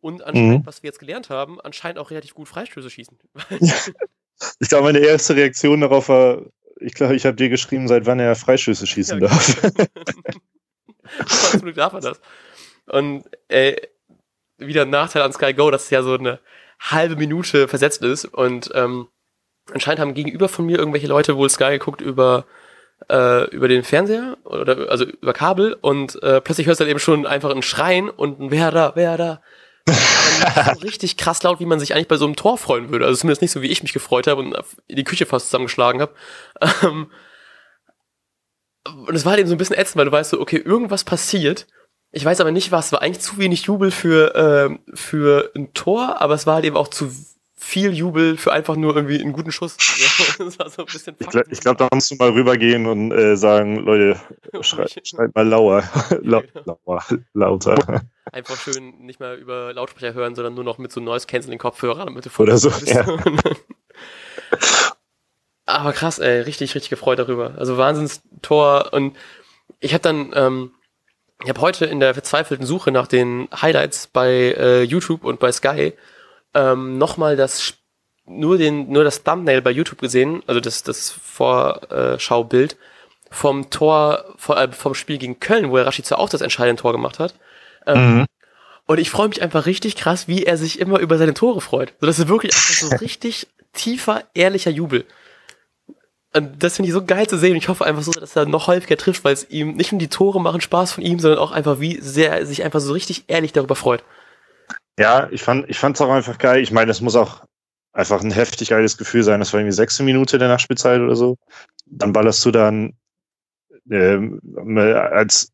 Und 0.01 0.23
anscheinend, 0.23 0.61
mhm. 0.61 0.67
was 0.67 0.83
wir 0.83 0.89
jetzt 0.89 0.99
gelernt 0.99 1.31
haben, 1.31 1.61
anscheinend 1.61 1.99
auch 1.99 2.11
relativ 2.11 2.35
gut 2.35 2.49
Freistöße 2.49 2.91
schießen. 2.91 3.19
ich 4.61 4.69
glaube, 4.69 4.85
meine 4.85 4.99
erste 4.99 5.35
Reaktion 5.35 5.81
darauf 5.81 6.09
war, 6.09 6.43
ich 6.79 6.95
glaube, 6.95 7.17
ich 7.17 7.25
habe 7.25 7.37
dir 7.37 7.49
geschrieben, 7.49 7.89
seit 7.89 8.07
wann 8.07 8.21
er 8.21 8.37
Freistöße 8.37 8.87
schießen 8.87 9.21
ja, 9.21 9.29
darf. 9.29 9.63
Zum 11.51 11.61
Glück 11.63 11.77
darf 11.77 11.95
er 11.95 12.01
das. 12.01 12.21
Und 12.87 13.25
äh, 13.49 13.77
wieder 14.59 14.83
ein 14.83 14.91
Nachteil 14.91 15.23
an 15.23 15.33
Sky 15.33 15.55
Go, 15.55 15.71
dass 15.71 15.85
es 15.85 15.91
ja 15.91 16.03
so 16.03 16.15
eine 16.15 16.41
halbe 16.81 17.17
Minute 17.17 17.69
versetzt 17.69 18.03
ist. 18.03 18.25
Und 18.25 18.71
ähm, 18.75 19.09
anscheinend 19.73 20.01
haben 20.01 20.15
gegenüber 20.15 20.49
von 20.49 20.67
mir 20.67 20.79
irgendwelche 20.79 21.07
Leute 21.07 21.37
wohl 21.37 21.51
Sky 21.51 21.71
geguckt 21.71 22.01
über 22.01 22.47
äh, 23.11 23.45
über 23.51 23.69
den 23.69 23.85
Fernseher 23.85 24.39
oder 24.45 24.91
also 24.91 25.05
über 25.05 25.33
Kabel 25.33 25.77
und 25.81 26.23
äh, 26.23 26.41
plötzlich 26.41 26.67
hörst 26.67 26.81
du 26.81 26.85
dann 26.85 26.91
eben 26.91 26.99
schon 26.99 27.27
einfach 27.27 27.51
ein 27.51 27.63
Schreien 27.63 28.09
und 28.09 28.41
ein 28.41 28.51
Wer 28.51 28.71
da, 28.71 28.93
wer 28.95 29.17
da 29.19 29.43
so 30.75 30.81
richtig 30.81 31.17
krass 31.17 31.43
laut, 31.43 31.61
wie 31.61 31.67
man 31.67 31.79
sich 31.79 31.95
eigentlich 31.95 32.09
bei 32.09 32.17
so 32.17 32.25
einem 32.25 32.37
Tor 32.37 32.59
freuen 32.59 32.91
würde. 32.91 33.07
Also 33.07 33.21
zumindest 33.21 33.43
nicht 33.43 33.53
so, 33.53 33.63
wie 33.63 33.71
ich 33.71 33.83
mich 33.83 33.93
gefreut 33.93 34.27
habe 34.27 34.41
und 34.41 34.57
die 34.89 35.05
Küche 35.05 35.27
fast 35.27 35.47
zusammengeschlagen 35.47 36.01
habe. 36.01 36.13
Ähm, 36.83 37.11
und 39.07 39.15
es 39.15 39.25
war 39.25 39.31
halt 39.31 39.41
eben 39.41 39.49
so 39.49 39.55
ein 39.55 39.59
bisschen 39.59 39.77
ätzend, 39.77 39.97
weil 39.97 40.07
du 40.07 40.13
weißt 40.13 40.31
so, 40.31 40.41
okay, 40.41 40.59
irgendwas 40.59 41.05
passiert. 41.05 41.67
Ich 42.17 42.25
weiß 42.25 42.41
aber 42.41 42.51
nicht 42.51 42.73
was. 42.73 42.87
Es 42.87 42.93
war 42.93 43.03
eigentlich 43.03 43.23
zu 43.23 43.37
wenig 43.37 43.65
Jubel 43.65 43.91
für, 43.91 44.35
äh, 44.35 44.79
für 44.95 45.51
ein 45.55 45.75
Tor, 45.75 46.23
aber 46.23 46.33
es 46.33 46.47
war 46.47 46.55
halt 46.55 46.65
eben 46.65 46.75
auch 46.75 46.89
zu 46.89 47.11
viel 47.55 47.93
Jubel 47.93 48.39
für 48.39 48.55
einfach 48.55 48.75
nur 48.75 48.97
irgendwie 48.97 49.21
einen 49.21 49.35
guten 49.35 49.53
Schuss. 49.53 49.77
das 50.39 50.59
war 50.59 50.71
so 50.71 50.81
ein 50.81 50.87
bisschen 50.87 51.15
ich 51.21 51.29
glaube, 51.29 51.51
glaub, 51.51 51.77
da 51.77 51.89
musst 51.93 52.11
du 52.11 52.15
mal 52.15 52.31
rübergehen 52.31 52.87
und 52.87 53.13
äh, 53.13 53.37
sagen, 53.37 53.81
Leute, 53.81 54.19
schreit, 54.63 54.99
schreit 55.07 55.35
mal 55.35 55.47
lauer, 55.47 55.83
La 56.23 56.43
lauer, 56.65 57.05
lauter. 57.35 58.03
Einfach 58.33 58.57
schön 58.57 59.05
nicht 59.05 59.21
mehr 59.21 59.37
über 59.37 59.75
Lautsprecher 59.75 60.15
hören, 60.15 60.35
sondern 60.35 60.55
nur 60.55 60.65
noch 60.65 60.79
mit 60.79 60.93
so 60.93 61.03
Noise-Canceling-Kopfhörern, 61.03 62.07
damit 62.07 62.25
du 62.25 62.31
Oder 62.43 62.57
so, 62.57 62.71
ja. 62.87 63.05
Aber 65.67 65.93
krass, 65.93 66.19
ey, 66.19 66.41
richtig, 66.41 66.75
richtig 66.75 66.89
gefreut 66.89 67.19
darüber. 67.19 67.57
Also 67.59 67.77
Wahnsinns-Tor 67.77 68.95
und 68.95 69.19
ich 69.81 69.93
habe 69.93 70.03
dann, 70.03 70.33
ähm, 70.35 70.71
ich 71.43 71.49
habe 71.49 71.61
heute 71.61 71.85
in 71.85 72.01
der 72.01 72.15
verzweifelten 72.15 72.67
Suche 72.67 72.91
nach 72.91 73.07
den 73.07 73.49
Highlights 73.61 74.07
bei 74.07 74.29
äh, 74.31 74.83
YouTube 74.83 75.25
und 75.25 75.39
bei 75.39 75.53
Sky 75.53 75.93
ähm, 76.55 76.99
nochmal 76.99 77.37
das 77.37 77.75
nur 78.27 78.59
den 78.59 78.91
nur 78.91 79.05
das 79.05 79.23
Thumbnail 79.23 79.63
bei 79.63 79.71
YouTube 79.71 80.01
gesehen, 80.01 80.43
also 80.47 80.61
das 80.61 80.83
das 80.83 81.11
Vorschaubild 81.11 82.77
vom 83.31 83.71
Tor 83.71 84.25
äh, 84.49 84.69
vom 84.73 84.95
Spiel 84.95 85.19
gegen 85.19 85.39
Köln, 85.39 85.71
wo 85.71 85.77
er 85.77 85.87
Rashica 85.87 86.17
auch 86.17 86.29
das 86.29 86.41
entscheidende 86.41 86.81
Tor 86.81 86.93
gemacht 86.93 87.19
hat. 87.19 87.35
Ähm, 87.87 88.19
mhm. 88.19 88.27
Und 88.87 88.99
ich 88.99 89.11
freue 89.11 89.29
mich 89.29 89.43
einfach 89.43 89.67
richtig 89.67 89.97
krass, 89.97 90.29
wie 90.29 90.45
er 90.45 90.57
sich 90.57 90.79
immer 90.79 91.01
über 91.01 91.19
seine 91.19 91.35
Tore 91.35 91.61
freut. 91.61 91.93
So, 92.01 92.07
das 92.07 92.19
ist 92.19 92.29
wirklich 92.29 92.55
einfach 92.55 92.75
so 92.91 92.97
richtig 92.97 93.49
tiefer, 93.73 94.25
ehrlicher 94.35 94.71
Jubel. 94.71 95.05
Und 96.37 96.63
das 96.63 96.77
finde 96.77 96.89
ich 96.89 96.93
so 96.93 97.05
geil 97.05 97.27
zu 97.27 97.39
sehen. 97.39 97.57
Ich 97.57 97.69
hoffe 97.69 97.85
einfach 97.85 98.03
so, 98.03 98.13
dass 98.13 98.37
er 98.37 98.47
noch 98.47 98.67
häufiger 98.67 98.97
trifft, 98.97 99.25
weil 99.25 99.33
es 99.33 99.49
ihm 99.49 99.75
nicht 99.75 99.93
nur 99.93 99.99
die 99.99 100.09
Tore 100.09 100.41
machen 100.41 100.61
Spaß 100.61 100.93
von 100.93 101.03
ihm, 101.03 101.19
sondern 101.19 101.41
auch 101.41 101.53
einfach, 101.53 101.81
wie 101.81 101.99
sehr 102.01 102.33
er 102.33 102.47
sich 102.47 102.63
einfach 102.63 102.81
so 102.81 102.93
richtig 102.93 103.25
ehrlich 103.29 103.53
darüber 103.53 103.75
freut. 103.75 104.05
Ja, 104.99 105.29
ich 105.31 105.43
fand 105.43 105.69
ich 105.69 105.79
fand's 105.79 106.01
auch 106.01 106.11
einfach 106.11 106.39
geil. 106.39 106.63
Ich 106.63 106.73
meine, 106.73 106.91
es 106.91 107.01
muss 107.01 107.17
auch 107.17 107.45
einfach 107.93 108.23
ein 108.23 108.31
heftig 108.31 108.69
geiles 108.69 108.99
Gefühl 108.99 109.23
sein. 109.23 109.41
Das 109.41 109.53
war 109.53 109.61
irgendwie 109.61 109.75
sechste 109.75 110.03
Minute 110.03 110.39
der 110.39 110.49
Nachspielzeit 110.49 111.01
oder 111.01 111.17
so. 111.17 111.37
Dann 111.87 112.13
ballerst 112.13 112.45
du 112.45 112.51
dann 112.51 112.93
ähm, 113.91 114.41
als 114.77 115.53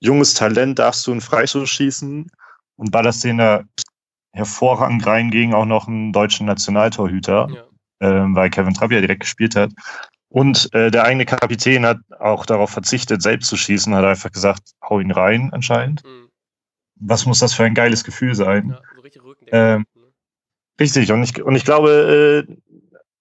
junges 0.00 0.34
Talent 0.34 0.78
darfst 0.78 1.06
du 1.06 1.12
einen 1.12 1.20
Freistoß 1.20 1.68
schießen 1.68 2.30
und 2.76 2.90
ballerst 2.90 3.24
den 3.24 3.38
da 3.38 3.64
hervorragend 4.32 5.06
rein 5.06 5.30
gegen 5.30 5.54
auch 5.54 5.64
noch 5.64 5.88
einen 5.88 6.12
deutschen 6.12 6.46
Nationaltorhüter, 6.46 7.48
ja. 7.50 7.64
ähm, 8.00 8.34
weil 8.34 8.50
Kevin 8.50 8.74
Trapp 8.74 8.92
ja 8.92 9.00
direkt 9.00 9.20
gespielt 9.20 9.56
hat. 9.56 9.72
Und 10.30 10.68
äh, 10.74 10.90
der 10.90 11.04
eigene 11.04 11.24
Kapitän 11.24 11.86
hat 11.86 11.98
auch 12.18 12.44
darauf 12.44 12.70
verzichtet, 12.70 13.22
selbst 13.22 13.48
zu 13.48 13.56
schießen, 13.56 13.94
hat 13.94 14.04
einfach 14.04 14.30
gesagt, 14.30 14.72
hau 14.82 15.00
ihn 15.00 15.10
rein 15.10 15.50
anscheinend. 15.52 16.04
Mhm 16.04 16.28
was 17.00 17.26
muss 17.26 17.38
das 17.38 17.54
für 17.54 17.64
ein 17.64 17.74
geiles 17.74 18.04
Gefühl 18.04 18.34
sein? 18.34 18.70
Ja, 18.70 18.80
so 18.94 19.00
richtig 19.00 19.22
ähm, 19.48 19.86
ne? 19.94 20.02
Richtig, 20.80 21.12
und 21.12 21.22
ich, 21.22 21.42
und 21.42 21.54
ich 21.54 21.64
glaube, 21.64 22.46
äh, 22.48 22.56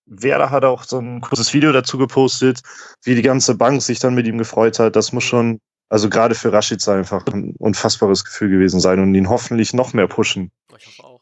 Werder 0.06 0.52
hat 0.52 0.64
auch 0.64 0.84
so 0.84 1.00
ein 1.00 1.22
kurzes 1.22 1.54
Video 1.54 1.72
dazu 1.72 1.98
gepostet, 1.98 2.62
wie 3.04 3.16
die 3.16 3.22
ganze 3.22 3.56
Bank 3.56 3.82
sich 3.82 4.00
dann 4.00 4.16
mit 4.16 4.28
ihm 4.28 4.38
gefreut 4.38 4.80
hat. 4.80 4.96
Das 4.96 5.12
muss 5.12 5.24
schon, 5.24 5.60
also 5.90 6.10
gerade 6.10 6.36
für 6.36 6.54
Rashica 6.54 6.94
einfach 6.94 7.26
ein 7.28 7.56
unfassbares 7.58 8.24
Gefühl 8.24 8.50
gewesen 8.50 8.80
sein 8.80 9.00
und 9.00 9.14
ihn 9.16 9.30
hoffentlich 9.30 9.74
noch 9.74 9.94
mehr 9.94 10.08
pushen. 10.08 10.52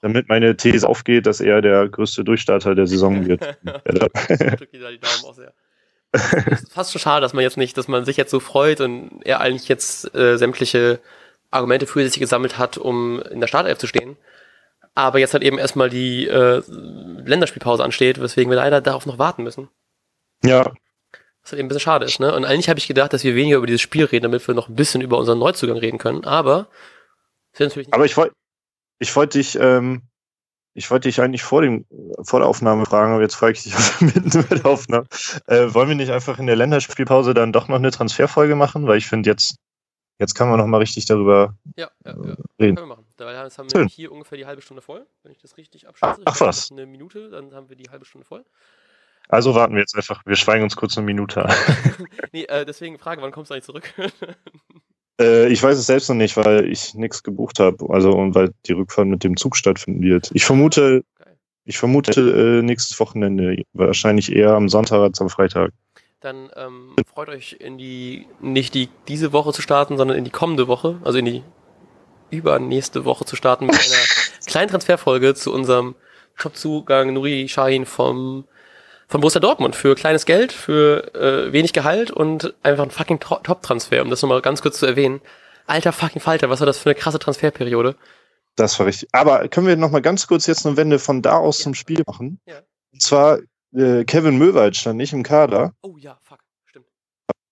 Damit 0.02 0.30
meine 0.30 0.56
These 0.56 0.88
aufgeht, 0.88 1.26
dass 1.26 1.40
er 1.40 1.62
der 1.62 1.88
größte 1.88 2.24
Durchstarter 2.24 2.76
der 2.76 2.86
Saison 2.86 3.26
wird. 3.26 3.58
fast 6.70 6.92
schon 6.92 7.02
schade, 7.02 7.22
dass 7.22 7.34
man 7.34 7.44
jetzt 7.44 7.58
nicht, 7.58 7.78
dass 7.78 7.88
man 7.88 8.06
sich 8.06 8.18
jetzt 8.18 8.32
so 8.32 8.40
freut 8.40 8.82
und 8.82 9.22
er 9.24 9.42
eigentlich 9.42 9.68
jetzt 9.68 10.14
äh, 10.16 10.38
sämtliche 10.38 11.00
Argumente 11.52 11.88
für 11.88 12.08
sich 12.08 12.20
gesammelt 12.20 12.58
hat, 12.58 12.78
um 12.78 13.22
in 13.22 13.40
der 13.40 13.48
Startelf 13.48 13.78
zu 13.78 13.88
stehen. 13.88 14.18
Aber 14.94 15.20
jetzt 15.20 15.34
halt 15.34 15.44
eben 15.44 15.58
erstmal 15.58 15.90
die 15.90 16.28
äh, 16.28 16.62
Länderspielpause 16.68 17.84
ansteht, 17.84 18.22
weswegen 18.22 18.50
wir 18.50 18.58
leider 18.58 18.82
darauf 18.82 19.06
noch 19.06 19.20
warten 19.20 19.44
müssen. 19.44 19.70
Ja. 20.44 20.74
Was 21.44 21.52
halt 21.52 21.60
eben 21.60 21.66
ein 21.66 21.68
bisschen 21.68 21.82
schade 21.82 22.06
ist, 22.06 22.20
ne? 22.20 22.34
Und 22.34 22.46
eigentlich 22.46 22.70
habe 22.70 22.80
ich 22.80 22.88
gedacht, 22.88 23.14
dass 23.14 23.24
wir 23.24 23.36
weniger 23.36 23.58
über 23.58 23.68
dieses 23.68 23.82
Spiel 23.82 24.06
reden, 24.06 24.24
damit 24.24 24.48
wir 24.48 24.56
noch 24.56 24.70
ein 24.70 24.76
bisschen 24.76 25.02
über 25.02 25.18
unseren 25.18 25.40
Neuzugang 25.40 25.78
reden 25.78 25.98
können. 25.98 26.24
Aber 26.24 26.68
natürlich 27.60 27.88
nicht. 27.88 27.94
Aber 27.94 28.06
ich 28.06 28.18
wollte 28.18 28.36
ich 29.00 29.16
wollte 29.16 29.38
dich, 29.38 29.58
ähm, 29.60 30.04
ich 30.76 30.92
wollte 30.92 31.08
dich 31.08 31.22
eigentlich 31.22 31.42
vor, 31.42 31.62
dem, 31.62 31.86
vor 32.22 32.42
der 32.42 32.50
Aufnahme 32.50 32.86
fragen, 32.86 33.14
aber 33.14 33.22
jetzt 33.22 33.36
frage 33.36 33.54
ich 33.54 33.64
dich 33.64 33.74
mitten 34.02 34.38
mit 34.38 34.52
der 34.52 34.66
Aufnahme. 34.66 35.08
Äh, 35.48 35.74
wollen 35.74 35.90
wir 35.90 35.96
nicht 35.96 36.12
einfach 36.12 36.38
in 36.38 36.46
der 36.46 36.56
Länderspielpause 36.56 37.34
dann 37.34 37.54
doch 37.54 37.68
noch 37.68 37.78
eine 37.78 37.92
Transferfolge 37.92 38.56
machen? 38.56 38.86
Weil 38.86 38.98
ich 38.98 39.08
finde, 39.08 39.30
jetzt 39.30 39.58
Jetzt 40.18 40.34
kann 40.34 40.50
man 40.50 40.60
noch 40.60 40.68
mal 40.68 40.78
richtig 40.78 41.06
darüber 41.06 41.58
ja, 41.76 41.90
ja, 42.06 42.12
ja. 42.12 42.36
reden. 42.58 42.76
Können 42.76 42.78
wir 42.78 42.86
machen. 42.86 43.06
Dabei 43.18 43.36
haben 43.38 43.50
wir 43.74 43.86
hier 43.88 44.12
ungefähr 44.12 44.38
die 44.38 44.46
halbe 44.46 44.62
Stunde 44.62 44.82
voll, 44.82 45.06
wenn 45.24 45.32
ich 45.32 45.40
das 45.40 45.58
richtig 45.58 45.88
abschätze. 45.88 46.22
Ach 46.24 46.40
was. 46.40 46.72
Eine 46.72 46.86
Minute, 46.86 47.30
dann 47.30 47.54
haben 47.54 47.68
wir 47.68 47.76
die 47.76 47.90
halbe 47.90 48.06
Stunde 48.06 48.26
voll. 48.26 48.46
Also 49.28 49.56
warten 49.56 49.74
wir 49.74 49.82
jetzt 49.82 49.96
einfach. 49.96 50.26
Wir 50.26 50.38
schweigen 50.38 50.64
uns 50.64 50.78
kurz 50.78 50.98
eine 50.98 51.06
Minute 51.06 51.44
an. 51.44 51.54
nee, 52.32 52.44
äh, 52.44 52.66
deswegen 52.66 52.98
Frage, 52.98 53.22
wann 53.22 53.32
kommst 53.32 53.52
du 53.52 53.56
eigentlich 53.56 53.66
zurück? 53.66 53.94
äh, 55.20 55.48
ich 55.48 55.62
weiß 55.62 55.78
es 55.78 55.88
selbst 55.88 56.10
noch 56.10 56.16
nicht, 56.16 56.38
weil 56.38 56.70
ich 56.70 56.94
nichts 56.94 57.24
gebucht 57.24 57.60
habe. 57.60 57.86
Also 57.90 58.12
und 58.12 58.36
weil 58.36 58.52
die 58.66 58.74
Rückfahrt 58.74 59.08
mit 59.08 59.24
dem 59.24 59.38
Zug 59.38 59.56
stattfinden 59.56 60.02
wird. 60.02 60.32
Ich 60.34 60.46
vermute, 60.46 61.04
ich 61.64 61.78
vermute 61.78 62.60
äh, 62.60 62.62
nächstes 62.62 63.00
Wochenende. 63.00 63.64
Wahrscheinlich 63.74 64.32
eher 64.32 64.54
am 64.54 64.70
Sonntag 64.70 65.00
als 65.00 65.22
am 65.22 65.30
Freitag 65.30 65.72
dann 66.26 66.50
ähm, 66.56 66.96
freut 67.14 67.30
euch 67.30 67.56
in 67.60 67.78
die, 67.78 68.28
nicht 68.42 68.74
die 68.74 68.90
diese 69.08 69.32
Woche 69.32 69.54
zu 69.54 69.62
starten, 69.62 69.96
sondern 69.96 70.18
in 70.18 70.24
die 70.24 70.32
kommende 70.32 70.68
Woche, 70.68 71.00
also 71.04 71.20
in 71.20 71.26
die 71.26 71.44
übernächste 72.32 73.06
Woche 73.06 73.26
zu 73.26 73.36
starten 73.36 73.68
mit 73.68 73.76
einer 73.76 74.04
kleinen 74.48 74.70
Transferfolge 74.70 75.36
zu 75.36 75.54
unserem 75.54 75.94
Top-Zugang 76.40 77.14
Nuri 77.14 77.48
Shahin 77.48 77.86
vom 77.86 78.46
von 79.08 79.22
Borussia 79.22 79.40
Dortmund 79.40 79.76
für 79.76 79.96
kleines 79.96 80.26
Geld, 80.26 80.52
für 80.52 81.14
äh, 81.14 81.54
wenig 81.54 81.74
Gehalt 81.74 82.12
und 82.12 82.54
einfach 82.64 82.84
ein 82.84 82.92
fucking 82.92 83.20
Top-Transfer, 83.20 84.02
um 84.02 84.10
das 84.10 84.22
nochmal 84.22 84.42
ganz 84.42 84.62
kurz 84.62 84.80
zu 84.80 84.86
erwähnen. 84.86 85.22
Alter 85.68 85.92
fucking 85.92 86.22
Falter, 86.22 86.50
was 86.50 86.60
war 86.60 86.68
das 86.68 86.80
für 86.80 86.90
eine 86.90 86.96
krasse 86.96 87.20
Transferperiode? 87.20 87.96
Das 88.56 88.80
war 88.80 88.86
richtig. 88.86 89.10
Aber 89.12 89.48
können 89.48 89.68
wir 89.68 89.76
nochmal 89.76 90.02
ganz 90.02 90.28
kurz 90.28 90.48
jetzt 90.48 90.66
eine 90.66 90.78
Wende 90.78 91.00
von 91.00 91.22
da 91.22 91.38
aus 91.38 91.60
ja. 91.60 91.64
zum 91.64 91.74
Spiel 91.74 92.04
machen? 92.06 92.40
Ja. 92.46 92.62
Und 92.92 93.02
zwar 93.02 93.40
äh, 93.74 94.06
Kevin 94.06 94.38
Möwald 94.38 94.78
stand 94.78 94.98
nicht 94.98 95.14
im 95.14 95.24
Kader. 95.24 95.74
Oh 95.82 95.98
ja, 95.98 96.18
fuck, 96.24 96.40
stimmt. 96.66 96.88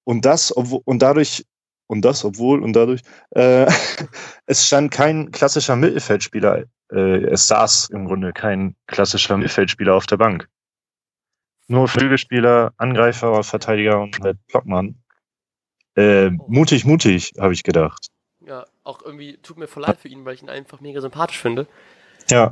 Und 0.06 0.26
das, 0.26 0.56
obwohl, 0.56 0.82
und 0.86 1.02
dadurch, 1.02 1.46
und 1.88 2.04
das, 2.04 2.24
obwohl, 2.24 2.64
und 2.64 2.74
dadurch, 2.74 3.02
äh, 3.32 3.70
es 4.46 4.66
stand 4.66 4.92
kein 4.92 5.32
klassischer 5.32 5.76
Mittelfeldspieler, 5.76 6.64
äh, 6.92 7.24
es 7.26 7.48
saß 7.48 7.90
im 7.90 8.06
Grunde 8.06 8.32
kein 8.32 8.76
klassischer 8.88 9.36
Mittelfeldspieler 9.36 9.94
auf 9.94 10.06
der 10.06 10.18
Bank. 10.18 10.48
Nur 11.68 11.88
Flügelspieler, 11.88 12.74
Angreifer, 12.78 13.44
Verteidiger 13.44 14.00
und 14.02 14.20
halt 14.22 14.38
Blockmann. 14.48 14.96
Äh, 15.96 16.32
Oh. 16.38 16.46
mutig, 16.48 16.86
mutig, 16.86 17.34
habe 17.40 17.54
ich 17.54 17.64
gedacht. 17.64 18.08
Ja, 18.46 18.66
auch 18.84 19.02
irgendwie 19.04 19.38
tut 19.38 19.58
mir 19.58 19.68
voll 19.68 19.84
leid 19.84 20.00
für 20.02 20.08
ihn, 20.10 20.26
weil 20.26 20.34
ich 20.34 20.42
ihn 20.42 20.50
einfach 20.50 20.82
mega 20.82 21.00
sympathisch 21.02 21.40
finde. 21.40 21.68
Ja, 22.30 22.52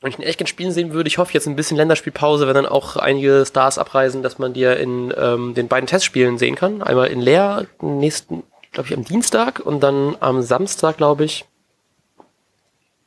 Wenn 0.00 0.10
ich 0.10 0.18
ihn 0.18 0.24
echt 0.24 0.38
gerne 0.38 0.48
spielen 0.48 0.72
sehen 0.72 0.92
würde, 0.92 1.08
ich 1.08 1.18
hoffe 1.18 1.32
jetzt 1.32 1.46
ein 1.46 1.56
bisschen 1.56 1.76
Länderspielpause, 1.76 2.46
wenn 2.46 2.54
dann 2.54 2.66
auch 2.66 2.96
einige 2.96 3.44
Stars 3.46 3.78
abreisen, 3.78 4.22
dass 4.22 4.38
man 4.38 4.52
die 4.52 4.60
ja 4.60 4.72
in 4.72 5.12
ähm, 5.16 5.54
den 5.54 5.68
beiden 5.68 5.86
Testspielen 5.86 6.38
sehen 6.38 6.56
kann. 6.56 6.82
Einmal 6.82 7.06
in 7.08 7.20
Leer, 7.20 7.66
nächsten, 7.80 8.42
glaube 8.72 8.88
ich, 8.88 8.94
am 8.96 9.04
Dienstag 9.04 9.60
und 9.60 9.80
dann 9.80 10.16
am 10.20 10.42
Samstag, 10.42 10.96
glaube 10.96 11.24
ich, 11.24 11.44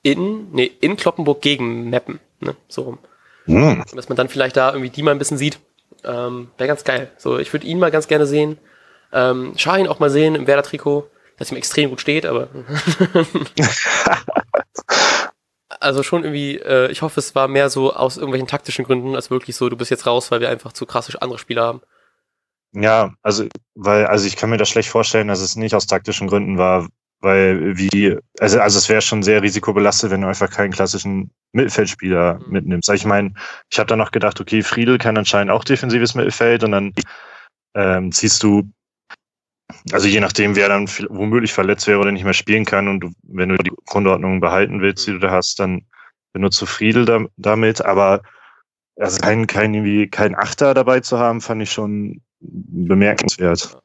in, 0.04 0.52
nee, 0.52 0.72
in 0.82 0.96
Kloppenburg 0.98 1.42
gegen 1.42 1.90
Meppen, 1.90 2.20
ne, 2.40 2.56
so 2.68 2.84
rum. 2.84 2.98
Hm. 3.46 3.84
Dass 3.96 4.10
man 4.10 4.16
dann 4.16 4.30
vielleicht 4.30 4.58
da 4.58 4.70
irgendwie 4.72 4.90
die 4.90 5.04
mal 5.04 5.12
ein 5.12 5.20
bisschen 5.20 5.38
sieht. 5.38 5.60
Ähm, 6.04 6.50
Wäre 6.58 6.68
ganz 6.68 6.84
geil. 6.84 7.12
So, 7.18 7.38
ich 7.38 7.52
würde 7.54 7.66
ihn 7.66 7.80
mal 7.80 7.92
ganz 7.92 8.08
gerne 8.08 8.26
sehen. 8.26 8.58
Ähm, 9.14 9.54
Shahin 9.58 9.88
auch 9.88 10.00
mal 10.00 10.10
sehen 10.10 10.36
im 10.36 10.48
Werder-Trikot, 10.48 11.10
das 11.38 11.52
ihm 11.52 11.58
extrem 11.58 11.90
gut 11.90 12.02
steht, 12.02 12.26
aber. 12.26 12.50
also 15.80 16.04
schon 16.04 16.24
irgendwie, 16.24 16.58
äh, 16.58 16.92
ich 16.92 17.02
hoffe, 17.02 17.20
es 17.20 17.36
war 17.36 17.48
mehr 17.48 17.70
so 17.70 17.94
aus 17.94 18.18
irgendwelchen 18.18 18.48
taktischen 18.48 18.86
Gründen, 18.86 19.16
als 19.16 19.30
wirklich 19.30 19.56
so, 19.56 19.70
du 19.70 19.78
bist 19.78 19.92
jetzt 19.92 20.06
raus, 20.06 20.32
weil 20.32 20.42
wir 20.42 20.50
einfach 20.50 20.74
zu 20.74 20.86
krasse 20.86 21.22
andere 21.22 21.40
Spieler 21.40 21.64
haben. 21.64 21.82
Ja, 22.74 23.14
also, 23.22 23.46
weil, 23.74 24.06
also 24.06 24.28
ich 24.28 24.36
kann 24.36 24.50
mir 24.50 24.58
das 24.58 24.70
schlecht 24.70 24.90
vorstellen, 24.90 25.30
dass 25.30 25.40
es 25.40 25.56
nicht 25.56 25.76
aus 25.76 25.88
taktischen 25.88 26.28
Gründen 26.28 26.58
war, 26.58 26.88
weil 27.26 27.76
wie, 27.76 28.16
also, 28.40 28.60
also 28.60 28.78
es 28.78 28.88
wäre 28.88 29.02
schon 29.02 29.24
sehr 29.24 29.42
risikobelastet, 29.42 30.12
wenn 30.12 30.22
du 30.22 30.28
einfach 30.28 30.52
keinen 30.52 30.72
klassischen 30.72 31.32
Mittelfeldspieler 31.54 32.36
Mhm. 32.36 32.54
mitnimmst. 32.54 32.88
Also 32.88 33.02
ich 33.02 33.08
meine, 33.08 33.34
ich 33.72 33.80
habe 33.80 33.88
dann 33.88 33.98
noch 33.98 34.12
gedacht, 34.12 34.40
okay, 34.40 34.62
Friedel 34.62 35.00
kann 35.00 35.18
anscheinend 35.18 35.52
auch 35.52 35.64
defensives 35.64 36.14
Mittelfeld 36.14 36.64
und 36.64 36.72
dann 36.72 36.94
ähm, 37.76 38.12
ziehst 38.12 38.44
du, 38.44 38.70
also 39.92 40.08
je 40.08 40.20
nachdem, 40.20 40.56
wer 40.56 40.70
dann 40.70 40.88
womöglich 41.10 41.52
verletzt 41.52 41.88
wäre 41.88 42.00
oder 42.00 42.12
nicht 42.12 42.26
mehr 42.26 42.34
spielen 42.34 42.64
kann 42.64 42.88
und 42.88 43.00
du, 43.00 43.12
wenn 43.24 43.50
du 43.50 43.58
die 43.58 43.72
Grundordnung 43.88 44.40
behalten 44.40 44.82
willst, 44.82 45.08
die 45.08 45.12
du 45.14 45.20
da 45.20 45.32
hast, 45.32 45.60
dann 45.60 45.82
benutzt 46.32 46.62
du 46.62 46.68
Friedel 46.68 47.06
da, 47.06 47.26
damit, 47.38 47.84
aber 47.84 48.22
also 48.98 49.18
kein, 49.20 49.48
kein, 49.48 49.74
irgendwie, 49.74 50.08
kein 50.08 50.36
Achter 50.36 50.76
dabei 50.76 51.00
zu 51.00 51.18
haben, 51.18 51.42
fand 51.42 51.64
ich 51.64 51.72
schon 51.72 52.22
bemerkenswert. 52.40 53.82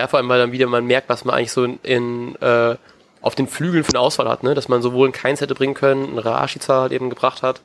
Ja, 0.00 0.08
vor 0.08 0.18
allem, 0.18 0.30
weil 0.30 0.38
dann 0.38 0.50
wieder 0.52 0.66
man 0.66 0.86
merkt, 0.86 1.10
was 1.10 1.26
man 1.26 1.34
eigentlich 1.34 1.52
so 1.52 1.62
in, 1.62 1.78
in 1.82 2.34
äh, 2.36 2.74
auf 3.20 3.34
den 3.34 3.46
Flügeln 3.46 3.84
für 3.84 3.90
eine 3.90 4.00
Auswahl 4.00 4.30
hat, 4.30 4.42
ne? 4.42 4.54
Dass 4.54 4.66
man 4.66 4.80
sowohl 4.80 5.06
einen 5.06 5.12
Keins 5.12 5.42
hätte 5.42 5.54
bringen 5.54 5.74
können, 5.74 6.06
einen 6.06 6.18
Rashica 6.18 6.80
halt 6.80 6.92
eben 6.92 7.10
gebracht 7.10 7.42
hat. 7.42 7.60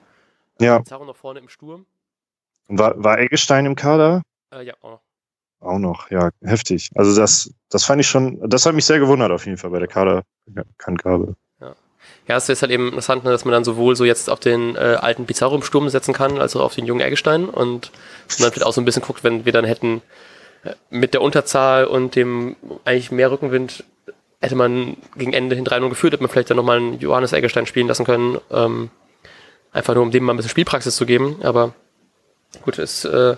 Ja. 0.60 0.80
Pizarro 0.80 1.06
noch 1.06 1.16
vorne 1.16 1.40
im 1.40 1.48
Sturm. 1.48 1.86
War, 2.68 3.02
war 3.02 3.20
Eggestein 3.20 3.66
im 3.66 3.78
Kader? 3.78 4.22
Äh, 4.52 4.64
ja, 4.64 4.74
auch 4.82 4.92
noch. 4.92 5.02
Auch 5.62 5.80
noch, 5.80 6.12
ja, 6.12 6.30
heftig. 6.44 6.90
Also 6.94 7.16
das, 7.16 7.54
das 7.70 7.86
fand 7.86 8.02
ich 8.02 8.08
schon, 8.08 8.38
das 8.50 8.66
hat 8.66 8.76
mich 8.76 8.84
sehr 8.84 9.00
gewundert 9.00 9.32
auf 9.32 9.46
jeden 9.46 9.58
Fall 9.58 9.70
bei 9.70 9.80
der 9.80 9.88
Kaderkangabe. 9.88 11.36
Ja, 12.28 12.38
es 12.38 12.50
ist 12.50 12.62
halt 12.64 12.72
eben 12.72 12.88
interessant, 12.88 13.24
ne, 13.24 13.30
dass 13.30 13.46
man 13.46 13.52
dann 13.52 13.64
sowohl 13.64 13.96
so 13.96 14.04
jetzt 14.04 14.30
auf 14.30 14.40
den 14.40 14.76
äh, 14.76 14.98
alten 15.00 15.26
Pizarro 15.26 15.56
im 15.56 15.62
Sturm 15.62 15.88
setzen 15.90 16.14
kann, 16.14 16.40
als 16.40 16.56
auch 16.56 16.62
auf 16.62 16.76
den 16.76 16.86
jungen 16.86 17.02
Eggestein 17.02 17.48
und 17.48 17.92
man 18.40 18.52
vielleicht 18.52 18.66
auch 18.66 18.74
so 18.74 18.82
ein 18.82 18.86
bisschen 18.86 19.04
guckt, 19.04 19.24
wenn 19.24 19.46
wir 19.46 19.54
dann 19.54 19.66
hätten 19.66 20.02
mit 20.90 21.14
der 21.14 21.22
Unterzahl 21.22 21.86
und 21.86 22.16
dem 22.16 22.56
eigentlich 22.86 23.12
mehr 23.12 23.32
Rückenwind 23.32 23.84
hätte 24.42 24.56
man 24.56 24.98
gegen 25.16 25.34
Ende 25.34 25.56
hin 25.56 25.66
3-0 25.66 25.90
geführt, 25.90 26.14
hätte 26.14 26.24
man 26.24 26.30
vielleicht 26.30 26.50
dann 26.50 26.58
nochmal 26.58 26.78
einen 26.78 27.00
Johannes 27.00 27.34
Eggestein 27.34 27.66
spielen 27.66 27.88
lassen 27.88 28.06
können, 28.06 28.40
ähm, 28.52 28.90
einfach 29.72 29.96
nur 29.96 30.04
um 30.04 30.12
dem 30.12 30.24
mal 30.24 30.34
ein 30.34 30.38
bisschen 30.38 30.52
Spielpraxis 30.52 30.96
zu 30.96 31.06
geben, 31.06 31.38
aber 31.42 31.74
gut, 32.62 32.78
ist, 32.78 33.06
äh, 33.06 33.36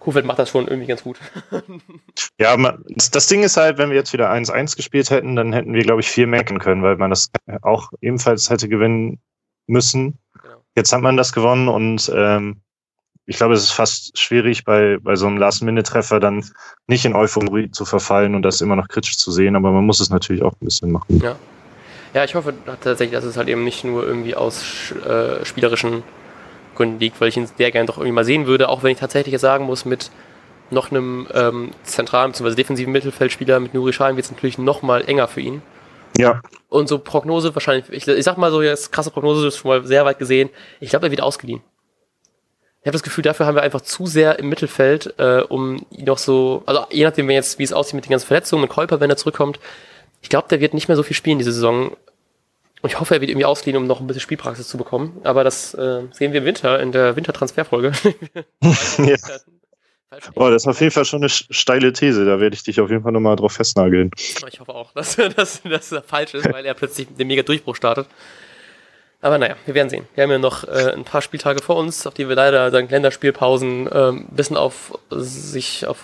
Kuhfeld 0.00 0.24
macht 0.24 0.38
das 0.38 0.48
schon 0.48 0.66
irgendwie 0.66 0.88
ganz 0.88 1.02
gut. 1.02 1.18
Ja, 2.38 2.56
man, 2.56 2.82
das, 2.88 3.26
Ding 3.26 3.42
ist 3.42 3.58
halt, 3.58 3.76
wenn 3.76 3.90
wir 3.90 3.96
jetzt 3.96 4.14
wieder 4.14 4.32
1-1 4.32 4.74
gespielt 4.74 5.10
hätten, 5.10 5.36
dann 5.36 5.52
hätten 5.52 5.74
wir, 5.74 5.82
glaube 5.82 6.00
ich, 6.00 6.08
viel 6.08 6.26
mecken 6.26 6.58
können, 6.58 6.82
weil 6.82 6.96
man 6.96 7.10
das 7.10 7.30
auch 7.60 7.92
ebenfalls 8.00 8.48
hätte 8.48 8.66
gewinnen 8.68 9.20
müssen. 9.66 10.18
Genau. 10.42 10.64
Jetzt 10.74 10.92
hat 10.94 11.02
man 11.02 11.18
das 11.18 11.32
gewonnen 11.32 11.68
und 11.68 12.10
ähm, 12.14 12.62
ich 13.30 13.36
glaube, 13.36 13.54
es 13.54 13.62
ist 13.62 13.70
fast 13.70 14.18
schwierig, 14.18 14.64
bei, 14.64 14.98
bei 15.00 15.14
so 15.14 15.28
einem 15.28 15.36
Last-Minute-Treffer 15.36 16.18
dann 16.18 16.44
nicht 16.88 17.04
in 17.04 17.14
Euphorie 17.14 17.70
zu 17.70 17.84
verfallen 17.84 18.34
und 18.34 18.42
das 18.42 18.60
immer 18.60 18.74
noch 18.74 18.88
kritisch 18.88 19.18
zu 19.18 19.30
sehen, 19.30 19.54
aber 19.54 19.70
man 19.70 19.86
muss 19.86 20.00
es 20.00 20.10
natürlich 20.10 20.42
auch 20.42 20.50
ein 20.60 20.64
bisschen 20.64 20.90
machen. 20.90 21.20
Ja, 22.12 22.24
ich 22.24 22.34
hoffe 22.34 22.52
tatsächlich, 22.66 23.12
dass 23.12 23.22
es 23.22 23.36
halt 23.36 23.46
eben 23.46 23.62
nicht 23.62 23.84
nur 23.84 24.04
irgendwie 24.04 24.34
aus 24.34 24.92
äh, 25.06 25.44
spielerischen 25.44 26.02
Gründen 26.74 26.98
liegt, 26.98 27.20
weil 27.20 27.28
ich 27.28 27.36
ihn 27.36 27.46
sehr 27.46 27.70
gerne 27.70 27.86
doch 27.86 27.98
irgendwie 27.98 28.14
mal 28.14 28.24
sehen 28.24 28.48
würde, 28.48 28.68
auch 28.68 28.82
wenn 28.82 28.90
ich 28.90 28.98
tatsächlich 28.98 29.30
jetzt 29.30 29.42
sagen 29.42 29.64
muss, 29.64 29.84
mit 29.84 30.10
noch 30.70 30.90
einem 30.90 31.28
ähm, 31.32 31.70
zentralen 31.84 32.32
bzw. 32.32 32.56
defensiven 32.56 32.92
Mittelfeldspieler 32.92 33.60
mit 33.60 33.74
Nuri 33.74 33.92
Schein 33.92 34.16
wird 34.16 34.24
es 34.24 34.32
natürlich 34.32 34.58
noch 34.58 34.82
mal 34.82 35.04
enger 35.08 35.28
für 35.28 35.40
ihn. 35.40 35.62
Ja, 36.18 36.40
Und 36.68 36.88
so 36.88 36.98
Prognose 36.98 37.54
wahrscheinlich, 37.54 37.88
ich, 37.90 38.08
ich 38.08 38.24
sag 38.24 38.38
mal 38.38 38.50
so 38.50 38.60
jetzt 38.60 38.90
krasse 38.90 39.12
Prognose, 39.12 39.44
das 39.44 39.54
ist 39.54 39.60
schon 39.60 39.68
mal 39.68 39.86
sehr 39.86 40.04
weit 40.04 40.18
gesehen. 40.18 40.50
Ich 40.80 40.90
glaube, 40.90 41.06
er 41.06 41.12
wird 41.12 41.22
ausgeliehen. 41.22 41.62
Ich 42.82 42.86
habe 42.86 42.92
das 42.92 43.02
Gefühl, 43.02 43.22
dafür 43.22 43.44
haben 43.44 43.56
wir 43.56 43.62
einfach 43.62 43.82
zu 43.82 44.06
sehr 44.06 44.38
im 44.38 44.48
Mittelfeld, 44.48 45.14
äh, 45.18 45.42
um 45.46 45.84
ihn 45.90 46.06
noch 46.06 46.16
so, 46.16 46.62
also 46.64 46.86
je 46.90 47.04
nachdem, 47.04 47.28
wenn 47.28 47.34
jetzt, 47.34 47.58
wie 47.58 47.62
es 47.62 47.74
aussieht 47.74 47.94
mit 47.94 48.06
den 48.06 48.10
ganzen 48.10 48.26
Verletzungen, 48.26 48.62
mit 48.62 48.70
Kolper, 48.70 49.00
wenn 49.00 49.10
er 49.10 49.18
zurückkommt, 49.18 49.60
ich 50.22 50.30
glaube, 50.30 50.48
der 50.48 50.60
wird 50.60 50.72
nicht 50.72 50.88
mehr 50.88 50.96
so 50.96 51.02
viel 51.02 51.16
spielen 51.16 51.38
diese 51.38 51.52
Saison. 51.52 51.96
Und 52.82 52.88
ich 52.88 52.98
hoffe, 52.98 53.14
er 53.14 53.20
wird 53.20 53.30
irgendwie 53.30 53.44
ausgeliehen, 53.44 53.76
um 53.76 53.86
noch 53.86 54.00
ein 54.00 54.06
bisschen 54.06 54.22
Spielpraxis 54.22 54.68
zu 54.68 54.78
bekommen. 54.78 55.20
Aber 55.24 55.44
das 55.44 55.74
äh, 55.74 56.02
sehen 56.12 56.32
wir 56.32 56.40
im 56.40 56.46
Winter, 56.46 56.80
in 56.80 56.92
der 56.92 57.16
Wintertransferfolge. 57.16 57.92
Ja. 60.12 60.20
oh, 60.34 60.50
das 60.50 60.64
ist 60.64 60.66
auf 60.66 60.80
jeden 60.80 60.90
Fall 60.90 61.04
schon 61.04 61.20
eine 61.20 61.28
steile 61.28 61.92
These, 61.92 62.24
da 62.24 62.40
werde 62.40 62.54
ich 62.54 62.64
dich 62.64 62.80
auf 62.80 62.90
jeden 62.90 63.04
Fall 63.04 63.12
nochmal 63.12 63.36
drauf 63.36 63.52
festnageln. 63.52 64.10
Ich 64.16 64.58
hoffe 64.58 64.74
auch, 64.74 64.92
dass, 64.92 65.14
dass, 65.36 65.62
dass 65.62 65.92
er 65.92 66.02
falsch 66.02 66.34
ist, 66.34 66.52
weil 66.52 66.66
er 66.66 66.74
plötzlich 66.74 67.06
den 67.16 67.28
mega 67.28 67.42
Durchbruch 67.42 67.76
startet. 67.76 68.08
Aber 69.22 69.38
naja, 69.38 69.56
wir 69.66 69.74
werden 69.74 69.90
sehen. 69.90 70.08
Wir 70.14 70.24
haben 70.24 70.30
ja 70.30 70.38
noch 70.38 70.64
äh, 70.64 70.92
ein 70.94 71.04
paar 71.04 71.20
Spieltage 71.20 71.62
vor 71.62 71.76
uns, 71.76 72.06
auf 72.06 72.14
die 72.14 72.28
wir 72.28 72.36
leider 72.36 72.70
dank 72.70 72.90
Länderspielpausen 72.90 73.88
ähm, 73.92 74.26
ein 74.30 74.36
bisschen 74.36 74.56
auf 74.56 74.98
sich 75.10 75.86
auf 75.86 75.98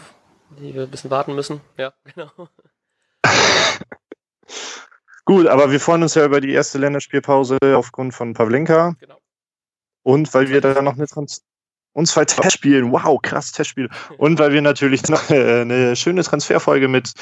die 0.51 0.75
wir 0.75 0.83
ein 0.83 0.91
bisschen 0.91 1.11
warten 1.11 1.35
müssen. 1.35 1.61
Ja, 1.77 1.93
genau. 2.15 2.31
Gut, 5.25 5.47
aber 5.49 5.73
wir 5.73 5.81
freuen 5.81 6.03
uns 6.03 6.15
ja 6.15 6.25
über 6.25 6.41
die 6.41 6.53
erste 6.53 6.79
Länderspielpause 6.79 7.59
aufgrund 7.75 8.15
von 8.15 8.35
Pavlenka. 8.35 8.95
Genau. 9.01 9.19
Und 10.03 10.33
weil 10.35 10.49
wir 10.51 10.61
da 10.61 10.81
noch 10.83 10.95
eine 10.95 11.07
Trans 11.07 11.43
und 11.93 12.07
zwei 12.07 12.27
Testspielen, 12.27 12.93
wow, 12.93 13.21
krass 13.21 13.53
Testspiele. 13.53 13.89
Und 14.19 14.39
weil 14.39 14.53
wir 14.53 14.63
natürlich 14.63 15.09
noch 15.09 15.31
äh, 15.31 15.63
eine 15.63 15.97
schöne 15.97 16.23
Transferfolge 16.23 16.89
mit 16.89 17.15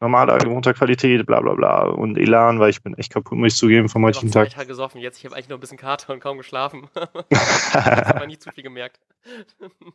normaler, 0.00 0.38
gewohnter 0.38 0.72
Qualität, 0.74 1.26
bla 1.26 1.40
bla 1.40 1.54
bla 1.54 1.82
und 1.84 2.16
Elan, 2.16 2.58
weil 2.58 2.70
ich 2.70 2.82
bin 2.82 2.96
echt 2.96 3.12
kaputt, 3.12 3.36
muss 3.38 3.52
ich 3.52 3.58
zugeben, 3.58 3.88
vom 3.88 4.02
Ich 4.02 4.16
habe 4.16 4.16
heutigen 4.16 4.32
Tag. 4.32 4.50
Tage 4.50 4.66
gesoffen. 4.68 5.00
Jetzt, 5.00 5.18
ich 5.18 5.24
habe 5.26 5.34
eigentlich 5.36 5.48
noch 5.48 5.58
ein 5.58 5.60
bisschen 5.60 5.76
Kater 5.78 6.12
und 6.12 6.20
kaum 6.20 6.38
geschlafen. 6.38 6.88
aber 7.70 8.26
nicht 8.26 8.42
zu 8.42 8.50
viel 8.52 8.64
gemerkt. 8.64 8.98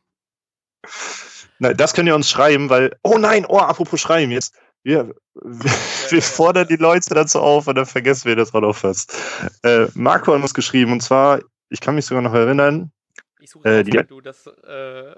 Na, 1.60 1.74
das 1.74 1.94
könnt 1.94 2.08
ihr 2.08 2.16
uns 2.16 2.30
schreiben, 2.30 2.70
weil, 2.70 2.96
oh 3.04 3.18
nein, 3.18 3.46
oh, 3.48 3.58
apropos 3.58 4.00
schreiben, 4.00 4.32
jetzt, 4.32 4.56
wir, 4.84 5.16
wir, 5.34 5.72
wir 6.12 6.22
fordern 6.22 6.68
die 6.68 6.76
Leute 6.76 7.14
dazu 7.16 7.40
auf 7.40 7.68
und 7.68 7.76
dann 7.76 7.86
vergessen 7.88 8.28
wir 8.28 8.36
das 8.36 8.54
auch 8.54 8.62
noch 8.62 8.76
fast. 8.76 9.18
Äh, 9.64 9.88
Marco 9.96 10.34
hat 10.34 10.42
uns 10.42 10.54
geschrieben 10.54 10.92
und 10.92 11.02
zwar, 11.02 11.40
ich 11.70 11.80
kann 11.82 11.96
mich 11.96 12.06
sogar 12.06 12.22
noch 12.22 12.34
erinnern, 12.34 12.92
Ich 13.40 13.50
suche 13.50 13.68
Äh, 13.68 13.80
äh, 13.80 13.84
die- 13.84 13.94
wenn 13.94 14.06
du 14.08 14.22
das 14.22 14.46
äh, 14.46 15.16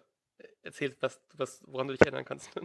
erzählst, 0.62 1.02
was, 1.02 1.20
was, 1.36 1.62
woran 1.66 1.88
du 1.88 1.94
dich 1.96 2.02
erinnern 2.02 2.24
kannst. 2.24 2.50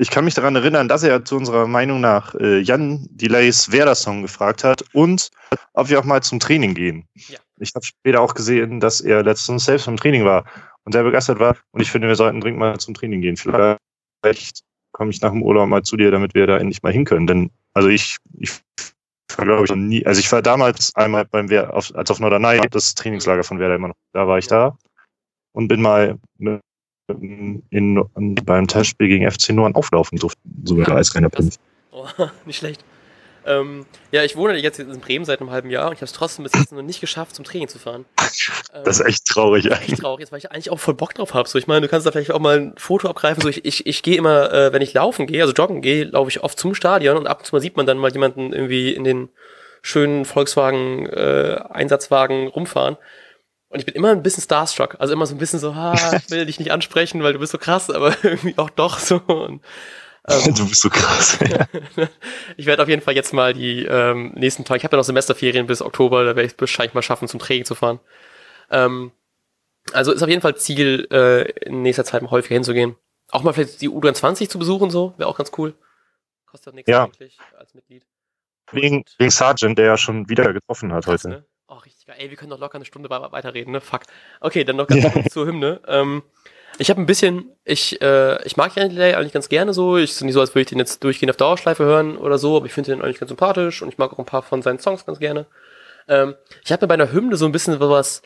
ich 0.00 0.10
kann 0.10 0.24
mich 0.24 0.32
daran 0.32 0.56
erinnern, 0.56 0.88
dass 0.88 1.02
er 1.02 1.26
zu 1.26 1.36
unserer 1.36 1.66
Meinung 1.66 2.00
nach 2.00 2.34
äh, 2.36 2.60
Jan 2.60 3.06
Delays 3.10 3.70
Werder-Song 3.70 4.22
gefragt 4.22 4.64
hat 4.64 4.82
und 4.94 5.30
ob 5.74 5.90
wir 5.90 5.98
auch 5.98 6.04
mal 6.04 6.22
zum 6.22 6.40
Training 6.40 6.74
gehen. 6.74 7.04
Ja. 7.14 7.38
Ich 7.58 7.74
habe 7.74 7.84
später 7.84 8.22
auch 8.22 8.32
gesehen, 8.32 8.80
dass 8.80 9.02
er 9.02 9.22
letztens 9.22 9.66
selbst 9.66 9.84
vom 9.84 9.98
Training 9.98 10.24
war 10.24 10.46
und 10.84 10.92
sehr 10.92 11.02
begeistert 11.02 11.38
war 11.38 11.54
und 11.72 11.82
ich 11.82 11.90
finde, 11.90 12.08
wir 12.08 12.16
sollten 12.16 12.40
dringend 12.40 12.60
mal 12.60 12.78
zum 12.78 12.94
Training 12.94 13.20
gehen. 13.20 13.36
Vielleicht 13.36 14.60
komme 14.92 15.10
ich 15.10 15.20
nach 15.20 15.32
dem 15.32 15.42
Urlaub 15.42 15.68
mal 15.68 15.82
zu 15.82 15.98
dir, 15.98 16.10
damit 16.10 16.34
wir 16.34 16.46
da 16.46 16.56
endlich 16.56 16.82
mal 16.82 16.92
hin 16.92 17.04
können. 17.04 17.26
Denn, 17.26 17.50
also 17.74 17.90
ich, 17.90 18.16
ich 18.38 18.58
war, 19.36 19.44
glaube 19.44 19.66
ich, 19.66 19.74
nie, 19.74 20.06
also 20.06 20.18
ich 20.18 20.32
war 20.32 20.40
damals 20.40 20.94
einmal 20.96 21.26
beim 21.26 21.50
Wer 21.50 21.74
auf, 21.74 21.94
als 21.94 22.10
auf 22.10 22.20
Norderney, 22.20 22.62
das 22.70 22.94
Trainingslager 22.94 23.44
von 23.44 23.58
Werder 23.58 23.74
immer 23.74 23.88
noch, 23.88 23.96
da 24.14 24.26
war 24.26 24.38
ich 24.38 24.46
da 24.46 24.78
und 25.52 25.68
bin 25.68 25.82
mal 25.82 26.18
mit, 26.38 26.62
in, 27.10 28.04
beim 28.44 28.66
Testspiel 28.66 29.08
gegen 29.08 29.30
FC 29.30 29.50
Norden 29.50 29.74
auflaufen 29.74 30.18
durfte, 30.18 30.40
sogar 30.64 30.96
als 30.96 31.12
kleiner. 31.12 31.28
Prinz. 31.30 31.58
Oh, 31.92 32.06
nicht 32.46 32.58
schlecht. 32.58 32.84
Ähm, 33.46 33.86
ja, 34.12 34.22
ich 34.22 34.36
wohne 34.36 34.56
jetzt 34.56 34.78
in 34.78 35.00
Bremen 35.00 35.24
seit 35.24 35.40
einem 35.40 35.50
halben 35.50 35.70
Jahr 35.70 35.86
und 35.88 35.94
ich 35.94 36.00
habe 36.00 36.06
es 36.06 36.12
trotzdem 36.12 36.42
bis 36.42 36.52
jetzt 36.54 36.72
noch 36.72 36.82
nicht 36.82 37.00
geschafft, 37.00 37.34
zum 37.34 37.44
Training 37.44 37.68
zu 37.68 37.78
fahren. 37.78 38.04
Ähm, 38.72 38.84
Das 38.84 39.00
ist 39.00 39.06
echt 39.06 39.26
traurig. 39.26 39.66
echt 39.66 39.74
eigentlich. 39.82 40.00
traurig 40.00 40.22
ist, 40.22 40.32
weil 40.32 40.38
ich 40.38 40.52
eigentlich 40.52 40.70
auch 40.70 40.78
voll 40.78 40.94
Bock 40.94 41.14
drauf 41.14 41.34
habe. 41.34 41.48
So, 41.48 41.58
ich 41.58 41.66
meine, 41.66 41.80
du 41.80 41.88
kannst 41.88 42.06
da 42.06 42.12
vielleicht 42.12 42.30
auch 42.30 42.38
mal 42.38 42.58
ein 42.60 42.74
Foto 42.76 43.08
abgreifen. 43.08 43.42
So, 43.42 43.48
ich, 43.48 43.64
ich, 43.64 43.84
ich 43.84 44.02
gehe 44.02 44.16
immer, 44.16 44.52
äh, 44.52 44.72
wenn 44.72 44.82
ich 44.82 44.94
laufen 44.94 45.26
gehe, 45.26 45.42
also 45.42 45.52
joggen 45.52 45.82
gehe, 45.82 46.04
laufe 46.04 46.30
ich 46.30 46.42
oft 46.44 46.58
zum 46.58 46.74
Stadion 46.74 47.16
und 47.16 47.26
ab 47.26 47.40
und 47.40 47.46
zu 47.46 47.54
mal 47.54 47.60
sieht 47.60 47.76
man 47.76 47.86
dann 47.86 47.98
mal 47.98 48.12
jemanden 48.12 48.52
irgendwie 48.52 48.92
in 48.92 49.02
den 49.02 49.28
schönen 49.82 50.24
Volkswagen, 50.24 51.06
äh, 51.06 51.60
Einsatzwagen 51.70 52.46
rumfahren. 52.46 52.96
Und 53.70 53.78
ich 53.78 53.86
bin 53.86 53.94
immer 53.94 54.10
ein 54.10 54.22
bisschen 54.22 54.42
starstruck. 54.42 54.96
Also 54.98 55.14
immer 55.14 55.26
so 55.26 55.34
ein 55.34 55.38
bisschen 55.38 55.60
so, 55.60 55.76
ha, 55.76 55.94
ich 55.94 56.30
will 56.30 56.44
dich 56.44 56.58
nicht 56.58 56.72
ansprechen, 56.72 57.22
weil 57.22 57.32
du 57.32 57.38
bist 57.38 57.52
so 57.52 57.58
krass, 57.58 57.88
aber 57.88 58.14
irgendwie 58.24 58.58
auch 58.58 58.68
doch 58.68 58.98
so. 58.98 59.16
Und, 59.18 59.62
ähm, 60.28 60.54
du 60.56 60.68
bist 60.68 60.82
so 60.82 60.90
krass. 60.90 61.38
Ja. 61.48 61.66
ich 62.56 62.66
werde 62.66 62.82
auf 62.82 62.88
jeden 62.88 63.00
Fall 63.00 63.14
jetzt 63.14 63.32
mal 63.32 63.54
die 63.54 63.84
ähm, 63.86 64.32
nächsten 64.34 64.64
Tage, 64.64 64.78
ich 64.78 64.84
habe 64.84 64.96
ja 64.96 64.98
noch 64.98 65.04
Semesterferien 65.04 65.68
bis 65.68 65.82
Oktober, 65.82 66.24
da 66.24 66.34
werde 66.34 66.46
ich 66.46 66.52
es 66.52 66.60
wahrscheinlich 66.60 66.94
mal 66.94 67.02
schaffen, 67.02 67.28
zum 67.28 67.38
Training 67.38 67.64
zu 67.64 67.76
fahren. 67.76 68.00
Ähm, 68.70 69.12
also 69.92 70.12
ist 70.12 70.22
auf 70.22 70.28
jeden 70.28 70.42
Fall 70.42 70.56
Ziel, 70.56 71.06
äh, 71.12 71.48
in 71.66 71.82
nächster 71.82 72.04
Zeit 72.04 72.22
mal 72.22 72.32
häufiger 72.32 72.54
hinzugehen. 72.54 72.96
Auch 73.30 73.44
mal 73.44 73.52
vielleicht 73.52 73.80
die 73.80 73.88
U23 73.88 74.48
zu 74.48 74.58
besuchen, 74.58 74.90
so, 74.90 75.14
wäre 75.16 75.28
auch 75.28 75.38
ganz 75.38 75.52
cool. 75.56 75.74
Kostet 76.46 76.74
nichts 76.74 76.90
ja. 76.90 77.04
eigentlich 77.04 77.38
als 77.56 77.74
Mitglied. 77.74 78.04
Wegen, 78.72 79.04
wegen 79.18 79.30
Sargent, 79.30 79.78
der 79.78 79.86
ja 79.86 79.96
schon 79.96 80.28
wieder 80.28 80.52
getroffen 80.52 80.92
hat 80.92 81.04
Krass, 81.04 81.24
heute. 81.24 81.28
Ne? 81.28 81.44
Oh, 81.72 81.76
richtig 81.76 82.06
geil. 82.06 82.16
Ey, 82.18 82.30
wir 82.30 82.36
können 82.36 82.50
doch 82.50 82.58
locker 82.58 82.74
eine 82.74 82.84
Stunde 82.84 83.08
weiterreden, 83.08 83.72
ne? 83.72 83.80
Fuck. 83.80 84.00
Okay, 84.40 84.64
dann 84.64 84.74
noch 84.74 84.88
ganz 84.88 85.04
ja. 85.04 85.10
kurz 85.10 85.32
zur 85.32 85.46
Hymne. 85.46 85.80
Ähm, 85.86 86.24
ich 86.78 86.90
habe 86.90 87.00
ein 87.00 87.06
bisschen, 87.06 87.52
ich, 87.64 88.02
äh, 88.02 88.44
ich 88.44 88.56
mag 88.56 88.74
Jan 88.74 88.90
Delay 88.90 89.14
eigentlich 89.14 89.32
ganz 89.32 89.48
gerne 89.48 89.72
so. 89.72 89.96
Ich 89.96 90.10
ist 90.10 90.20
nicht 90.22 90.34
so, 90.34 90.40
als 90.40 90.50
würde 90.50 90.62
ich 90.62 90.68
den 90.68 90.78
jetzt 90.78 91.04
durchgehend 91.04 91.30
auf 91.30 91.36
Dauerschleife 91.36 91.84
hören 91.84 92.16
oder 92.16 92.38
so, 92.38 92.56
aber 92.56 92.66
ich 92.66 92.72
finde 92.72 92.90
den 92.90 93.02
eigentlich 93.02 93.20
ganz 93.20 93.28
sympathisch 93.28 93.82
und 93.82 93.88
ich 93.88 93.98
mag 93.98 94.12
auch 94.12 94.18
ein 94.18 94.24
paar 94.24 94.42
von 94.42 94.62
seinen 94.62 94.80
Songs 94.80 95.06
ganz 95.06 95.20
gerne. 95.20 95.46
Ähm, 96.08 96.34
ich 96.64 96.72
habe 96.72 96.84
mir 96.84 96.88
bei 96.88 96.94
einer 96.94 97.12
Hymne 97.12 97.36
so 97.36 97.46
ein 97.46 97.52
bisschen 97.52 97.78
was 97.78 98.22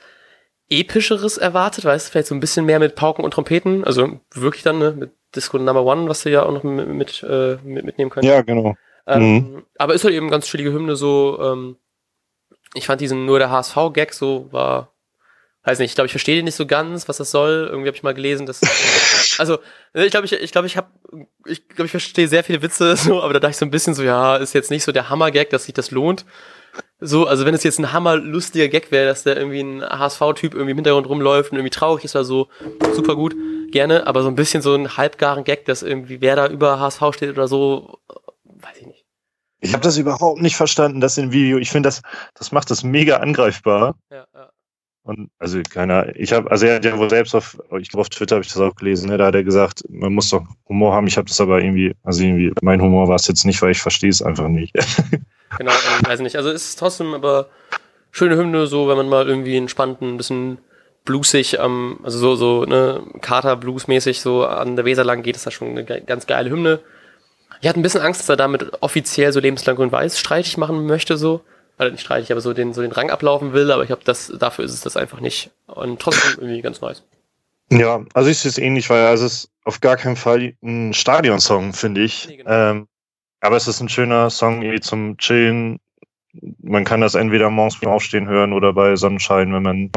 Epischeres 0.71 1.37
erwartet, 1.37 1.85
weißt 1.85 2.07
du, 2.09 2.13
vielleicht 2.13 2.29
so 2.29 2.35
ein 2.35 2.41
bisschen 2.41 2.65
mehr 2.65 2.79
mit 2.79 2.95
Pauken 2.95 3.27
und 3.27 3.33
Trompeten, 3.33 3.85
also 3.85 4.21
wirklich 4.33 4.63
dann, 4.63 4.79
ne, 4.79 4.93
mit 4.93 5.11
Disco 5.37 5.59
Number 5.59 5.85
One, 5.85 6.09
was 6.09 6.23
du 6.23 6.31
ja 6.31 6.45
auch 6.45 6.53
noch 6.53 6.63
mit, 6.63 6.89
mit, 6.89 7.23
äh, 7.25 7.59
mit 7.63 7.85
mitnehmen 7.85 8.11
könnt. 8.11 8.25
Ja, 8.25 8.41
genau. 8.41 8.75
Ähm, 9.07 9.23
mhm. 9.23 9.67
Aber 9.77 9.93
ist 9.93 10.05
halt 10.05 10.15
eben 10.15 10.31
ganz 10.31 10.47
chillige 10.47 10.73
Hymne 10.73 10.97
so. 10.97 11.39
Ähm, 11.43 11.77
ich 12.75 12.87
fand 12.87 13.01
diesen 13.01 13.25
nur 13.25 13.39
der 13.39 13.51
HSV-Gag 13.51 14.13
so 14.13 14.49
war, 14.51 14.93
weiß 15.65 15.79
nicht, 15.79 15.93
ich 15.93 15.95
glaube, 15.95 16.07
ich 16.07 16.13
verstehe 16.13 16.37
den 16.37 16.45
nicht 16.45 16.57
so 16.57 16.67
ganz, 16.67 17.09
was 17.09 17.17
das 17.17 17.31
soll. 17.31 17.69
Irgendwie 17.71 17.89
habe 17.89 17.97
ich 17.97 18.03
mal 18.03 18.15
gelesen, 18.15 18.47
dass 18.47 18.61
also 19.39 19.59
ich 19.95 20.11
glaube, 20.11 20.27
ich 20.27 20.33
ich 20.33 20.53
glaube, 20.53 20.67
ich 20.67 20.77
habe 20.77 20.89
ich 21.47 21.69
glaube, 21.69 21.87
ich 21.87 21.91
verstehe 21.91 22.29
sehr 22.29 22.45
viele 22.45 22.63
Witze 22.63 22.97
so, 22.97 23.23
aber 23.23 23.33
da 23.33 23.41
dachte 23.41 23.53
ich 23.53 23.57
so 23.57 23.65
ein 23.65 23.71
bisschen 23.71 23.95
so, 23.95 24.03
ja, 24.03 24.37
ist 24.37 24.53
jetzt 24.53 24.71
nicht 24.71 24.85
so 24.85 24.93
der 24.93 25.09
Hammer-Gag, 25.09 25.51
dass 25.51 25.65
sich 25.65 25.75
das 25.75 25.91
lohnt. 25.91 26.25
So, 26.99 27.27
also 27.27 27.47
wenn 27.47 27.55
es 27.55 27.63
jetzt 27.63 27.79
ein 27.79 27.93
hammerlustiger 27.93 28.69
Gag 28.69 28.91
wäre, 28.91 29.07
dass 29.07 29.23
da 29.23 29.35
irgendwie 29.35 29.61
ein 29.61 29.83
HSV-Typ 29.83 30.55
irgendwie 30.55 30.73
im 30.73 30.79
Hintergrund 30.79 31.09
rumläuft 31.09 31.53
und 31.53 31.59
irgendwie 31.59 31.71
traurig 31.71 32.05
ist 32.05 32.17
oder 32.17 32.25
so, 32.25 32.49
super 32.95 33.15
gut, 33.15 33.37
gerne, 33.71 34.07
aber 34.07 34.23
so 34.23 34.29
ein 34.29 34.35
bisschen 34.35 34.61
so 34.61 34.75
ein 34.75 34.97
halbgaren 34.97 35.45
Gag, 35.45 35.67
dass 35.67 35.83
irgendwie 35.83 36.21
wer 36.21 36.35
da 36.35 36.49
über 36.49 36.81
HSV 36.81 37.03
steht 37.13 37.31
oder 37.31 37.47
so, 37.47 38.01
weiß 38.45 38.79
ich 38.81 38.87
nicht. 38.87 39.04
Ich 39.65 39.73
habe 39.73 39.83
das 39.83 39.97
überhaupt 39.97 40.43
nicht 40.43 40.57
verstanden, 40.57 41.01
das 41.01 41.17
im 41.17 41.33
Video. 41.33 41.57
Ich 41.57 41.71
finde, 41.71 41.89
das, 41.89 42.03
das 42.35 42.53
macht 42.53 42.71
das 42.71 42.85
mega 42.85 43.17
angreifbar. 43.17 43.97
Ja, 44.11 44.27
ja. 44.35 44.51
Und 45.05 45.31
also 45.39 45.61
keiner, 45.69 46.15
ich 46.17 46.33
habe, 46.33 46.51
also 46.51 46.67
er 46.67 46.77
hat 46.77 46.85
ja 46.85 46.97
wohl 46.99 47.09
selbst 47.09 47.35
auf, 47.35 47.59
ich 47.79 47.89
glaube 47.89 48.03
auf 48.03 48.09
Twitter 48.11 48.37
habe 48.37 48.45
ich 48.45 48.53
das 48.53 48.61
auch 48.61 48.75
gelesen, 48.75 49.09
ne, 49.11 49.19
da 49.19 49.27
hat 49.27 49.35
er 49.35 49.45
gesagt, 49.45 49.83
man 49.89 50.15
muss 50.15 50.31
doch 50.31 50.45
Humor 50.69 50.95
haben. 50.95 51.07
Ich 51.07 51.17
habe 51.17 51.29
das 51.29 51.41
aber 51.41 51.61
irgendwie, 51.63 51.95
also 52.03 52.23
irgendwie, 52.23 52.53
mein 52.63 52.81
Humor 52.81 53.09
war 53.09 53.17
es 53.17 53.27
jetzt 53.27 53.45
nicht, 53.45 53.61
weil 53.63 53.73
ich 53.73 53.81
verstehe 53.81 54.11
es 54.11 54.23
einfach 54.23 54.49
nicht. 54.49 54.75
genau, 55.59 55.73
ähm, 55.73 56.07
weiß 56.07 56.21
nicht. 56.21 56.37
Also 56.37 56.51
es 56.51 56.69
ist 56.69 56.79
trotzdem 56.79 57.15
aber 57.15 57.49
schöne 58.13 58.37
Hymne, 58.37 58.67
so 58.67 58.89
wenn 58.89 58.97
man 58.99 59.09
mal 59.09 59.27
irgendwie 59.27 59.57
entspannten, 59.57 60.15
ein 60.15 60.17
bisschen 60.19 60.59
bluesig, 61.05 61.59
ähm, 61.59 62.01
also 62.03 62.19
so, 62.19 62.37
so, 62.37 62.65
ne, 62.65 63.03
Kater-Blues-mäßig 63.21 64.21
so 64.21 64.47
an 64.47 64.77
der 64.77 64.85
Weser 64.85 65.05
lang 65.05 65.23
geht, 65.23 65.37
ist 65.37 65.47
das 65.47 65.55
schon 65.55 65.69
eine 65.69 65.85
ganz 65.85 66.27
geile 66.27 66.51
Hymne. 66.51 66.81
Ich 67.61 67.69
hatte 67.69 67.81
ein 67.81 67.83
bisschen 67.83 68.03
Angst, 68.03 68.21
dass 68.21 68.29
er 68.29 68.37
damit 68.37 68.83
offiziell 68.83 69.33
so 69.33 69.41
lebenslang 69.41 69.77
grün-weiß 69.77 70.19
streitig 70.19 70.57
machen 70.57 70.87
möchte, 70.87 71.17
so. 71.17 71.43
Also 71.77 71.91
nicht 71.93 72.03
streitig, 72.03 72.31
aber 72.31 72.41
so 72.41 72.53
den, 72.53 72.73
so 72.73 72.83
den 72.83 72.93
Rang 72.93 73.11
ablaufen 73.11 73.53
will, 73.53 73.71
aber 73.73 73.83
ich 73.83 73.89
glaube, 73.89 74.03
das, 74.05 74.33
dafür 74.39 74.65
ist 74.65 74.73
es 74.73 74.83
das 74.83 74.97
einfach 74.97 75.21
nicht. 75.21 75.51
Und 75.67 76.01
trotzdem 76.01 76.35
irgendwie 76.41 76.63
ganz 76.63 76.81
nice. 76.81 77.03
Ja, 77.71 78.05
also 78.15 78.31
ich 78.31 78.39
sehe 78.39 78.51
es 78.51 78.59
ähnlich, 78.59 78.91
weil 78.91 79.07
also 79.07 79.27
es 79.27 79.45
ist 79.45 79.51
auf 79.65 79.81
gar 79.81 79.97
keinen 79.97 80.17
Fall 80.17 80.55
ein 80.63 80.93
Stadionsong, 80.93 81.73
finde 81.73 82.03
ich. 82.03 82.29
Nee, 82.29 82.37
genau. 82.37 82.51
ähm, 82.51 82.89
aber 83.41 83.57
es 83.57 83.67
ist 83.67 83.81
ein 83.81 83.89
schöner 83.89 84.31
Song 84.31 84.63
irgendwie 84.63 84.81
zum 84.81 85.17
Chillen. 85.19 85.81
Man 86.63 86.85
kann 86.85 87.01
das 87.01 87.15
entweder 87.15 87.51
morgens 87.51 87.81
beim 87.81 87.91
Aufstehen 87.91 88.29
hören 88.29 88.53
oder 88.53 88.73
bei 88.73 88.97
Sonnenschein, 88.97 89.53
wenn 89.53 89.63
man 89.63 89.91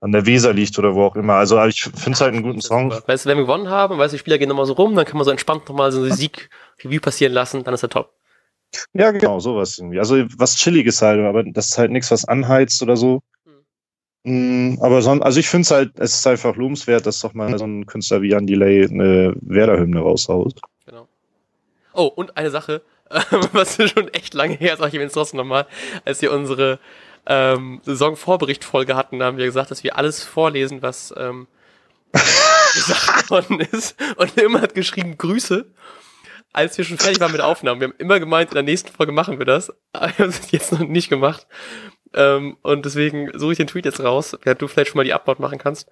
an 0.00 0.12
der 0.12 0.26
Weser 0.26 0.52
liegt 0.52 0.78
oder 0.78 0.94
wo 0.94 1.04
auch 1.04 1.16
immer. 1.16 1.34
Also 1.34 1.62
ich 1.64 1.82
finde 1.82 2.12
es 2.12 2.20
halt 2.20 2.34
einen 2.34 2.42
guten 2.42 2.60
Song. 2.60 2.90
Weißt 3.06 3.24
du, 3.24 3.28
wenn 3.28 3.38
wir 3.38 3.44
gewonnen 3.44 3.68
haben, 3.68 3.98
weißt 3.98 4.12
du, 4.12 4.16
die 4.16 4.20
Spieler 4.20 4.38
gehen 4.38 4.48
nochmal 4.48 4.66
so 4.66 4.74
rum, 4.74 4.94
dann 4.94 5.04
kann 5.04 5.16
man 5.16 5.24
so 5.24 5.30
entspannt 5.30 5.68
nochmal 5.68 5.92
so 5.92 6.02
eine 6.02 6.14
Sieg-Review 6.78 7.00
passieren 7.00 7.32
lassen, 7.32 7.64
dann 7.64 7.74
ist 7.74 7.82
er 7.82 7.88
top. 7.88 8.14
Ja, 8.92 9.10
genau, 9.10 9.40
sowas 9.40 9.78
irgendwie. 9.78 9.98
Also 9.98 10.16
was 10.36 10.56
Chilliges 10.56 11.00
halt, 11.00 11.20
aber 11.20 11.42
das 11.44 11.68
ist 11.68 11.78
halt 11.78 11.90
nichts, 11.90 12.10
was 12.10 12.26
anheizt 12.26 12.82
oder 12.82 12.96
so. 12.96 13.22
Mhm. 14.24 14.78
Aber 14.82 15.00
son 15.00 15.22
also 15.22 15.40
ich 15.40 15.48
finde 15.48 15.62
es 15.62 15.70
halt, 15.70 15.98
es 15.98 16.14
ist 16.14 16.26
einfach 16.26 16.54
lobenswert, 16.56 17.06
dass 17.06 17.20
doch 17.20 17.34
mal 17.34 17.56
so 17.58 17.64
ein 17.64 17.86
Künstler 17.86 18.20
wie 18.20 18.30
Jan 18.30 18.46
Delay 18.46 18.84
eine 18.84 19.34
Werder-Hymne 19.40 20.00
raushaut. 20.00 20.60
Genau. 20.84 21.08
Oh, 21.94 22.06
und 22.06 22.36
eine 22.36 22.50
Sache, 22.50 22.82
was 23.52 23.76
schon 23.76 24.08
echt 24.08 24.34
lange 24.34 24.54
her 24.54 24.74
ist, 24.74 24.80
ich 24.80 24.86
erwähne 24.86 25.06
es 25.06 25.12
trotzdem 25.12 25.38
nochmal, 25.38 25.66
als 26.04 26.20
wir 26.20 26.32
unsere 26.32 26.78
ähm, 27.26 27.80
Saisonvorbericht-Folge 27.84 28.96
hatten, 28.96 29.18
da 29.18 29.26
haben 29.26 29.38
wir 29.38 29.46
gesagt, 29.46 29.70
dass 29.70 29.82
wir 29.82 29.96
alles 29.96 30.22
vorlesen, 30.24 30.82
was 30.82 31.14
ähm, 31.16 31.46
gesagt 32.74 33.30
worden 33.30 33.60
ist. 33.60 33.96
Und 34.16 34.36
immer 34.36 34.60
hat 34.60 34.74
geschrieben 34.74 35.16
Grüße 35.16 35.64
als 36.52 36.76
wir 36.78 36.84
schon 36.84 36.98
fertig 36.98 37.20
waren 37.20 37.32
mit 37.32 37.40
Aufnahmen. 37.40 37.80
Wir 37.80 37.88
haben 37.88 37.96
immer 37.98 38.20
gemeint, 38.20 38.50
in 38.50 38.54
der 38.54 38.62
nächsten 38.62 38.92
Folge 38.92 39.12
machen 39.12 39.38
wir 39.38 39.46
das. 39.46 39.72
Aber 39.92 40.08
wir 40.16 40.24
haben 40.24 40.30
es 40.30 40.50
jetzt 40.50 40.72
noch 40.72 40.80
nicht 40.80 41.08
gemacht. 41.08 41.46
Ähm, 42.14 42.56
und 42.62 42.86
deswegen 42.86 43.30
suche 43.38 43.52
ich 43.52 43.58
den 43.58 43.66
Tweet 43.66 43.84
jetzt 43.84 44.00
raus, 44.00 44.36
während 44.42 44.62
du 44.62 44.68
vielleicht 44.68 44.90
schon 44.90 44.96
mal 44.96 45.04
die 45.04 45.12
Upload 45.12 45.42
machen 45.42 45.58
kannst. 45.58 45.90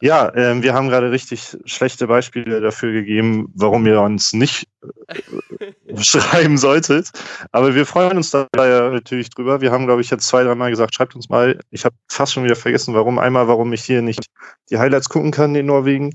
Ja, 0.00 0.34
ähm, 0.34 0.62
wir 0.62 0.74
haben 0.74 0.88
gerade 0.88 1.12
richtig 1.12 1.56
schlechte 1.66 2.08
Beispiele 2.08 2.60
dafür 2.60 2.92
gegeben, 2.92 3.52
warum 3.54 3.86
ihr 3.86 4.00
uns 4.00 4.32
nicht 4.32 4.66
äh, 5.08 5.96
schreiben 6.02 6.58
solltet. 6.58 7.10
Aber 7.52 7.76
wir 7.76 7.86
freuen 7.86 8.16
uns 8.16 8.32
da 8.32 8.48
ja 8.56 8.90
natürlich 8.90 9.30
drüber. 9.30 9.60
Wir 9.60 9.70
haben, 9.70 9.86
glaube 9.86 10.00
ich, 10.00 10.10
jetzt 10.10 10.26
zwei, 10.26 10.42
dreimal 10.42 10.70
gesagt, 10.70 10.94
schreibt 10.94 11.14
uns 11.14 11.28
mal. 11.28 11.60
Ich 11.70 11.84
habe 11.84 11.94
fast 12.08 12.32
schon 12.32 12.44
wieder 12.44 12.56
vergessen, 12.56 12.94
warum. 12.94 13.20
Einmal, 13.20 13.46
warum 13.46 13.72
ich 13.72 13.84
hier 13.84 14.02
nicht 14.02 14.26
die 14.70 14.78
Highlights 14.78 15.08
gucken 15.08 15.30
kann 15.30 15.54
in 15.54 15.66
Norwegen. 15.66 16.14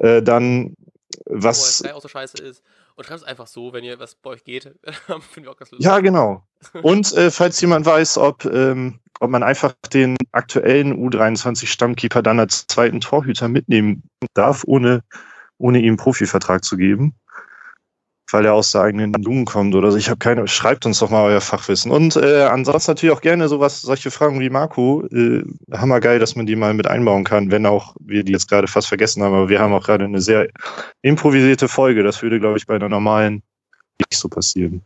Äh, 0.00 0.20
dann, 0.20 0.74
was. 1.26 1.84
Wo 1.84 1.90
auch 1.90 2.02
so 2.02 2.08
scheiße 2.08 2.42
ist. 2.42 2.62
Und 2.96 3.04
schreibt 3.04 3.20
es 3.20 3.26
einfach 3.26 3.46
so, 3.46 3.72
wenn 3.72 3.82
ihr 3.82 3.98
was 3.98 4.14
bei 4.14 4.30
euch 4.30 4.44
geht. 4.44 4.64
Finde 4.84 5.40
ich 5.40 5.48
auch 5.48 5.56
ganz 5.56 5.72
lustig. 5.72 5.84
Ja, 5.84 6.00
genau. 6.00 6.44
Und 6.82 7.12
äh, 7.14 7.30
falls 7.30 7.60
jemand 7.60 7.86
weiß, 7.86 8.18
ob, 8.18 8.44
ähm, 8.44 9.00
ob 9.20 9.30
man 9.30 9.42
einfach 9.42 9.74
den 9.92 10.16
aktuellen 10.32 10.94
U23-Stammkeeper 10.94 12.22
dann 12.22 12.38
als 12.38 12.66
zweiten 12.66 13.00
Torhüter 13.00 13.48
mitnehmen 13.48 14.04
darf, 14.34 14.62
ohne, 14.64 15.02
ohne 15.58 15.80
ihm 15.80 15.88
einen 15.88 15.96
Profivertrag 15.96 16.64
zu 16.64 16.76
geben 16.76 17.16
weil 18.30 18.46
er 18.46 18.54
aus 18.54 18.72
der 18.72 18.82
eigenen 18.82 19.12
Blumen 19.12 19.44
kommt 19.44 19.74
oder 19.74 19.90
so. 19.90 19.98
Ich 19.98 20.08
habe 20.08 20.18
keine, 20.18 20.46
schreibt 20.48 20.86
uns 20.86 20.98
doch 20.98 21.10
mal 21.10 21.24
euer 21.24 21.40
Fachwissen. 21.40 21.90
Und 21.90 22.16
äh, 22.16 22.42
ansonsten 22.42 22.92
natürlich 22.92 23.14
auch 23.14 23.20
gerne 23.20 23.48
sowas, 23.48 23.82
solche 23.82 24.10
Fragen 24.10 24.40
wie 24.40 24.50
Marco. 24.50 25.04
Äh, 25.12 25.44
hammergeil, 25.72 26.18
dass 26.18 26.36
man 26.36 26.46
die 26.46 26.56
mal 26.56 26.74
mit 26.74 26.86
einbauen 26.86 27.24
kann, 27.24 27.50
wenn 27.50 27.66
auch 27.66 27.94
wir 28.00 28.24
die 28.24 28.32
jetzt 28.32 28.48
gerade 28.48 28.66
fast 28.66 28.88
vergessen 28.88 29.22
haben. 29.22 29.34
Aber 29.34 29.48
wir 29.48 29.60
haben 29.60 29.72
auch 29.72 29.84
gerade 29.84 30.04
eine 30.04 30.20
sehr 30.20 30.48
improvisierte 31.02 31.68
Folge. 31.68 32.02
Das 32.02 32.22
würde, 32.22 32.40
glaube 32.40 32.58
ich, 32.58 32.66
bei 32.66 32.74
einer 32.74 32.88
normalen 32.88 33.42
nicht 33.98 34.18
so 34.18 34.28
passieren. 34.28 34.82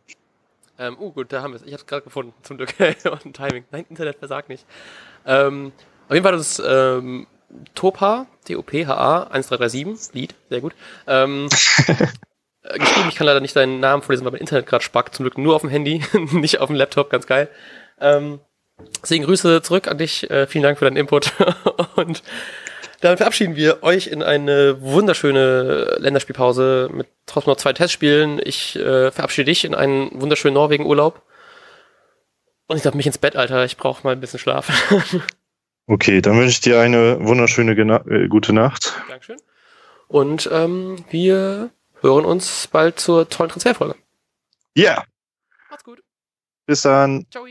Ähm, 0.78 0.96
oh, 0.98 1.10
gut, 1.10 1.32
da 1.32 1.42
haben 1.42 1.52
wir 1.52 1.56
es. 1.56 1.62
Ich 1.62 1.72
habe 1.72 1.80
es 1.80 1.86
gerade 1.86 2.02
gefunden, 2.02 2.32
zum 2.42 2.56
Glück. 2.56 2.74
Und 3.24 3.34
Timing. 3.34 3.64
Nein, 3.70 3.86
Internet 3.88 4.18
versagt 4.18 4.48
nicht. 4.48 4.64
Ähm, 5.26 5.72
auf 6.08 6.14
jeden 6.14 6.24
Fall 6.24 6.32
das 6.32 6.62
ähm, 6.64 7.26
Topa, 7.74 8.26
T-O-P-H-A 8.44 9.24
1337, 9.24 10.14
Lied, 10.14 10.34
sehr 10.50 10.60
gut. 10.60 10.74
Ähm, 11.06 11.48
Äh, 11.86 12.06
geschrieben. 12.74 13.08
Ich 13.08 13.14
kann 13.14 13.26
leider 13.26 13.40
nicht 13.40 13.56
deinen 13.56 13.80
Namen 13.80 14.02
vorlesen, 14.02 14.24
weil 14.24 14.32
mein 14.32 14.40
Internet 14.40 14.66
gerade 14.66 14.84
spackt. 14.84 15.14
Zum 15.14 15.24
Glück 15.24 15.38
nur 15.38 15.54
auf 15.54 15.62
dem 15.62 15.70
Handy, 15.70 16.02
nicht 16.32 16.60
auf 16.60 16.68
dem 16.68 16.76
Laptop, 16.76 17.10
ganz 17.10 17.26
geil. 17.26 17.48
Ähm, 18.00 18.40
deswegen 19.02 19.24
Grüße 19.24 19.62
zurück 19.62 19.88
an 19.88 19.98
dich. 19.98 20.30
Äh, 20.30 20.46
vielen 20.46 20.62
Dank 20.62 20.78
für 20.78 20.84
deinen 20.84 20.96
Input. 20.96 21.32
Und 21.96 22.22
dann 23.00 23.16
verabschieden 23.16 23.54
wir 23.54 23.82
euch 23.82 24.08
in 24.08 24.22
eine 24.22 24.80
wunderschöne 24.80 25.96
Länderspielpause 25.98 26.90
mit 26.92 27.06
trotzdem 27.26 27.52
noch 27.52 27.58
zwei 27.58 27.72
Testspielen. 27.72 28.40
Ich 28.42 28.76
äh, 28.76 29.12
verabschiede 29.12 29.46
dich 29.46 29.64
in 29.64 29.74
einen 29.74 30.20
wunderschönen 30.20 30.54
Norwegen-Urlaub. 30.54 31.22
Und 32.66 32.76
ich 32.76 32.82
darf 32.82 32.94
mich 32.94 33.06
ins 33.06 33.18
Bett, 33.18 33.36
Alter. 33.36 33.64
Ich 33.64 33.76
brauche 33.76 34.02
mal 34.04 34.12
ein 34.12 34.20
bisschen 34.20 34.40
Schlaf. 34.40 34.68
okay, 35.86 36.20
dann 36.20 36.36
wünsche 36.36 36.50
ich 36.50 36.60
dir 36.60 36.80
eine 36.80 37.24
wunderschöne 37.24 37.74
Gena 37.74 38.04
äh, 38.06 38.28
gute 38.28 38.52
Nacht. 38.52 38.94
Dankeschön. 39.08 39.38
Und 40.08 40.48
ähm, 40.52 40.96
wir 41.10 41.70
hören 42.00 42.24
uns 42.24 42.66
bald 42.68 43.00
zur 43.00 43.28
tollen 43.28 43.50
Transferfolge. 43.50 43.96
Ja. 44.74 44.92
Yeah. 44.92 45.04
Macht's 45.70 45.84
gut. 45.84 46.02
Bis 46.66 46.82
dann. 46.82 47.26
Ciao. 47.30 47.46